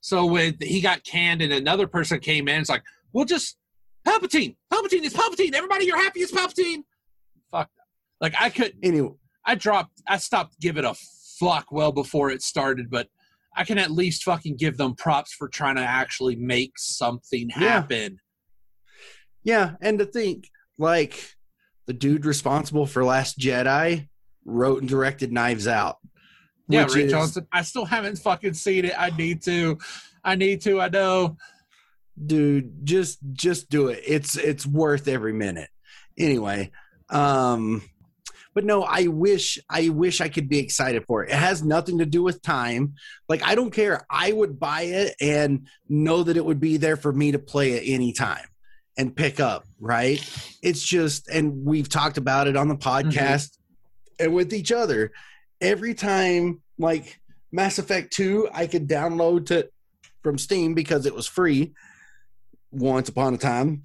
So 0.00 0.24
when 0.26 0.56
he 0.60 0.80
got 0.80 1.02
canned 1.04 1.42
and 1.42 1.52
another 1.52 1.86
person 1.88 2.20
came 2.20 2.46
in, 2.48 2.60
it's 2.60 2.70
like, 2.70 2.82
we'll 3.12 3.24
just 3.24 3.56
Palpatine, 4.06 4.56
Palpatine, 4.72 5.04
it's 5.04 5.14
Palpatine. 5.16 5.54
Everybody, 5.54 5.86
you're 5.86 6.02
happy, 6.02 6.20
it's 6.20 6.32
Palpatine. 6.32 6.82
Fuck. 7.50 7.70
Like 8.20 8.34
I 8.40 8.50
could, 8.50 8.74
anyway, 8.82 9.10
I 9.46 9.54
dropped, 9.54 10.02
I 10.08 10.16
stopped 10.18 10.58
giving 10.60 10.84
a 10.84 10.94
fuck 11.38 11.72
well 11.72 11.92
before 11.92 12.30
it 12.30 12.42
started, 12.42 12.90
but 12.90 13.08
I 13.56 13.64
can 13.64 13.78
at 13.78 13.90
least 13.90 14.22
fucking 14.24 14.56
give 14.56 14.76
them 14.76 14.94
props 14.94 15.32
for 15.34 15.48
trying 15.48 15.76
to 15.76 15.82
actually 15.82 16.36
make 16.36 16.72
something 16.78 17.48
happen. 17.50 18.18
yeah, 19.44 19.72
and 19.80 19.98
to 19.98 20.06
think 20.06 20.48
like 20.78 21.34
the 21.86 21.92
dude 21.92 22.24
responsible 22.24 22.86
for 22.86 23.04
Last 23.04 23.38
Jedi 23.38 24.08
wrote 24.44 24.80
and 24.80 24.88
directed 24.88 25.32
Knives 25.32 25.66
Out. 25.68 25.96
Yeah, 26.68 26.84
Rick 26.84 26.96
is- 27.06 27.10
Johnson. 27.12 27.46
I 27.52 27.62
still 27.62 27.84
haven't 27.84 28.16
fucking 28.18 28.54
seen 28.54 28.84
it. 28.86 28.94
I 28.96 29.10
need 29.10 29.42
to. 29.42 29.78
I 30.24 30.36
need 30.36 30.60
to. 30.62 30.80
I 30.80 30.88
know. 30.88 31.36
Dude 32.24 32.84
just 32.84 33.18
just 33.32 33.70
do 33.70 33.88
it. 33.88 34.02
It's 34.06 34.36
it's 34.36 34.66
worth 34.66 35.08
every 35.08 35.32
minute. 35.32 35.68
Anyway 36.18 36.70
um 37.12 37.82
but 38.54 38.64
no 38.64 38.82
i 38.82 39.06
wish 39.06 39.58
i 39.70 39.88
wish 39.90 40.20
i 40.20 40.28
could 40.28 40.48
be 40.48 40.58
excited 40.58 41.04
for 41.06 41.22
it. 41.22 41.30
It 41.30 41.36
has 41.36 41.62
nothing 41.62 41.98
to 41.98 42.06
do 42.06 42.22
with 42.22 42.42
time. 42.42 42.94
Like 43.28 43.42
i 43.46 43.54
don't 43.54 43.70
care. 43.70 44.04
I 44.10 44.32
would 44.32 44.58
buy 44.58 44.82
it 44.82 45.14
and 45.20 45.68
know 45.88 46.22
that 46.22 46.36
it 46.36 46.44
would 46.44 46.60
be 46.60 46.78
there 46.78 46.96
for 46.96 47.12
me 47.12 47.32
to 47.32 47.38
play 47.38 47.76
at 47.76 47.82
any 47.84 48.12
time 48.12 48.46
and 48.96 49.14
pick 49.14 49.40
up 49.40 49.64
right? 49.78 50.20
It's 50.62 50.82
just 50.82 51.28
and 51.28 51.64
we've 51.64 51.88
talked 51.88 52.18
about 52.18 52.48
it 52.48 52.56
on 52.56 52.68
the 52.68 52.76
podcast 52.76 53.56
and 54.18 54.34
with 54.34 54.52
each 54.52 54.72
other. 54.72 55.12
Every 55.60 55.94
time 55.94 56.62
like 56.78 57.20
mass 57.52 57.78
effect 57.78 58.14
2 58.14 58.48
i 58.54 58.66
could 58.66 58.88
download 58.88 59.44
to 59.46 59.68
from 60.22 60.38
steam 60.38 60.72
because 60.72 61.04
it 61.04 61.14
was 61.14 61.26
free 61.26 61.74
once 62.72 63.08
upon 63.08 63.34
a 63.34 63.38
time. 63.38 63.82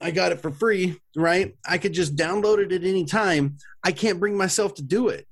I 0.00 0.10
got 0.10 0.32
it 0.32 0.40
for 0.40 0.50
free, 0.50 1.00
right? 1.14 1.56
I 1.66 1.78
could 1.78 1.92
just 1.92 2.16
download 2.16 2.58
it 2.58 2.72
at 2.72 2.84
any 2.84 3.04
time. 3.04 3.58
I 3.82 3.92
can't 3.92 4.20
bring 4.20 4.36
myself 4.36 4.74
to 4.74 4.82
do 4.82 5.08
it 5.08 5.26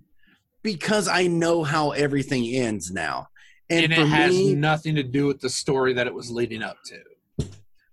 because 0.63 1.07
I 1.07 1.27
know 1.27 1.63
how 1.63 1.91
everything 1.91 2.47
ends 2.47 2.91
now. 2.91 3.29
And, 3.69 3.85
And, 3.85 3.93
it 3.93 4.09
has 4.09 4.33
me, 4.33 4.55
nothing 4.55 4.95
to 4.95 5.03
do 5.03 5.27
with 5.27 5.41
the 5.41 5.51
story 5.51 5.93
that 5.95 6.07
it 6.07 6.15
was 6.15 6.31
leading 6.31 6.63
up 6.63 6.77
to. 6.87 7.49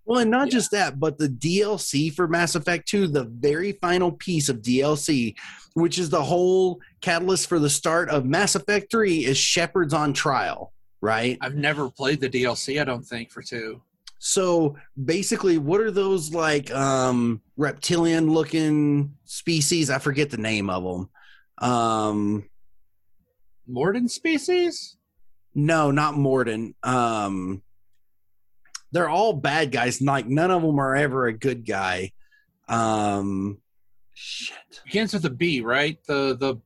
well, 0.06 0.20
and 0.20 0.32
not 0.32 0.48
yeah. 0.48 0.52
just 0.52 0.72
that, 0.72 1.00
but 1.00 1.18
the 1.18 1.28
DLC 1.28 2.14
for 2.14 2.28
Mass 2.28 2.56
Effect 2.56 2.88
2, 2.88 3.08
the 3.08 3.26
very 3.26 3.74
final 3.74 4.12
piece 4.12 4.50
of 4.50 4.62
DLC, 4.62 5.36
which 5.74 5.98
is 5.98 6.10
the 6.10 6.24
whole 6.24 6.80
catalyst 7.02 7.48
for 7.48 7.60
the 7.60 7.70
start 7.70 8.10
of 8.10 8.26
Mass 8.26 8.56
Effect 8.56 8.92
3, 8.92 9.26
is 9.26 9.38
Shepard's 9.38 9.94
on 9.94 10.14
trial, 10.14 10.74
right? 11.02 11.38
I've 11.42 11.56
never 11.56 11.90
played 11.90 12.20
the 12.22 12.30
DLC. 12.30 12.82
I 12.82 12.86
don't 12.86 13.04
think 13.06 13.32
for 13.32 13.42
two. 13.42 13.82
So 14.24 14.78
basically, 15.04 15.58
what 15.58 15.82
are 15.82 15.90
those 15.90 16.32
like 16.32 16.70
um, 16.70 17.42
reptilian 17.58 18.32
looking 18.32 19.16
species? 19.24 19.90
I 19.90 19.98
forget 19.98 20.30
the 20.30 20.38
name 20.38 20.70
of 20.70 20.84
them. 20.84 21.10
Um, 21.58 22.50
Mordin 23.68 24.08
species. 24.08 24.96
no, 25.56 25.90
not 25.90 26.14
Mordin. 26.14 26.76
Um, 26.84 27.64
they're 28.92 29.10
all 29.10 29.34
bad 29.34 29.72
guys. 29.72 30.02
Like 30.04 30.28
none 30.28 30.52
of 30.52 30.62
them 30.62 30.80
are 30.80 30.96
ever 30.96 31.26
a 31.26 31.34
good 31.34 31.66
guy. 31.66 32.12
Um, 32.70 33.58
shit, 34.14 34.56
Begins 34.86 35.14
with 35.14 35.26
a 35.26 35.32
B, 35.32 35.62
right? 35.62 35.98
The 36.06 36.38
the 36.40 36.58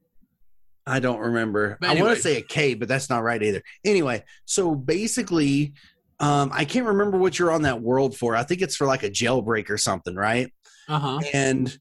I 0.86 1.00
don't 1.00 1.20
remember. 1.20 1.78
But 1.80 1.92
I 1.92 2.02
want 2.02 2.18
to 2.18 2.22
say 2.22 2.36
a 2.36 2.42
K, 2.42 2.74
but 2.74 2.90
that's 2.90 3.10
not 3.10 3.24
right 3.24 3.42
either. 3.42 3.64
Anyway, 3.86 4.26
so 4.44 4.76
basically, 4.76 5.74
um, 6.20 6.50
I 6.54 6.66
can't 6.66 6.86
remember 6.86 7.18
what 7.18 7.38
you're 7.38 7.52
on 7.52 7.64
that 7.64 7.82
world 7.82 8.18
for. 8.18 8.36
I 8.36 8.44
think 8.44 8.62
it's 8.62 8.76
for 8.76 8.88
like 8.88 9.04
a 9.04 9.10
jailbreak 9.10 9.70
or 9.70 9.78
something, 9.78 10.16
right? 10.16 10.52
uh 10.88 11.00
huh. 11.00 11.20
and 11.34 11.78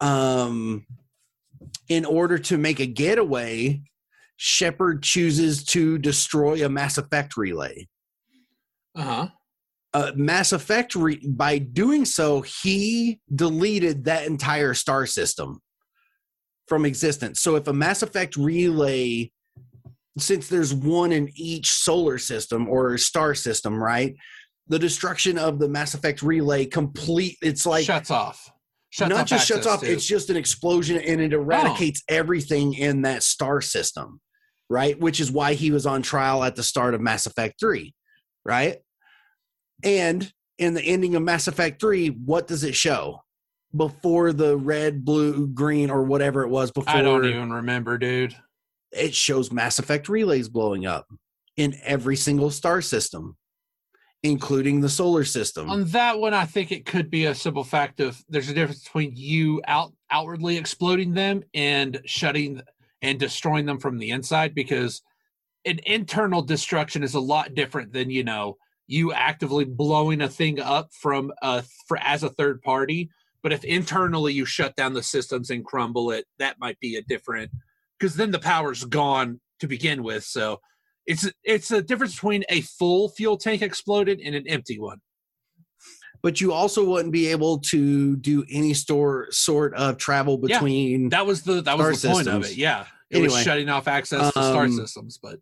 um 0.00 0.84
in 1.88 2.04
order 2.04 2.38
to 2.38 2.56
make 2.58 2.80
a 2.80 2.86
getaway 2.86 3.80
shepard 4.36 5.02
chooses 5.02 5.62
to 5.64 5.98
destroy 5.98 6.64
a 6.64 6.68
mass 6.68 6.98
effect 6.98 7.36
relay 7.36 7.86
Uh 8.96 9.02
huh. 9.02 9.28
uh, 9.94 10.12
Mass 10.16 10.52
Effect, 10.52 10.94
re- 10.94 11.20
by 11.28 11.58
doing 11.58 12.04
so, 12.04 12.40
he 12.40 13.20
deleted 13.34 14.04
that 14.04 14.26
entire 14.26 14.72
star 14.74 15.04
system 15.06 15.60
from 16.66 16.84
existence. 16.86 17.40
So 17.42 17.56
if 17.56 17.66
a 17.68 17.72
Mass 17.72 18.02
Effect 18.02 18.36
relay, 18.36 19.30
since 20.20 20.48
there's 20.48 20.72
one 20.74 21.12
in 21.12 21.30
each 21.34 21.70
solar 21.70 22.18
system 22.18 22.68
or 22.68 22.96
star 22.98 23.34
system, 23.34 23.82
right? 23.82 24.14
The 24.68 24.78
destruction 24.78 25.36
of 25.38 25.58
the 25.58 25.68
Mass 25.68 25.94
Effect 25.94 26.22
relay 26.22 26.66
complete. 26.66 27.36
It's 27.42 27.66
like 27.66 27.84
shuts 27.84 28.10
off. 28.10 28.50
Shuts 28.90 29.08
not 29.08 29.20
off 29.22 29.26
just 29.28 29.46
shuts 29.46 29.66
off. 29.66 29.80
to- 29.80 29.92
It's 29.92 30.06
just 30.06 30.30
an 30.30 30.36
explosion, 30.36 30.98
and 30.98 31.20
it 31.20 31.32
eradicates 31.32 32.02
everything 32.08 32.74
in 32.74 33.02
that 33.02 33.22
star 33.22 33.60
system, 33.60 34.20
right? 34.68 34.98
Which 34.98 35.20
is 35.20 35.30
why 35.30 35.54
he 35.54 35.70
was 35.70 35.86
on 35.86 36.02
trial 36.02 36.42
at 36.44 36.56
the 36.56 36.62
start 36.62 36.94
of 36.94 37.00
Mass 37.00 37.26
Effect 37.26 37.58
Three, 37.60 37.94
right? 38.44 38.78
And 39.82 40.30
in 40.58 40.74
the 40.74 40.82
ending 40.82 41.14
of 41.14 41.22
Mass 41.22 41.48
Effect 41.48 41.80
Three, 41.80 42.08
what 42.08 42.46
does 42.46 42.64
it 42.64 42.74
show? 42.74 43.22
Before 43.76 44.32
the 44.32 44.56
red, 44.56 45.04
blue, 45.04 45.46
green, 45.46 45.90
or 45.90 46.02
whatever 46.02 46.42
it 46.42 46.48
was 46.48 46.72
before, 46.72 46.92
I 46.92 47.02
don't 47.02 47.24
even 47.24 47.52
remember, 47.52 47.96
dude. 47.98 48.34
It 48.92 49.14
shows 49.14 49.52
Mass 49.52 49.78
Effect 49.78 50.08
relays 50.08 50.48
blowing 50.48 50.86
up 50.86 51.06
in 51.56 51.74
every 51.82 52.16
single 52.16 52.50
star 52.50 52.80
system, 52.80 53.36
including 54.22 54.80
the 54.80 54.88
solar 54.88 55.24
system. 55.24 55.70
On 55.70 55.84
that 55.86 56.18
one, 56.18 56.34
I 56.34 56.46
think 56.46 56.72
it 56.72 56.86
could 56.86 57.10
be 57.10 57.26
a 57.26 57.34
simple 57.34 57.64
fact 57.64 58.00
of 58.00 58.22
there's 58.28 58.48
a 58.48 58.54
difference 58.54 58.84
between 58.84 59.12
you 59.14 59.62
out 59.66 59.92
outwardly 60.10 60.56
exploding 60.56 61.14
them 61.14 61.42
and 61.54 62.00
shutting 62.04 62.62
and 63.02 63.18
destroying 63.18 63.66
them 63.66 63.78
from 63.78 63.98
the 63.98 64.10
inside 64.10 64.54
because 64.54 65.02
an 65.64 65.78
internal 65.86 66.42
destruction 66.42 67.02
is 67.02 67.14
a 67.14 67.20
lot 67.20 67.54
different 67.54 67.92
than 67.92 68.10
you 68.10 68.24
know 68.24 68.56
you 68.86 69.12
actively 69.12 69.64
blowing 69.64 70.22
a 70.22 70.28
thing 70.28 70.58
up 70.58 70.92
from 70.92 71.32
uh 71.42 71.62
for 71.86 71.98
as 71.98 72.22
a 72.22 72.30
third 72.30 72.60
party 72.62 73.10
but 73.42 73.52
if 73.52 73.64
internally 73.64 74.32
you 74.32 74.44
shut 74.44 74.74
down 74.76 74.92
the 74.92 75.02
systems 75.02 75.50
and 75.50 75.64
crumble 75.64 76.10
it 76.10 76.24
that 76.38 76.58
might 76.58 76.78
be 76.80 76.96
a 76.96 77.02
different 77.02 77.50
because 78.00 78.16
then 78.16 78.30
the 78.30 78.38
power's 78.38 78.84
gone 78.84 79.40
to 79.60 79.66
begin 79.66 80.02
with 80.02 80.24
so 80.24 80.58
it's 81.06 81.30
it's 81.44 81.70
a 81.70 81.82
difference 81.82 82.14
between 82.14 82.42
a 82.48 82.62
full 82.62 83.10
fuel 83.10 83.36
tank 83.36 83.62
exploded 83.62 84.20
and 84.24 84.34
an 84.34 84.46
empty 84.48 84.78
one 84.78 84.98
but 86.22 86.40
you 86.40 86.52
also 86.52 86.84
wouldn't 86.84 87.12
be 87.12 87.28
able 87.28 87.58
to 87.58 88.16
do 88.16 88.44
any 88.50 88.74
store 88.74 89.28
sort 89.30 89.74
of 89.74 89.96
travel 89.96 90.36
between. 90.36 91.04
Yeah. 91.04 91.08
That 91.10 91.26
was 91.26 91.42
the 91.42 91.62
that 91.62 91.78
was 91.78 92.02
the 92.02 92.10
point 92.10 92.28
of 92.28 92.44
it. 92.44 92.56
Yeah, 92.56 92.84
it 93.10 93.22
was 93.22 93.42
shutting 93.42 93.68
off 93.68 93.88
access 93.88 94.32
to 94.32 94.42
star 94.42 94.64
um, 94.64 94.72
systems. 94.72 95.18
But 95.22 95.38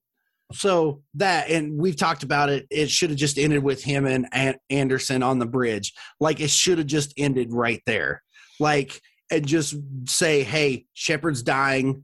so 0.53 1.03
that 1.15 1.51
and 1.51 1.79
we've 1.79 1.97
talked 1.97 2.23
about 2.23 2.49
it 2.49 2.67
it 2.71 2.91
should 2.91 3.11
have 3.11 3.19
just 3.19 3.39
ended 3.39 3.63
with 3.63 3.83
him 3.83 4.07
and 4.07 4.27
anderson 4.71 5.23
on 5.23 5.39
the 5.39 5.47
bridge 5.47 5.93
like 6.21 6.41
it 6.41 6.49
should 6.49 6.79
have 6.79 6.87
just 6.87 7.13
ended 7.19 7.53
right 7.53 7.83
there 7.85 8.23
like 8.59 9.01
and 9.31 9.47
just 9.47 9.77
say 10.07 10.43
hey 10.43 10.87
shepard's 10.95 11.43
dying 11.43 12.03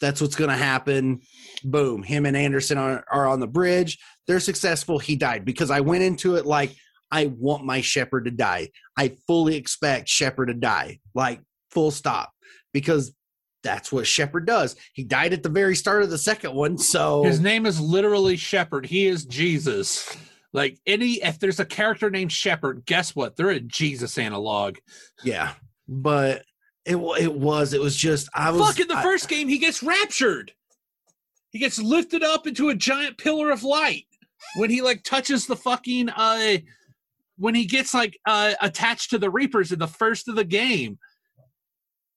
that's 0.00 0.20
what's 0.20 0.36
going 0.36 0.50
to 0.50 0.56
happen 0.56 1.20
boom 1.64 2.02
him 2.02 2.26
and 2.26 2.36
anderson 2.36 2.78
are, 2.78 3.04
are 3.10 3.26
on 3.26 3.40
the 3.40 3.46
bridge 3.46 3.98
they're 4.26 4.40
successful 4.40 4.98
he 4.98 5.16
died 5.16 5.44
because 5.44 5.70
i 5.70 5.80
went 5.80 6.02
into 6.02 6.36
it 6.36 6.46
like 6.46 6.74
i 7.10 7.26
want 7.26 7.64
my 7.64 7.80
shepard 7.80 8.24
to 8.24 8.30
die 8.30 8.68
i 8.96 9.08
fully 9.26 9.56
expect 9.56 10.08
shepard 10.08 10.48
to 10.48 10.54
die 10.54 10.98
like 11.14 11.40
full 11.70 11.90
stop 11.90 12.32
because 12.72 13.14
that's 13.62 13.92
what 13.92 14.06
Shepherd 14.06 14.46
does. 14.46 14.76
He 14.94 15.04
died 15.04 15.32
at 15.32 15.42
the 15.42 15.48
very 15.48 15.76
start 15.76 16.02
of 16.02 16.10
the 16.10 16.18
second 16.18 16.54
one, 16.54 16.78
so 16.78 17.24
his 17.24 17.40
name 17.40 17.66
is 17.66 17.80
literally 17.80 18.36
Shepherd. 18.36 18.86
He 18.86 19.06
is 19.06 19.24
Jesus. 19.26 20.16
Like 20.52 20.78
any, 20.86 21.22
if 21.22 21.38
there's 21.38 21.60
a 21.60 21.64
character 21.64 22.10
named 22.10 22.32
Shepherd, 22.32 22.84
guess 22.84 23.14
what? 23.14 23.36
They're 23.36 23.50
a 23.50 23.60
Jesus 23.60 24.18
analog. 24.18 24.78
yeah. 25.22 25.52
But 25.86 26.44
it 26.84 26.96
it 26.96 27.32
was 27.34 27.72
it 27.72 27.80
was 27.80 27.96
just 27.96 28.28
I 28.34 28.50
was 28.50 28.66
Fuck 28.66 28.80
in 28.80 28.88
the 28.88 28.96
I- 28.96 29.02
first 29.02 29.28
game, 29.28 29.48
he 29.48 29.58
gets 29.58 29.82
raptured. 29.82 30.52
He 31.50 31.58
gets 31.58 31.80
lifted 31.80 32.22
up 32.22 32.46
into 32.46 32.68
a 32.68 32.74
giant 32.74 33.18
pillar 33.18 33.50
of 33.50 33.64
light 33.64 34.06
when 34.56 34.70
he 34.70 34.82
like 34.82 35.02
touches 35.02 35.46
the 35.46 35.56
fucking 35.56 36.08
uh 36.10 36.58
when 37.36 37.54
he 37.54 37.64
gets 37.64 37.92
like 37.92 38.18
uh 38.26 38.54
attached 38.60 39.10
to 39.10 39.18
the 39.18 39.30
Reapers 39.30 39.72
in 39.72 39.78
the 39.78 39.88
first 39.88 40.28
of 40.28 40.36
the 40.36 40.44
game. 40.44 40.98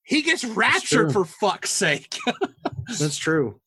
He 0.04 0.22
gets 0.22 0.44
raptured 0.44 1.14
for 1.14 1.26
fuck's 1.26 1.72
sake. 1.72 2.18
that's 3.00 3.18
true. 3.18 3.60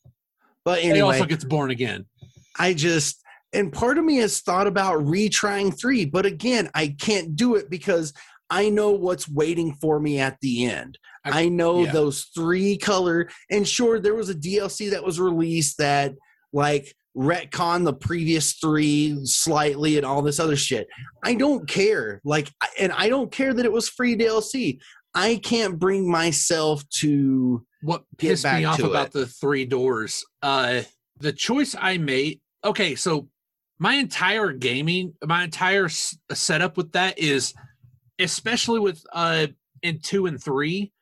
But 0.65 0.81
anyway, 0.81 0.97
he 0.97 1.01
also 1.01 1.25
gets 1.25 1.45
born 1.45 1.71
again. 1.71 2.07
I 2.59 2.75
just 2.75 3.23
and 3.53 3.73
part 3.73 3.99
of 3.99 4.05
me 4.05 4.17
has 4.17 4.41
thought 4.41 4.67
about 4.67 4.99
retrying 5.01 5.77
three, 5.79 6.05
but 6.05 6.27
again, 6.27 6.69
I 6.75 6.89
can't 6.89 7.37
do 7.37 7.55
it 7.55 7.71
because 7.71 8.13
I 8.49 8.69
know 8.69 8.91
what's 8.93 9.29
waiting 9.29 9.75
for 9.75 9.99
me 9.99 10.19
at 10.21 10.39
the 10.41 10.67
end. 10.67 10.99
I- 11.25 11.45
I, 11.45 11.49
know 11.49 11.85
yeah. 11.85 11.93
those 11.93 12.25
three 12.35 12.77
color 12.77 13.29
and 13.51 13.67
sure 13.67 13.99
there 13.99 14.15
was 14.15 14.31
a 14.31 14.35
DLC 14.35 14.91
that 14.91 15.05
was 15.05 15.19
released 15.19 15.79
that 15.79 16.15
like 16.53 16.95
retcon 17.17 17.85
the 17.85 17.93
previous 17.93 18.53
three 18.55 19.19
slightly 19.25 19.97
and 19.97 20.07
all 20.07 20.23
this 20.23 20.39
other 20.39 20.57
shit. 20.57 20.87
I 21.25 21.35
don't 21.35 21.69
care. 21.69 22.21
Like 22.25 22.53
and 22.79 22.93
I 22.93 23.09
don't 23.09 23.33
care 23.33 23.53
that 23.53 23.65
it 23.65 23.73
was 23.73 23.89
free 23.89 24.17
DLC. 24.17 24.79
I 25.15 25.37
can't 25.43 25.79
bring 25.79 26.09
myself 26.09 26.89
to 27.01 27.67
what 27.87 28.05
pissed 28.19 28.43
back 28.43 28.59
me 28.59 28.65
off 28.65 28.79
about 28.81 29.07
it. 29.07 29.13
the 29.13 29.27
three 29.27 29.65
doors 29.65 30.25
uh 30.43 30.83
the 31.21 31.33
choice 31.33 31.75
i 31.79 31.97
made 31.97 32.41
okay 32.65 32.95
so 32.95 33.29
my 33.79 33.95
entire 33.95 34.53
gaming 34.53 35.15
my 35.25 35.45
entire 35.45 35.89
setup 35.89 36.77
with 36.77 36.93
that 36.93 37.19
is 37.19 37.55
especially 38.19 38.81
with 38.81 39.05
uh 39.13 39.47
in 39.83 39.99
two 40.01 40.27
and 40.27 40.43
three 40.43 40.93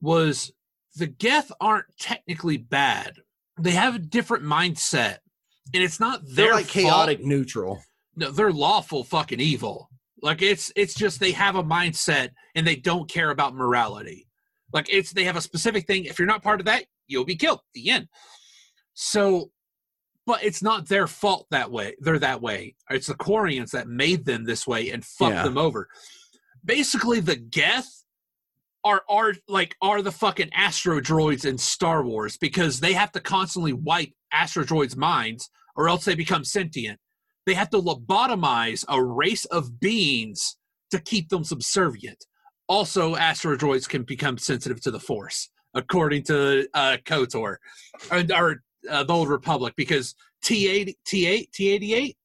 was 0.00 0.52
the 0.96 1.06
geth 1.06 1.50
aren't 1.60 1.86
technically 1.98 2.56
bad 2.56 3.14
they 3.60 3.70
have 3.72 3.94
a 3.94 3.98
different 4.00 4.44
mindset 4.44 5.18
and 5.74 5.82
it's 5.82 6.00
not 6.00 6.20
they're 6.24 6.46
their 6.46 6.54
like 6.54 6.66
fault. 6.66 6.84
chaotic 6.84 7.24
neutral. 7.24 7.82
no, 8.16 8.30
they're 8.30 8.52
lawful 8.52 9.04
fucking 9.04 9.40
evil. 9.40 9.90
Like 10.22 10.40
it's 10.42 10.72
it's 10.76 10.94
just 10.94 11.20
they 11.20 11.32
have 11.32 11.56
a 11.56 11.62
mindset 11.62 12.30
and 12.54 12.66
they 12.66 12.74
don't 12.76 13.08
care 13.08 13.30
about 13.30 13.54
morality. 13.54 14.26
Like 14.72 14.86
it's 14.90 15.12
they 15.12 15.24
have 15.24 15.36
a 15.36 15.40
specific 15.42 15.86
thing. 15.86 16.06
If 16.06 16.18
you're 16.18 16.26
not 16.26 16.42
part 16.42 16.60
of 16.60 16.66
that, 16.66 16.86
you'll 17.06 17.24
be 17.26 17.36
killed. 17.36 17.60
The 17.74 17.90
end. 17.90 18.08
So, 18.94 19.50
but 20.26 20.42
it's 20.42 20.62
not 20.62 20.88
their 20.88 21.06
fault 21.06 21.46
that 21.50 21.70
way. 21.70 21.94
They're 22.00 22.18
that 22.18 22.42
way. 22.42 22.74
It's 22.90 23.06
the 23.06 23.14
Quarians 23.14 23.70
that 23.72 23.88
made 23.88 24.24
them 24.24 24.44
this 24.44 24.66
way 24.66 24.90
and 24.90 25.04
fucked 25.04 25.34
Yeah. 25.34 25.42
them 25.44 25.58
over. 25.58 25.88
Basically, 26.64 27.20
the 27.20 27.36
Geth 27.36 28.04
are 28.84 29.02
are 29.08 29.34
like 29.48 29.76
are 29.82 30.02
the 30.02 30.12
fucking 30.12 30.50
astro 30.52 31.00
droids 31.00 31.44
in 31.44 31.58
Star 31.58 32.04
Wars 32.04 32.36
because 32.36 32.80
they 32.80 32.92
have 32.92 33.12
to 33.12 33.20
constantly 33.20 33.72
wipe 33.72 34.12
astro 34.32 34.64
droids' 34.64 34.96
minds 34.96 35.50
or 35.76 35.88
else 35.88 36.04
they 36.04 36.14
become 36.14 36.44
sentient 36.44 36.98
they 37.48 37.54
have 37.54 37.70
to 37.70 37.80
lobotomize 37.80 38.84
a 38.90 39.02
race 39.02 39.46
of 39.46 39.80
beings 39.80 40.58
to 40.90 41.00
keep 41.00 41.30
them 41.30 41.42
subservient. 41.42 42.26
Also, 42.68 43.16
asteroids 43.16 43.86
can 43.86 44.02
become 44.02 44.36
sensitive 44.36 44.82
to 44.82 44.90
the 44.90 45.00
Force, 45.00 45.48
according 45.72 46.22
to 46.24 46.68
uh, 46.74 46.98
KOTOR, 47.06 47.56
or, 48.12 48.24
or 48.36 48.62
uh, 48.90 49.02
the 49.02 49.12
Old 49.14 49.30
Republic, 49.30 49.72
because 49.78 50.14
T8, 50.44 50.94
T8, 51.06 51.50
T88, 51.50 52.16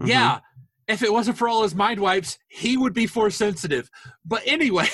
Mhm. 0.00 0.08
yeah, 0.08 0.40
if 0.88 1.02
it 1.02 1.12
wasn't 1.12 1.38
for 1.38 1.48
all 1.48 1.62
his 1.62 1.74
mind 1.74 2.00
wipes, 2.00 2.38
he 2.48 2.76
would 2.76 2.92
be 2.94 3.06
Force 3.06 3.36
sensitive. 3.36 3.90
But 4.24 4.42
anyway, 4.46 4.88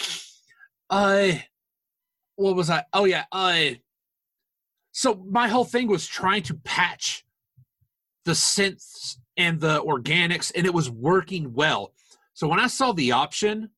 uh, 0.90 1.32
what 2.36 2.56
was 2.56 2.70
I? 2.70 2.84
Oh, 2.92 3.04
yeah, 3.04 3.24
uh, 3.32 3.70
so 4.92 5.24
my 5.30 5.48
whole 5.48 5.64
thing 5.64 5.86
was 5.88 6.06
trying 6.06 6.42
to 6.44 6.54
patch 6.54 7.24
the 8.24 8.32
synths 8.32 9.16
and 9.36 9.60
the 9.60 9.80
organics 9.82 10.50
and 10.54 10.66
it 10.66 10.74
was 10.74 10.90
working 10.90 11.54
well 11.54 11.94
so 12.34 12.46
when 12.48 12.58
i 12.60 12.66
saw 12.66 12.92
the 12.92 13.12
option 13.12 13.70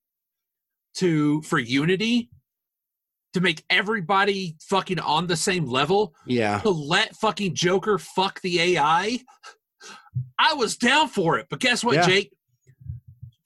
to 0.94 1.40
for 1.42 1.58
unity 1.58 2.30
to 3.34 3.40
make 3.40 3.62
everybody 3.70 4.56
fucking 4.60 4.98
on 4.98 5.26
the 5.28 5.36
same 5.36 5.66
level 5.66 6.14
Yeah. 6.26 6.58
to 6.60 6.70
let 6.70 7.14
fucking 7.14 7.54
joker 7.54 7.98
fuck 7.98 8.40
the 8.40 8.58
ai 8.60 9.20
i 10.38 10.54
was 10.54 10.76
down 10.76 11.08
for 11.08 11.38
it 11.38 11.46
but 11.50 11.60
guess 11.60 11.82
what 11.84 11.94
Yeah. 11.96 12.06
jake? 12.06 12.32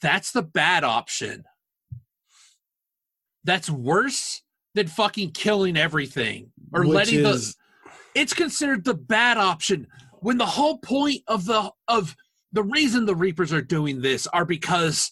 That's 0.00 0.32
the 0.32 0.42
bad 0.42 0.84
option. 0.84 1.44
That's 3.44 3.70
worse 3.70 4.42
than 4.74 4.86
fucking 4.86 5.30
killing 5.32 5.78
everything 5.78 6.50
or 6.74 6.82
Which 6.82 6.94
letting 6.94 7.22
the 7.22 7.54
it's 8.14 8.34
considered 8.34 8.84
the 8.84 8.94
bad 8.94 9.38
option 9.38 9.86
when 10.20 10.36
the 10.36 10.44
whole 10.46 10.76
point 10.78 11.22
of 11.26 11.46
the 11.46 11.70
of 11.88 12.14
the 12.52 12.62
reason 12.62 13.06
the 13.06 13.14
reapers 13.16 13.50
are 13.52 13.62
doing 13.62 14.02
this 14.02 14.26
are 14.28 14.44
because 14.44 15.10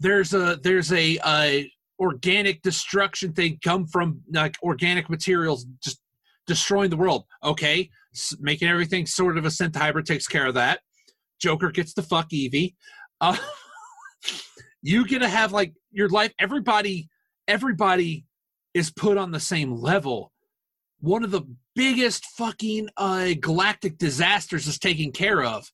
there's 0.00 0.34
a 0.34 0.58
there's 0.62 0.92
a, 0.92 1.18
a 1.26 1.70
organic 1.98 2.60
destruction 2.60 3.32
thing 3.32 3.58
come 3.64 3.86
from 3.86 4.20
like 4.32 4.56
organic 4.62 5.08
materials 5.08 5.64
just 5.82 5.98
destroying 6.46 6.90
the 6.90 6.96
world. 6.96 7.24
Okay 7.42 7.88
S- 8.14 8.36
making 8.38 8.68
everything 8.68 9.06
sort 9.06 9.38
of 9.38 9.46
a 9.46 9.48
synth 9.48 9.76
hybrid 9.76 10.04
takes 10.04 10.26
care 10.26 10.46
of 10.46 10.54
that 10.54 10.80
Joker 11.40 11.70
gets 11.70 11.94
to 11.94 12.02
fuck 12.02 12.32
EDI. 12.32 12.74
Uh, 13.20 13.36
you 14.82 15.04
to 15.06 15.28
have 15.28 15.52
like 15.52 15.74
your 15.90 16.08
life. 16.08 16.32
Everybody, 16.38 17.08
everybody 17.48 18.24
is 18.74 18.90
put 18.90 19.16
on 19.16 19.30
the 19.30 19.40
same 19.40 19.74
level. 19.74 20.32
One 21.00 21.24
of 21.24 21.30
the 21.30 21.42
biggest 21.74 22.24
fucking 22.36 22.88
uh, 22.96 23.34
galactic 23.40 23.98
disasters 23.98 24.66
is 24.66 24.78
taken 24.78 25.12
care 25.12 25.42
of. 25.42 25.70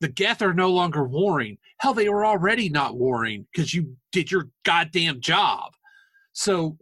The 0.00 0.08
Geth 0.08 0.42
are 0.42 0.54
no 0.54 0.70
longer 0.70 1.04
warring. 1.04 1.58
Hell, 1.80 1.94
they 1.94 2.08
were 2.08 2.24
already 2.24 2.68
not 2.68 2.96
warring 2.96 3.46
because 3.52 3.74
you 3.74 3.96
did 4.12 4.30
your 4.30 4.48
goddamn 4.64 5.20
job. 5.20 5.72
So 6.32 6.78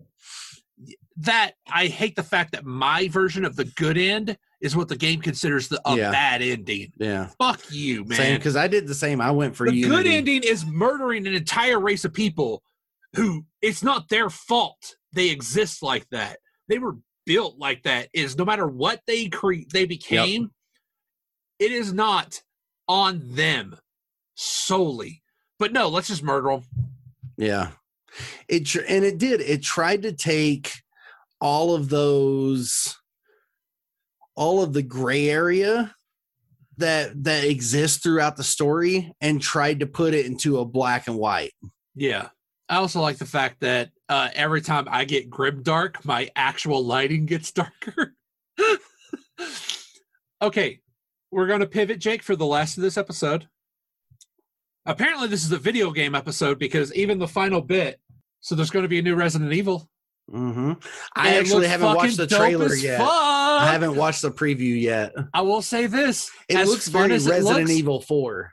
that 1.18 1.53
I 1.70 1.87
hate 1.87 2.16
the 2.16 2.22
fact 2.22 2.53
that 2.53 2.64
my 2.64 3.09
version 3.09 3.45
of 3.45 3.57
the 3.57 3.64
good 3.64 3.97
end 3.97 4.37
is 4.61 4.75
what 4.75 4.89
the 4.89 4.97
game 4.97 5.21
considers 5.21 5.69
the 5.69 5.81
a 5.85 5.97
Yeah. 5.97 6.11
bad 6.11 6.43
ending. 6.43 6.93
Yeah. 6.99 7.29
Fuck 7.39 7.61
you, 7.71 8.05
man. 8.05 8.17
Same 8.17 8.37
because 8.39 8.57
I 8.57 8.69
did 8.69 8.87
the 8.87 8.95
same. 8.95 9.21
I 9.21 9.31
went 9.31 9.55
for 9.55 9.69
the 9.69 9.75
Unity. 9.77 10.03
good 10.03 10.07
ending 10.07 10.43
is 10.43 10.65
murdering 10.65 11.27
an 11.27 11.35
entire 11.35 11.79
race 11.79 12.05
of 12.05 12.13
people 12.13 12.63
who 13.15 13.45
it's 13.63 13.83
not 13.83 14.09
their 14.09 14.31
fault 14.31 14.97
they 15.13 15.31
exist 15.31 15.83
like 15.83 16.07
that. 16.11 16.39
They 16.69 16.79
were 16.79 16.97
built 17.25 17.59
like 17.59 17.83
that. 17.85 18.09
Is 18.13 18.37
no 18.37 18.45
matter 18.45 18.67
what 18.67 19.01
they 19.07 19.29
create, 19.29 19.73
they 19.73 19.87
became, 19.87 20.51
it 21.59 21.73
is 21.73 21.93
not 21.93 22.43
on 22.89 23.23
them 23.35 23.77
solely. 24.35 25.23
But 25.59 25.73
no, 25.73 25.89
let's 25.89 26.09
just 26.09 26.23
murder 26.23 26.49
them. 26.51 26.63
Yeah. 27.39 27.71
It 28.49 28.67
tr- 28.67 28.81
and 28.89 29.05
it 29.05 29.19
did. 29.19 29.41
It 29.41 29.63
tried 29.63 30.03
to 30.03 30.13
take 30.13 30.73
all 31.41 31.75
of 31.75 31.89
those 31.89 32.95
all 34.37 34.62
of 34.62 34.72
the 34.72 34.82
gray 34.82 35.28
area 35.28 35.95
that 36.78 37.24
that 37.24 37.45
exists 37.45 38.03
throughout 38.03 38.37
the 38.37 38.45
story 38.45 39.12
and 39.20 39.41
tried 39.41 39.80
to 39.80 39.87
put 39.87 40.14
it 40.14 40.26
into 40.26 40.59
a 40.59 40.64
black 40.64 41.09
and 41.09 41.16
white. 41.16 41.53
Yeah. 41.95 42.28
I 42.68 42.76
also 42.76 43.01
like 43.01 43.18
the 43.18 43.26
fact 43.26 43.61
that 43.61 43.91
uh, 44.09 44.28
every 44.34 44.61
time 44.61 44.87
I 44.91 45.05
get 45.05 45.30
grim 45.30 45.62
dark, 45.62 46.05
my 46.05 46.28
actual 46.37 46.84
lighting 46.84 47.26
gets 47.26 47.53
darker. 47.53 48.14
okay, 50.43 50.80
we're 51.30 51.47
going 51.47 51.61
to 51.61 51.66
pivot, 51.66 51.99
Jake, 51.99 52.22
for 52.22 52.37
the 52.37 52.47
last 52.47 52.76
of 52.76 52.82
this 52.82 52.97
episode. 52.97 53.49
Apparently, 54.84 55.28
this 55.28 55.45
is 55.45 55.53
a 55.53 55.59
video 55.59 55.91
game 55.91 56.14
episode 56.14 56.59
because 56.59 56.95
even 56.95 57.18
the 57.18 57.28
final 57.28 57.61
bit. 57.61 58.01
So 58.41 58.55
there's 58.55 58.70
going 58.70 58.84
to 58.84 58.89
be 58.89 58.99
a 58.99 59.03
new 59.03 59.16
Resident 59.16 59.53
Evil. 59.53 59.89
Hmm 60.31 60.72
I 61.14 61.35
it 61.35 61.41
actually 61.41 61.68
haven't 61.68 61.95
watched 61.95 62.16
the 62.16 62.27
trailer 62.27 62.74
yet. 62.74 62.99
fuck. 62.99 63.09
I 63.09 63.70
haven't 63.72 63.95
watched 63.97 64.22
the 64.22 64.31
preview 64.31 64.81
yet. 64.81 65.14
I 65.33 65.43
will 65.43 65.62
say 65.62 65.87
this: 65.87 66.31
It 66.49 66.57
as 66.57 66.68
looks 66.68 66.89
very 66.89 67.09
Resident 67.12 67.45
looks- 67.45 67.70
Evil 67.70 68.01
4. 68.01 68.53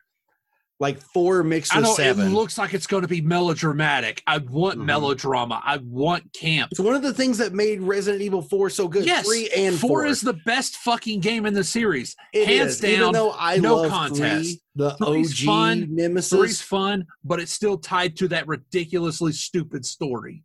Like 0.80 1.00
4 1.00 1.44
mixed 1.44 1.74
I 1.74 1.78
with 1.78 1.86
know 1.86 1.94
7. 1.96 2.28
it 2.28 2.30
looks 2.32 2.58
like 2.58 2.74
it's 2.74 2.88
going 2.88 3.04
to 3.04 3.08
be 3.08 3.22
melodramatic. 3.22 4.22
I 4.28 4.40
want 4.40 4.80
Mhm. 4.80 4.86
melodrama. 4.86 5.62
I 5.64 5.78
want 5.78 6.34
camp. 6.34 6.72
it's 6.72 6.80
one 6.80 6.96
of 6.96 7.02
the 7.02 7.14
things 7.14 7.38
that 7.38 7.54
made 7.54 7.80
Resident 7.82 8.22
Evil 8.22 8.42
4 8.42 8.70
so 8.70 8.88
good. 8.90 9.06
Yes, 9.06 9.26
3 9.26 9.50
and 9.56 9.80
4. 9.80 9.88
Four 9.88 10.06
is 10.08 10.20
the 10.20 10.34
best 10.46 10.76
fucking 10.78 11.22
game 11.22 11.46
in 11.46 11.54
the 11.54 11.64
series. 11.64 12.16
It 12.34 12.48
hands 12.48 12.74
is. 12.74 12.80
down, 12.82 12.92
Even 12.92 13.12
though 13.14 13.34
I 13.38 13.58
no 13.60 13.76
love 13.78 13.92
contest. 13.92 14.46
3, 14.50 14.62
the 14.76 14.92
Three's 14.98 15.32
OG 15.42 15.46
fun. 15.46 15.88
Nemesis. 15.92 16.32
Three's 16.38 16.62
fun, 16.62 17.06
but 17.24 17.40
it's 17.40 17.54
still 17.54 17.78
tied 17.78 18.18
to 18.18 18.28
that 18.30 18.48
ridiculously 18.48 19.32
stupid 19.32 19.86
story. 19.86 20.44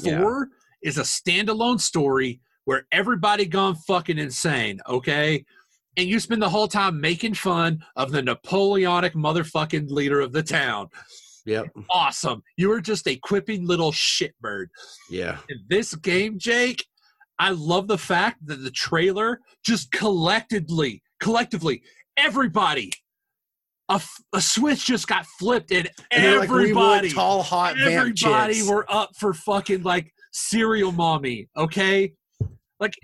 Yeah. 0.00 0.20
Four 0.20 0.48
is 0.82 0.98
a 0.98 1.02
standalone 1.02 1.80
story 1.80 2.40
where 2.64 2.86
everybody 2.92 3.46
gone 3.46 3.74
fucking 3.74 4.18
insane, 4.18 4.80
okay? 4.88 5.44
And 5.96 6.08
you 6.08 6.20
spend 6.20 6.40
the 6.40 6.48
whole 6.48 6.68
time 6.68 7.00
making 7.00 7.34
fun 7.34 7.84
of 7.96 8.12
the 8.12 8.22
Napoleonic 8.22 9.14
motherfucking 9.14 9.90
leader 9.90 10.20
of 10.20 10.32
the 10.32 10.42
town. 10.42 10.88
Yep. 11.44 11.66
Awesome. 11.90 12.42
You 12.56 12.68
were 12.68 12.80
just 12.80 13.06
a 13.08 13.16
quipping 13.16 13.66
little 13.66 13.92
shitbird. 13.92 14.66
Yeah. 15.10 15.38
in 15.48 15.58
this 15.68 15.94
game, 15.94 16.38
Jake, 16.38 16.86
I 17.38 17.50
love 17.50 17.88
the 17.88 17.98
fact 17.98 18.46
that 18.46 18.62
the 18.62 18.70
trailer 18.70 19.40
just 19.64 19.90
collectively, 19.90 21.02
collectively, 21.20 21.82
everybody, 22.16 22.92
a, 23.92 24.00
a 24.32 24.40
switch 24.40 24.86
just 24.86 25.06
got 25.06 25.26
flipped, 25.38 25.70
and, 25.70 25.88
And 26.10 26.24
they're 26.24 26.38
like, 26.40 26.50
we 26.50 26.62
everybody, 26.62 27.10
tall, 27.10 27.42
hot 27.42 27.78
everybody 27.80 28.62
were 28.62 28.86
up 28.88 29.10
for 29.16 29.34
fucking 29.34 29.82
like 29.82 30.12
serial 30.32 30.92
mommy. 30.92 31.48
Okay, 31.56 32.14
like, 32.82 32.94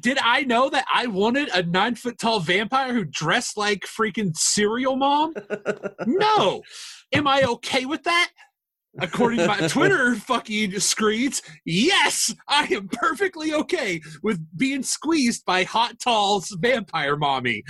did 0.00 0.18
I 0.20 0.42
know 0.42 0.68
that 0.70 0.84
I 0.92 1.06
wanted 1.06 1.48
a 1.50 1.62
nine 1.62 1.94
foot 1.94 2.18
tall 2.18 2.40
vampire 2.40 2.92
who 2.92 3.04
dressed 3.04 3.56
like 3.56 3.82
freaking 3.82 4.36
serial 4.36 4.96
mom? 4.96 5.32
no. 6.06 6.62
Am 7.14 7.28
I 7.28 7.44
okay 7.44 7.84
with 7.84 8.02
that? 8.02 8.30
According 8.98 9.38
to 9.38 9.46
my 9.46 9.68
Twitter 9.68 10.16
fucking 10.16 10.80
screens, 10.80 11.40
yes, 11.64 12.34
I 12.48 12.64
am 12.72 12.88
perfectly 12.88 13.54
okay 13.54 14.00
with 14.24 14.44
being 14.56 14.82
squeezed 14.82 15.44
by 15.44 15.62
hot 15.62 16.00
tall's 16.00 16.50
vampire 16.60 17.16
mommy. 17.16 17.62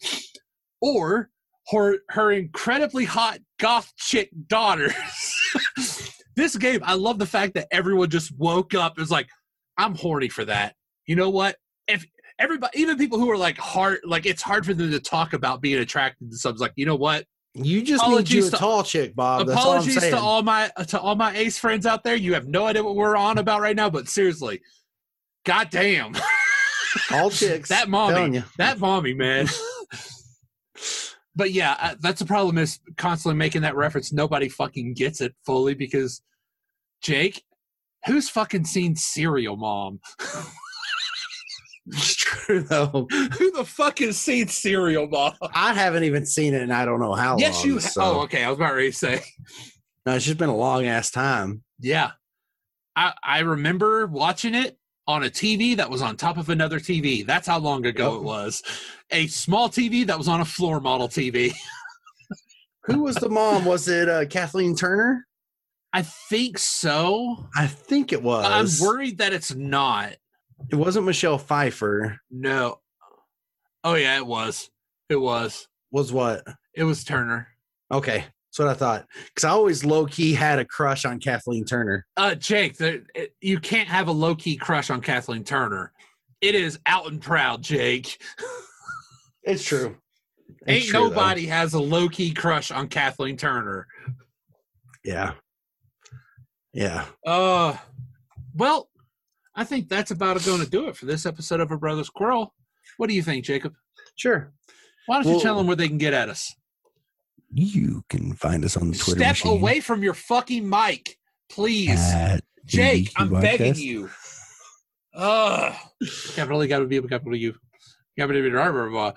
or 0.80 1.28
her 1.70 1.98
her 2.10 2.32
incredibly 2.32 3.04
hot 3.04 3.38
goth 3.58 3.92
chick 3.96 4.30
daughters. 4.46 4.94
this 6.36 6.56
game, 6.56 6.80
I 6.82 6.94
love 6.94 7.18
the 7.18 7.26
fact 7.26 7.54
that 7.54 7.68
everyone 7.70 8.10
just 8.10 8.36
woke 8.36 8.74
up 8.74 8.96
and 8.96 9.02
was 9.02 9.10
like, 9.10 9.28
I'm 9.76 9.94
horny 9.94 10.28
for 10.28 10.44
that. 10.44 10.74
You 11.06 11.16
know 11.16 11.30
what? 11.30 11.56
If 11.86 12.06
everybody 12.38 12.80
even 12.80 12.96
people 12.96 13.18
who 13.18 13.30
are 13.30 13.36
like 13.36 13.58
hard 13.58 13.98
like 14.04 14.24
it's 14.24 14.42
hard 14.42 14.64
for 14.64 14.72
them 14.72 14.90
to 14.90 15.00
talk 15.00 15.32
about 15.32 15.60
being 15.60 15.78
attracted 15.78 16.30
to 16.30 16.36
something 16.36 16.60
like, 16.60 16.72
you 16.76 16.86
know 16.86 16.96
what? 16.96 17.24
You 17.54 17.82
just 17.82 18.04
need 18.06 18.30
you 18.30 18.40
Apologies 18.42 18.48
a 18.48 18.50
to- 18.52 18.56
tall 18.56 18.82
chick, 18.82 19.16
Bob. 19.16 19.46
That's 19.46 19.58
all 19.58 19.72
I'm 19.72 19.78
Apologies 19.78 20.00
to 20.00 20.18
all 20.18 20.42
my 20.42 20.70
to 20.86 21.00
all 21.00 21.16
my 21.16 21.36
ace 21.36 21.58
friends 21.58 21.86
out 21.86 22.04
there. 22.04 22.14
You 22.14 22.34
have 22.34 22.46
no 22.46 22.66
idea 22.66 22.84
what 22.84 22.94
we're 22.94 23.16
on 23.16 23.38
about 23.38 23.60
right 23.60 23.74
now, 23.74 23.90
but 23.90 24.08
seriously, 24.08 24.60
goddamn. 25.44 26.14
All 27.10 27.30
chicks. 27.30 27.68
That 27.68 27.88
mommy. 27.88 28.42
that 28.58 28.78
mommy, 28.78 29.14
man. 29.14 29.48
but 31.38 31.52
yeah, 31.52 31.76
uh, 31.80 31.94
that's 32.00 32.18
the 32.18 32.26
problem 32.26 32.58
is 32.58 32.80
constantly 32.98 33.36
making 33.38 33.62
that 33.62 33.76
reference. 33.76 34.12
Nobody 34.12 34.48
fucking 34.50 34.92
gets 34.94 35.20
it 35.22 35.34
fully 35.46 35.72
because 35.74 36.20
Jake, 37.00 37.42
who's 38.06 38.28
fucking 38.28 38.64
seen 38.66 38.94
Serial 38.96 39.56
Mom? 39.56 40.00
It's 41.90 42.14
true 42.16 42.60
though. 42.60 43.06
Who 43.10 43.50
the 43.52 43.64
fuck 43.64 44.00
has 44.00 44.18
seen 44.18 44.48
Serial 44.48 45.08
Mom? 45.08 45.32
I 45.54 45.72
haven't 45.72 46.04
even 46.04 46.26
seen 46.26 46.52
it, 46.52 46.60
and 46.62 46.72
I 46.72 46.84
don't 46.84 47.00
know 47.00 47.14
how 47.14 47.30
long. 47.30 47.38
yes, 47.38 47.56
long. 47.56 47.66
you. 47.66 47.80
so- 47.80 48.02
Oh, 48.02 48.20
okay. 48.24 48.44
I 48.44 48.50
was 48.50 48.58
about 48.58 48.74
ready 48.74 48.90
to 48.90 48.96
say. 48.96 49.22
No, 50.04 50.14
it's 50.14 50.24
just 50.24 50.38
been 50.38 50.48
a 50.48 50.56
long 50.56 50.86
ass 50.86 51.10
time. 51.10 51.62
Yeah. 51.80 52.12
I 52.96 53.12
I 53.22 53.38
remember 53.40 54.06
watching 54.06 54.54
it 54.54 54.77
on 55.08 55.24
a 55.24 55.30
TV 55.30 55.74
that 55.76 55.88
was 55.90 56.02
on 56.02 56.16
top 56.16 56.36
of 56.36 56.50
another 56.50 56.78
TV. 56.78 57.26
That's 57.26 57.48
how 57.48 57.58
long 57.58 57.86
ago 57.86 58.12
Yep. 58.12 58.20
it 58.20 58.24
was. 58.24 58.62
A 59.10 59.26
small 59.26 59.68
TV 59.70 60.06
that 60.06 60.18
was 60.18 60.28
on 60.28 60.42
a 60.42 60.44
floor 60.44 60.80
model 60.80 61.08
TV. 61.08 61.52
Who 62.84 63.02
was 63.02 63.16
the 63.16 63.28
mom? 63.30 63.64
Was 63.64 63.88
it 63.88 64.08
uh, 64.08 64.26
Kathleen 64.26 64.76
Turner? 64.76 65.26
I 65.92 66.02
think 66.02 66.58
so. 66.58 67.48
I 67.56 67.66
think 67.66 68.12
it 68.12 68.22
was. 68.22 68.80
I'm 68.80 68.86
worried 68.86 69.18
that 69.18 69.32
it's 69.32 69.54
not. 69.54 70.14
It 70.70 70.76
wasn't 70.76 71.06
Michelle 71.06 71.38
Pfeiffer. 71.38 72.20
No. 72.30 72.80
Oh 73.84 73.94
yeah, 73.94 74.16
it 74.18 74.26
was. 74.26 74.70
It 75.08 75.16
was. 75.16 75.66
Was 75.90 76.12
what? 76.12 76.44
It 76.74 76.84
was 76.84 77.04
Turner. 77.04 77.48
Okay, 77.90 78.26
that's 78.50 78.58
what 78.58 78.68
I 78.68 78.74
thought. 78.74 79.06
Because 79.26 79.44
I 79.44 79.50
always 79.50 79.84
low 79.84 80.06
key 80.06 80.32
had 80.34 80.58
a 80.58 80.64
crush 80.64 81.04
on 81.04 81.20
Kathleen 81.20 81.64
Turner. 81.64 82.06
Uh 82.16 82.34
Jake, 82.34 82.76
the, 82.76 83.04
it, 83.14 83.34
you 83.40 83.58
can't 83.60 83.88
have 83.88 84.08
a 84.08 84.12
low 84.12 84.34
key 84.34 84.56
crush 84.56 84.90
on 84.90 85.00
Kathleen 85.00 85.44
Turner. 85.44 85.92
It 86.40 86.54
is 86.54 86.78
out 86.86 87.10
and 87.10 87.20
proud, 87.20 87.62
Jake. 87.62 88.20
It's 89.44 89.64
true. 89.64 89.96
It's 90.66 90.68
Ain't 90.68 90.84
true, 90.84 91.00
though. 91.04 91.08
nobody 91.08 91.46
has 91.46 91.72
a 91.72 91.80
low 91.80 92.08
key 92.10 92.34
crush 92.34 92.70
on 92.70 92.88
Kathleen 92.88 93.38
Turner. 93.38 93.86
Yeah. 95.02 95.32
Yeah. 96.74 97.06
Uh, 97.26 97.74
well, 98.54 98.90
I 99.54 99.64
think 99.64 99.88
that's 99.88 100.10
about 100.10 100.44
going 100.44 100.60
to 100.60 100.68
do 100.68 100.88
it 100.88 100.96
for 100.96 101.06
this 101.06 101.24
episode 101.24 101.60
of 101.60 101.70
A 101.70 101.78
Brothers 101.78 102.10
Quarrel. 102.10 102.52
What 102.98 103.08
do 103.08 103.14
you 103.14 103.22
think, 103.22 103.44
Jacob? 103.46 103.72
Sure. 104.16 104.52
Why 105.06 105.16
don't 105.16 105.26
you 105.26 105.32
Well- 105.32 105.40
tell 105.40 105.56
them 105.56 105.66
where 105.66 105.76
they 105.76 105.88
can 105.88 105.98
get 105.98 106.12
at 106.12 106.28
us? 106.28 106.54
You 107.50 108.04
can 108.08 108.34
find 108.34 108.64
us 108.64 108.76
on 108.76 108.90
the 108.90 108.98
Twitter 108.98 109.20
Step 109.20 109.30
machine 109.30 109.52
away 109.52 109.80
from 109.80 110.02
your 110.02 110.14
fucking 110.14 110.68
mic, 110.68 111.18
please. 111.48 111.98
at 111.98 112.44
Jake, 112.66 113.10
I'm 113.16 113.30
begging 113.30 113.72
Podcast. 113.72 113.78
you. 113.78 114.10
Ugh. 115.14 115.74
Capital 116.34 116.62
E, 116.64 116.68
capital 116.68 116.86
B, 116.86 117.00
capital 117.08 117.36
U. 117.36 117.54
Capital 118.18 118.42
B, 118.42 118.50
blah, 118.50 118.70
blah, 118.70 118.88
blah. 118.88 119.12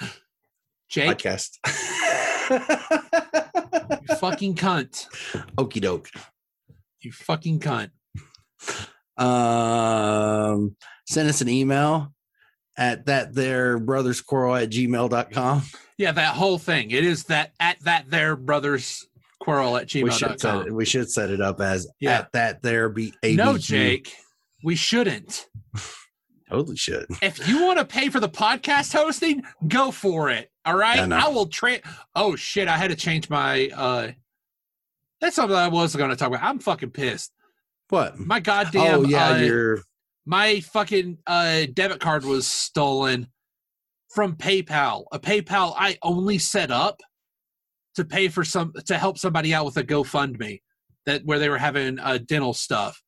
Jake, 0.88 1.18
podcast. 1.18 1.58
you 4.08 4.16
fucking 4.16 4.54
cunt. 4.54 5.06
Okie 5.56 5.80
doke. 5.82 6.08
You 7.02 7.12
fucking 7.12 7.60
cunt. 7.60 7.90
Um, 9.16 10.76
send 11.06 11.28
us 11.28 11.42
an 11.42 11.48
email 11.48 12.12
at 12.80 13.06
that 13.06 13.34
there 13.34 13.78
brothers 13.78 14.20
quarrel 14.20 14.56
at 14.56 14.70
gmail.com. 14.70 15.62
Yeah, 15.98 16.12
that 16.12 16.34
whole 16.34 16.58
thing. 16.58 16.90
It 16.90 17.04
is 17.04 17.24
that 17.24 17.52
at 17.60 17.78
that 17.80 18.10
there 18.10 18.34
brothers 18.34 19.06
quarrel 19.38 19.76
at 19.76 19.92
We 19.94 20.10
should 20.10 20.40
set 20.40 20.50
gmail.com. 20.50 20.66
it, 20.66 20.74
we 20.74 20.84
should 20.86 21.10
set 21.10 21.30
it 21.30 21.40
up 21.40 21.60
as 21.60 21.86
Yeah. 22.00 22.20
at 22.20 22.32
that 22.32 22.62
there 22.62 22.88
be 22.88 23.12
ABQ. 23.22 23.36
No, 23.36 23.58
Jake, 23.58 24.12
we 24.64 24.74
shouldn't. 24.76 25.46
Totally 26.50 26.76
should. 26.76 27.06
If 27.22 27.46
you 27.46 27.64
want 27.64 27.78
to 27.78 27.84
pay 27.84 28.08
for 28.08 28.18
the 28.18 28.28
podcast 28.28 28.92
hosting, 28.92 29.42
go 29.68 29.92
for 29.92 30.30
it. 30.30 30.50
All 30.64 30.76
right. 30.76 30.98
I. 30.98 31.26
I 31.26 31.28
will 31.28 31.46
tra 31.46 31.78
Oh 32.16 32.34
shit, 32.34 32.66
I 32.66 32.76
had 32.76 32.90
to 32.90 32.96
change 32.96 33.30
my 33.30 33.68
uh 33.68 34.10
that's 35.20 35.36
something 35.36 35.56
I 35.56 35.68
was 35.68 35.94
gonna 35.94 36.16
talk 36.16 36.28
about. 36.28 36.42
I'm 36.42 36.58
fucking 36.58 36.90
pissed. 36.90 37.30
What? 37.90 38.18
My 38.18 38.40
goddamn 38.40 39.00
oh 39.00 39.02
yeah, 39.04 39.28
uh, 39.30 39.36
you're 39.36 39.82
my 40.30 40.60
fucking 40.60 41.18
uh 41.26 41.66
debit 41.74 41.98
card 41.98 42.24
was 42.24 42.46
stolen 42.46 43.26
from 44.14 44.36
PayPal. 44.36 45.04
A 45.10 45.18
PayPal 45.18 45.74
I 45.76 45.98
only 46.02 46.38
set 46.38 46.70
up 46.70 47.00
to 47.96 48.04
pay 48.04 48.28
for 48.28 48.44
some 48.44 48.72
to 48.86 48.96
help 48.96 49.18
somebody 49.18 49.52
out 49.52 49.64
with 49.64 49.76
a 49.76 49.82
GoFundMe 49.82 50.60
that 51.04 51.24
where 51.24 51.40
they 51.40 51.48
were 51.48 51.58
having 51.58 51.98
uh 51.98 52.18
dental 52.18 52.54
stuff. 52.54 53.02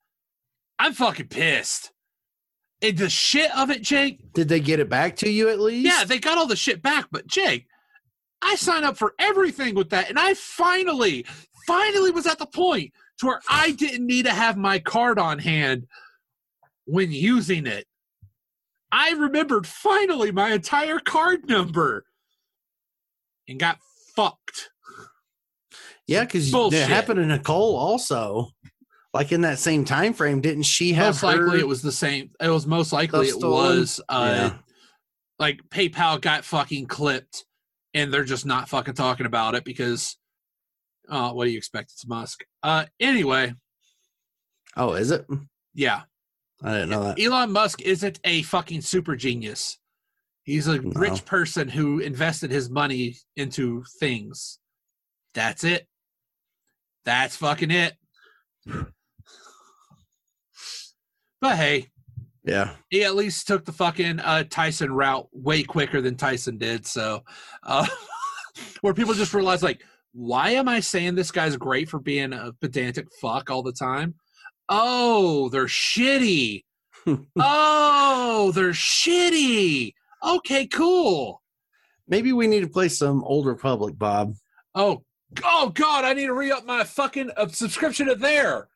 I'm 0.81 0.95
fucking 0.95 1.29
pissed. 1.29 1.93
And 2.83 2.99
the 2.99 3.09
shit 3.09 3.57
of 3.57 3.71
it, 3.71 3.83
Jake, 3.83 4.33
did 4.35 4.49
they 4.49 4.59
get 4.59 4.81
it 4.81 4.89
back 4.89 5.15
to 5.19 5.31
you 5.31 5.49
at 5.49 5.61
least? 5.61 5.87
yeah, 5.87 6.03
they 6.03 6.19
got 6.19 6.37
all 6.37 6.49
the 6.49 6.57
shit 6.57 6.83
back, 6.83 7.07
but 7.13 7.29
Jake, 7.29 7.69
I 8.43 8.57
signed 8.57 8.85
up 8.85 8.97
for 8.97 9.15
everything 9.21 9.77
with 9.77 9.91
that, 9.91 10.09
and 10.09 10.19
I 10.19 10.35
finally, 10.35 11.25
finally 11.69 12.11
was 12.11 12.27
at 12.27 12.41
the 12.41 12.47
point 12.47 12.93
to 13.19 13.27
where 13.27 13.41
I 13.49 13.71
didn't 13.71 14.05
need 14.05 14.25
to 14.25 14.33
have 14.33 14.57
my 14.57 14.81
card 14.81 15.21
on 15.21 15.39
hand 15.39 15.87
when 16.87 17.13
using 17.13 17.67
it. 17.67 17.87
I 18.91 19.13
remembered 19.13 19.67
finally 19.67 20.33
my 20.33 20.53
entire 20.53 20.99
card 20.99 21.49
number 21.49 22.05
and 23.49 23.59
got 23.59 23.79
fucked. 24.15 24.71
Yeah, 26.07 26.25
because 26.25 26.53
it 26.53 26.73
happened 26.89 27.17
to 27.19 27.27
Nicole 27.27 27.77
also. 27.77 28.49
Like 29.15 29.31
in 29.31 29.43
that 29.43 29.59
same 29.59 29.85
time 29.85 30.15
frame, 30.15 30.41
didn't 30.41 30.63
she 30.65 30.93
have 30.95 31.09
Most 31.17 31.23
likely 31.23 31.51
her 31.51 31.57
it 31.57 31.69
was 31.69 31.83
the 31.83 31.93
same. 31.93 32.31
It 32.41 32.49
was 32.49 32.67
most 32.67 32.93
likely 32.93 33.29
it 33.29 33.39
was 33.39 34.01
uh, 34.09 34.51
Yeah. 34.53 34.59
like 35.39 35.61
PayPal 35.69 36.19
got 36.21 36.45
fucking 36.45 36.87
clipped, 36.87 37.45
and 37.93 38.13
they're 38.13 38.25
just 38.25 38.47
not 38.47 38.71
fucking 38.71 38.95
talking 38.95 39.27
about 39.27 39.55
it 39.55 39.65
because, 39.65 40.17
uh, 41.11 41.31
what 41.33 41.45
do 41.45 41.51
you 41.51 41.59
expect? 41.59 41.93
It's 41.93 42.07
Musk. 42.07 42.43
Uh, 42.63 42.87
anyway, 43.01 43.53
Oh, 44.79 44.95
is 44.95 45.11
it? 45.11 45.27
yeah, 45.75 46.03
I 46.63 46.73
didn't 46.73 46.91
know 46.91 47.05
that. 47.05 47.21
Elon 47.21 47.53
Musk 47.53 47.83
isn't 47.83 48.21
a 48.25 48.43
fucking 48.43 48.83
super 48.83 49.17
genius. 49.17 49.79
He's 50.45 50.67
a 50.67 50.81
No. 50.81 50.91
rich 51.01 51.25
person 51.25 51.69
who 51.69 51.99
invested 52.01 52.51
his 52.51 52.69
money 52.71 53.17
into 53.37 53.85
things. 53.99 54.59
That's 55.35 55.65
it. 55.65 55.89
That's 57.05 57.37
fucking 57.37 57.71
it. 57.71 57.95
But 61.41 61.57
hey, 61.57 61.89
Yeah. 62.45 62.77
he 62.91 63.03
at 63.05 63.17
least 63.17 63.47
took 63.49 63.65
the 63.65 63.73
fucking 63.73 64.21
uh, 64.21 64.45
Tyson 64.45 64.93
route 64.93 65.29
way 65.33 65.63
quicker 65.65 66.01
than 66.01 66.17
Tyson 66.17 66.59
did. 66.59 66.87
So, 66.87 67.25
uh, 67.65 67.87
where 68.83 68.95
people 68.95 69.15
just 69.15 69.35
realize, 69.35 69.63
like, 69.63 69.83
why 70.13 70.51
am 70.51 70.69
I 70.69 70.81
saying 70.81 71.15
this 71.15 71.31
guy's 71.33 71.57
great 71.57 71.89
for 71.89 71.99
being 71.99 72.33
a 72.33 72.53
pedantic 72.61 73.09
fuck 73.21 73.51
all 73.51 73.63
the 73.63 73.73
time? 73.73 74.15
Oh, 74.69 75.49
they're 75.49 75.67
shitty. 75.67 76.65
oh, 77.37 78.53
they're 78.55 78.71
shitty. 78.71 79.95
Okay, 80.25 80.67
cool. 80.67 81.43
Maybe 82.09 82.33
we 82.33 82.47
need 82.47 82.61
to 82.61 82.69
play 82.69 82.89
some 82.89 83.25
Old 83.25 83.47
Republic, 83.47 83.99
Bob. 83.99 84.35
Oh, 84.75 85.03
oh 85.45 85.71
God, 85.71 86.05
I 86.05 86.13
need 86.15 86.27
to 86.27 86.35
re 86.35 86.51
up 86.51 86.65
my 86.65 86.85
fucking 86.85 87.31
uh, 87.37 87.49
subscription 87.49 88.07
to 88.07 88.15
there. 88.15 88.69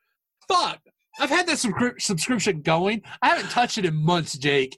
Fuck. 0.49 0.80
I've 1.18 1.30
had 1.30 1.47
that 1.47 1.57
subscri- 1.57 2.01
subscription 2.01 2.62
going. 2.62 3.03
I 3.22 3.28
haven't 3.28 3.51
touched 3.51 3.78
it 3.78 3.84
in 3.84 3.95
months, 3.95 4.37
Jake. 4.37 4.76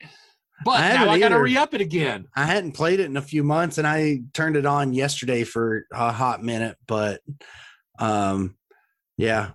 But 0.65 0.81
I 0.81 0.93
now 0.93 1.09
I 1.09 1.19
got 1.19 1.29
to 1.29 1.41
re 1.41 1.57
up 1.57 1.75
it 1.75 1.81
again. 1.81 2.27
I 2.35 2.45
hadn't 2.45 2.73
played 2.73 3.01
it 3.01 3.07
in 3.07 3.17
a 3.17 3.23
few 3.23 3.45
months, 3.45 3.79
and 3.79 3.87
I 3.87 4.23
turned 4.35 4.57
it 4.57 4.67
on 4.67 4.93
yesterday 4.93 5.45
for 5.45 5.85
a 5.93 6.11
hot 6.13 6.43
minute. 6.43 6.77
But, 6.87 7.21
um, 7.99 8.57
yeah. 9.17 9.51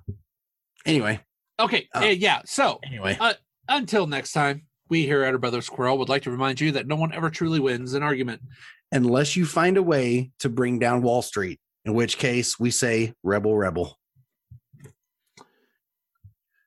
Anyway, 0.85 1.19
Okay, 1.63 1.87
eh, 1.95 2.09
yeah. 2.11 2.41
So 2.45 2.79
anyway, 2.85 3.17
until 3.69 4.05
next 4.07 4.31
time, 4.33 4.63
we 4.89 5.05
here 5.05 5.23
at 5.23 5.33
our 5.33 5.37
Brothers 5.39 5.69
Quarrel 5.69 5.97
would 5.97 6.09
like 6.09 6.23
to 6.23 6.31
remind 6.31 6.59
you 6.61 6.71
that 6.73 6.87
no 6.87 6.95
one 6.95 7.13
ever 7.13 7.29
truly 7.29 7.59
wins 7.59 7.93
an 7.93 8.03
argument. 8.03 8.41
unless 8.91 9.35
you 9.35 9.45
find 9.45 9.77
a 9.77 9.81
way 9.83 10.31
to 10.39 10.49
bring 10.49 10.77
down 10.79 11.01
Wall 11.01 11.21
Street, 11.21 11.59
in 11.85 11.93
which 11.93 12.17
case 12.17 12.59
we 12.59 12.69
say 12.69 13.13
rebel, 13.23 13.55
rebel. 13.57 13.97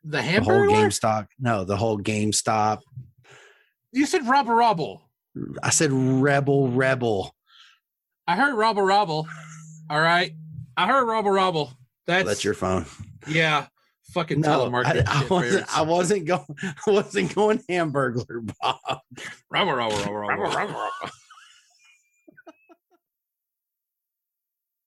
The 0.04 0.18
The 0.22 0.40
whole? 0.42 0.66
GameStop. 0.66 1.26
No, 1.38 1.64
the 1.64 1.76
whole 1.76 1.98
GameStop. 1.98 2.80
You 3.92 4.06
said 4.06 4.26
robble 4.26 4.54
robble. 4.54 5.02
I 5.62 5.70
said 5.70 5.92
rebel, 5.92 6.68
rebel. 6.68 7.34
I 8.26 8.36
heard 8.36 8.54
robble 8.54 8.82
robble. 8.82 9.26
All 9.90 10.00
right. 10.00 10.32
I 10.76 10.86
heard 10.86 11.06
robble 11.06 11.30
robble. 11.30 11.72
That's, 12.06 12.26
That's 12.26 12.44
your 12.44 12.54
phone. 12.54 12.86
yeah. 13.28 13.66
Fucking 14.16 14.40
No, 14.40 14.48
I, 14.48 14.54
telemarketing. 14.56 15.06
I 15.08 15.20
shit, 15.20 15.30
wasn't. 15.30 15.66
I 15.76 15.82
wasn't 15.82 16.24
going. 16.24 16.56
I 16.86 16.90
wasn't 16.90 17.34
going 17.34 17.58
hamburglar, 17.68 18.50
Bob. 18.62 19.02